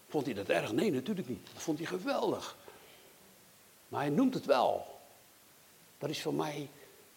Vond 0.08 0.24
hij 0.24 0.34
dat 0.34 0.48
erg? 0.48 0.72
Nee, 0.72 0.92
natuurlijk 0.92 1.28
niet. 1.28 1.46
Dat 1.52 1.62
vond 1.62 1.78
hij 1.78 1.86
geweldig. 1.86 2.56
Maar 3.88 4.00
hij 4.00 4.10
noemt 4.10 4.34
het 4.34 4.44
wel. 4.44 5.00
Dat 5.98 6.10
is 6.10 6.22
voor 6.22 6.34
mij 6.34 6.68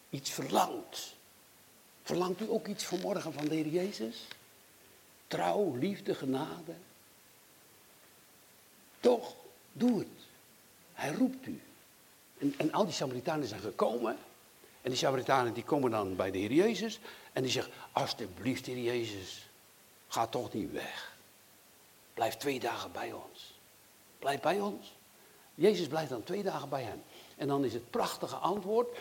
iets 0.10 0.32
verlangd. 0.32 1.16
Verlangt 2.04 2.42
u 2.42 2.50
ook 2.50 2.68
iets 2.68 2.86
vanmorgen 2.86 3.34
van 3.34 3.48
de 3.48 3.56
Heer 3.56 3.68
Jezus? 3.68 4.28
Trouw, 5.28 5.76
liefde, 5.76 6.16
genade. 6.16 6.74
Toch, 9.00 9.36
doe 9.72 10.00
het. 10.00 10.08
Hij 10.94 11.14
roept 11.14 11.46
u. 11.46 11.62
En, 12.58 12.72
al 12.72 12.86
die 12.86 12.94
Samaritanen 12.94 13.48
zijn 13.48 13.62
gekomen. 13.62 14.18
En 14.82 14.90
die 14.90 15.00
Samaritanen 15.00 15.54
die 15.54 15.64
komen 15.64 15.92
dan 15.92 16.16
bij 16.16 16.32
de 16.32 16.38
Heer 16.38 16.52
Jezus. 16.52 17.00
En 17.34 17.42
die 17.42 17.52
zeggen, 17.52 17.74
alsjeblieft 17.92 18.66
Heer 18.66 18.84
Jezus, 18.84 19.50
ga 20.08 20.28
toch 20.28 20.54
niet 20.54 20.72
weg. 20.72 21.09
Blijf 22.20 22.36
twee 22.36 22.60
dagen 22.60 22.92
bij 22.92 23.12
ons. 23.12 23.60
Blijf 24.20 24.40
bij 24.40 24.60
ons. 24.60 24.96
Jezus 25.56 25.88
blijft 25.88 26.10
dan 26.10 26.24
twee 26.24 26.44
dagen 26.44 26.70
bij 26.70 26.84
hem. 26.84 27.02
En 27.38 27.48
dan 27.48 27.66
is 27.66 27.74
het 27.74 27.90
prachtige 27.90 28.36
antwoord, 28.36 28.98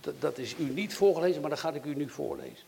dat, 0.00 0.20
dat 0.20 0.38
is 0.38 0.54
u 0.58 0.64
niet 0.64 0.94
voorgelezen, 0.94 1.40
maar 1.40 1.50
dat 1.50 1.58
ga 1.58 1.72
ik 1.72 1.84
u 1.84 1.94
nu 1.94 2.08
voorlezen. 2.08 2.66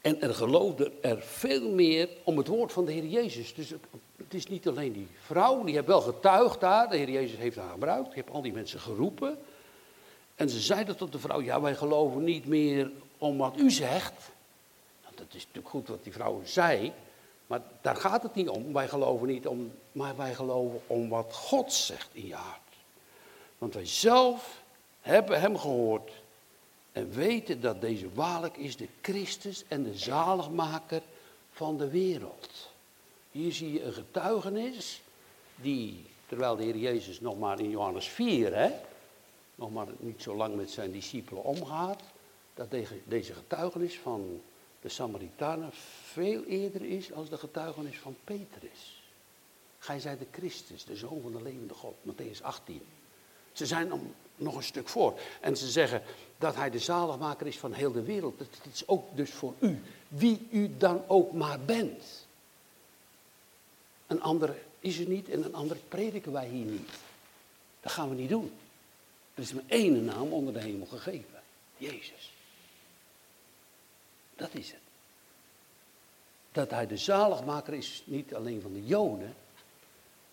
En 0.00 0.20
er 0.20 0.34
geloofde 0.34 0.92
er 1.00 1.22
veel 1.22 1.70
meer 1.70 2.08
om 2.24 2.36
het 2.36 2.46
woord 2.46 2.72
van 2.72 2.84
de 2.84 2.92
Heer 2.92 3.06
Jezus. 3.06 3.54
Dus 3.54 3.70
het, 4.16 4.34
is 4.34 4.46
niet 4.46 4.68
alleen 4.68 4.92
die 4.92 5.08
vrouw, 5.24 5.64
die 5.64 5.74
heeft 5.74 5.86
wel 5.86 6.00
getuigd 6.00 6.60
daar. 6.60 6.88
De 6.88 6.96
Heer 6.96 7.10
Jezus 7.10 7.38
heeft 7.38 7.56
haar 7.56 7.70
gebruikt. 7.70 8.06
Die 8.06 8.14
heeft 8.14 8.30
al 8.30 8.42
die 8.42 8.52
mensen 8.52 8.80
geroepen. 8.80 9.38
En 10.34 10.50
ze 10.50 10.60
zeiden 10.60 10.96
tot 10.96 11.12
de 11.12 11.18
vrouw, 11.18 11.40
ja 11.40 11.60
wij 11.60 11.74
geloven 11.74 12.24
niet 12.24 12.46
meer 12.46 12.90
om 13.18 13.38
wat 13.38 13.58
u 13.58 13.70
zegt. 13.70 14.30
Dat 15.20 15.34
is 15.34 15.46
natuurlijk 15.46 15.68
goed 15.74 15.88
wat 15.88 16.04
die 16.04 16.12
vrouw 16.12 16.40
zei. 16.44 16.92
Maar 17.46 17.62
daar 17.80 17.96
gaat 17.96 18.22
het 18.22 18.34
niet 18.34 18.48
om. 18.48 18.72
Wij 18.72 18.88
geloven 18.88 19.26
niet 19.26 19.46
om, 19.46 19.72
maar 19.92 20.16
wij 20.16 20.34
geloven 20.34 20.80
om 20.86 21.08
wat 21.08 21.34
God 21.34 21.72
zegt 21.72 22.08
in 22.12 22.26
je 22.26 22.34
hart. 22.34 22.60
Want 23.58 23.74
wij 23.74 23.86
zelf 23.86 24.62
hebben 25.00 25.40
hem 25.40 25.58
gehoord 25.58 26.10
en 26.92 27.10
weten 27.10 27.60
dat 27.60 27.80
deze 27.80 28.12
waarlijk 28.14 28.56
is 28.56 28.76
de 28.76 28.88
Christus 29.02 29.64
en 29.68 29.82
de 29.82 29.98
zaligmaker 29.98 31.02
van 31.52 31.78
de 31.78 31.88
wereld. 31.88 32.70
Hier 33.30 33.52
zie 33.52 33.72
je 33.72 33.82
een 33.82 33.92
getuigenis 33.92 35.02
die, 35.54 36.04
terwijl 36.26 36.56
de 36.56 36.62
Heer 36.62 36.76
Jezus 36.76 37.20
nog 37.20 37.38
maar 37.38 37.60
in 37.60 37.70
Johannes 37.70 38.08
4, 38.08 38.54
hè, 38.54 38.70
nog 39.54 39.72
maar 39.72 39.86
niet 39.98 40.22
zo 40.22 40.36
lang 40.36 40.56
met 40.56 40.70
zijn 40.70 40.92
discipelen 40.92 41.44
omgaat, 41.44 42.02
dat 42.54 42.70
deze 43.04 43.34
getuigenis 43.34 43.98
van 43.98 44.40
de 44.80 44.88
Samaritanen 44.88 45.70
veel 46.12 46.44
eerder 46.44 46.82
is 46.82 47.12
als 47.12 47.28
de 47.28 47.38
getuigenis 47.38 47.98
van 47.98 48.16
Petrus. 48.24 49.02
Gij 49.78 50.00
zijt 50.00 50.18
de 50.18 50.26
Christus, 50.30 50.84
de 50.84 50.96
Zoon 50.96 51.20
van 51.22 51.32
de 51.32 51.42
levende 51.42 51.74
God, 51.74 51.94
Matthäus 52.06 52.42
18. 52.42 52.82
Ze 53.52 53.66
zijn 53.66 53.88
dan 53.88 54.14
nog 54.36 54.56
een 54.56 54.62
stuk 54.62 54.88
voor. 54.88 55.20
En 55.40 55.56
ze 55.56 55.70
zeggen 55.70 56.02
dat 56.38 56.54
hij 56.54 56.70
de 56.70 56.78
zaligmaker 56.78 57.46
is 57.46 57.58
van 57.58 57.72
heel 57.72 57.92
de 57.92 58.02
wereld. 58.02 58.38
Dat 58.38 58.48
is 58.72 58.88
ook 58.88 59.16
dus 59.16 59.30
voor 59.30 59.54
u, 59.58 59.82
wie 60.08 60.48
u 60.50 60.76
dan 60.76 61.02
ook 61.06 61.32
maar 61.32 61.60
bent. 61.60 62.26
Een 64.06 64.22
ander 64.22 64.56
is 64.80 64.98
er 64.98 65.08
niet 65.08 65.28
en 65.28 65.44
een 65.44 65.54
ander 65.54 65.76
prediken 65.88 66.32
wij 66.32 66.48
hier 66.48 66.64
niet. 66.64 66.90
Dat 67.80 67.92
gaan 67.92 68.08
we 68.08 68.14
niet 68.14 68.28
doen. 68.28 68.52
Er 69.34 69.42
is 69.42 69.52
maar 69.52 69.64
één 69.66 70.04
naam 70.04 70.32
onder 70.32 70.52
de 70.52 70.60
hemel 70.60 70.86
gegeven. 70.86 71.42
Jezus. 71.76 72.32
Dat 74.40 74.54
is 74.54 74.70
het. 74.70 74.80
Dat 76.52 76.70
hij 76.70 76.86
de 76.86 76.96
zaligmaker 76.96 77.74
is, 77.74 78.02
niet 78.06 78.34
alleen 78.34 78.60
van 78.60 78.72
de 78.72 78.86
Joden. 78.86 79.34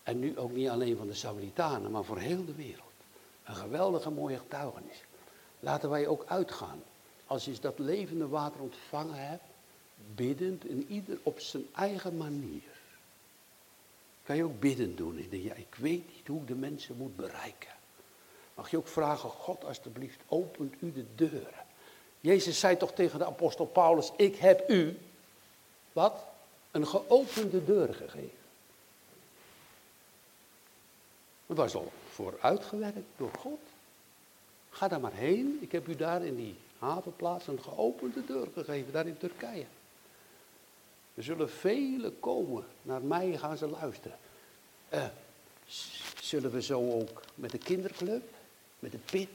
En 0.02 0.18
nu 0.18 0.38
ook 0.38 0.52
niet 0.52 0.68
alleen 0.68 0.96
van 0.96 1.06
de 1.06 1.14
Samaritanen, 1.14 1.90
maar 1.90 2.04
voor 2.04 2.18
heel 2.18 2.44
de 2.44 2.54
wereld. 2.54 2.92
Een 3.44 3.54
geweldige 3.54 4.10
mooie 4.10 4.38
getuigenis. 4.38 5.02
Laten 5.60 5.90
wij 5.90 6.06
ook 6.06 6.24
uitgaan. 6.26 6.82
Als 7.26 7.44
je 7.44 7.58
dat 7.60 7.78
levende 7.78 8.28
water 8.28 8.60
ontvangen 8.60 9.28
hebt, 9.28 9.42
biddend 10.14 10.68
en 10.68 10.86
ieder 10.88 11.18
op 11.22 11.40
zijn 11.40 11.66
eigen 11.74 12.16
manier. 12.16 12.62
Kan 14.22 14.36
je 14.36 14.44
ook 14.44 14.60
bidden 14.60 14.96
doen. 14.96 15.18
Ik 15.18 15.30
denk, 15.30 15.42
ja, 15.42 15.54
ik 15.54 15.74
weet 15.74 16.06
niet 16.14 16.26
hoe 16.26 16.40
ik 16.40 16.46
de 16.46 16.54
mensen 16.54 16.96
moet 16.96 17.16
bereiken. 17.16 17.72
Mag 18.54 18.70
je 18.70 18.76
ook 18.76 18.88
vragen, 18.88 19.30
God 19.30 19.64
alstublieft, 19.64 20.20
opent 20.26 20.74
u 20.80 20.92
de 20.92 21.04
deuren. 21.14 21.66
Jezus 22.20 22.58
zei 22.58 22.76
toch 22.76 22.92
tegen 22.92 23.18
de 23.18 23.26
apostel 23.26 23.66
Paulus, 23.66 24.12
ik 24.16 24.36
heb 24.36 24.70
u. 24.70 24.98
wat? 25.92 26.14
Een 26.70 26.86
geopende 26.86 27.64
deur 27.64 27.94
gegeven. 27.94 28.38
Het 31.46 31.56
was 31.56 31.74
al 31.74 31.92
vooruitgewerkt 32.10 33.06
door 33.16 33.30
God. 33.38 33.60
Ga 34.70 34.88
daar 34.88 35.00
maar 35.00 35.12
heen. 35.12 35.58
Ik 35.60 35.72
heb 35.72 35.88
u 35.88 35.96
daar 35.96 36.24
in 36.24 36.36
die 36.36 36.56
havenplaats 36.78 37.46
een 37.46 37.62
geopende 37.62 38.24
deur 38.24 38.46
gegeven, 38.54 38.92
daar 38.92 39.06
in 39.06 39.18
Turkije. 39.18 39.66
Er 41.14 41.22
zullen 41.22 41.50
velen 41.50 42.20
komen. 42.20 42.64
Naar 42.82 43.02
mij 43.02 43.36
gaan 43.36 43.56
ze 43.56 43.68
luisteren. 43.68 44.18
Uh, 44.94 45.04
zullen 46.20 46.50
we 46.50 46.62
zo 46.62 46.92
ook 46.92 47.22
met 47.34 47.50
de 47.50 47.58
kinderclub, 47.58 48.22
met 48.78 48.92
de 48.92 48.98
pit, 48.98 49.28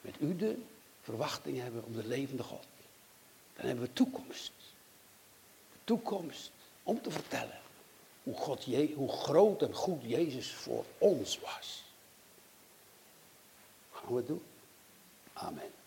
met 0.00 0.14
u 0.20 0.36
de 0.36 0.56
verwachting 1.04 1.60
hebben 1.60 1.84
om 1.84 1.92
de 1.92 2.06
levende 2.06 2.42
God. 2.42 2.66
Dan 3.56 3.66
hebben 3.66 3.84
we 3.84 3.92
toekomst. 3.92 4.52
Toekomst 5.84 6.50
om 6.82 7.02
te 7.02 7.10
vertellen 7.10 7.60
hoe, 8.22 8.36
God, 8.36 8.64
hoe 8.94 9.12
groot 9.12 9.62
en 9.62 9.74
goed 9.74 10.02
Jezus 10.02 10.52
voor 10.52 10.84
ons 10.98 11.40
was. 11.40 11.84
Gaan 13.90 14.08
we 14.08 14.16
het 14.16 14.26
doen? 14.26 14.42
Amen. 15.32 15.83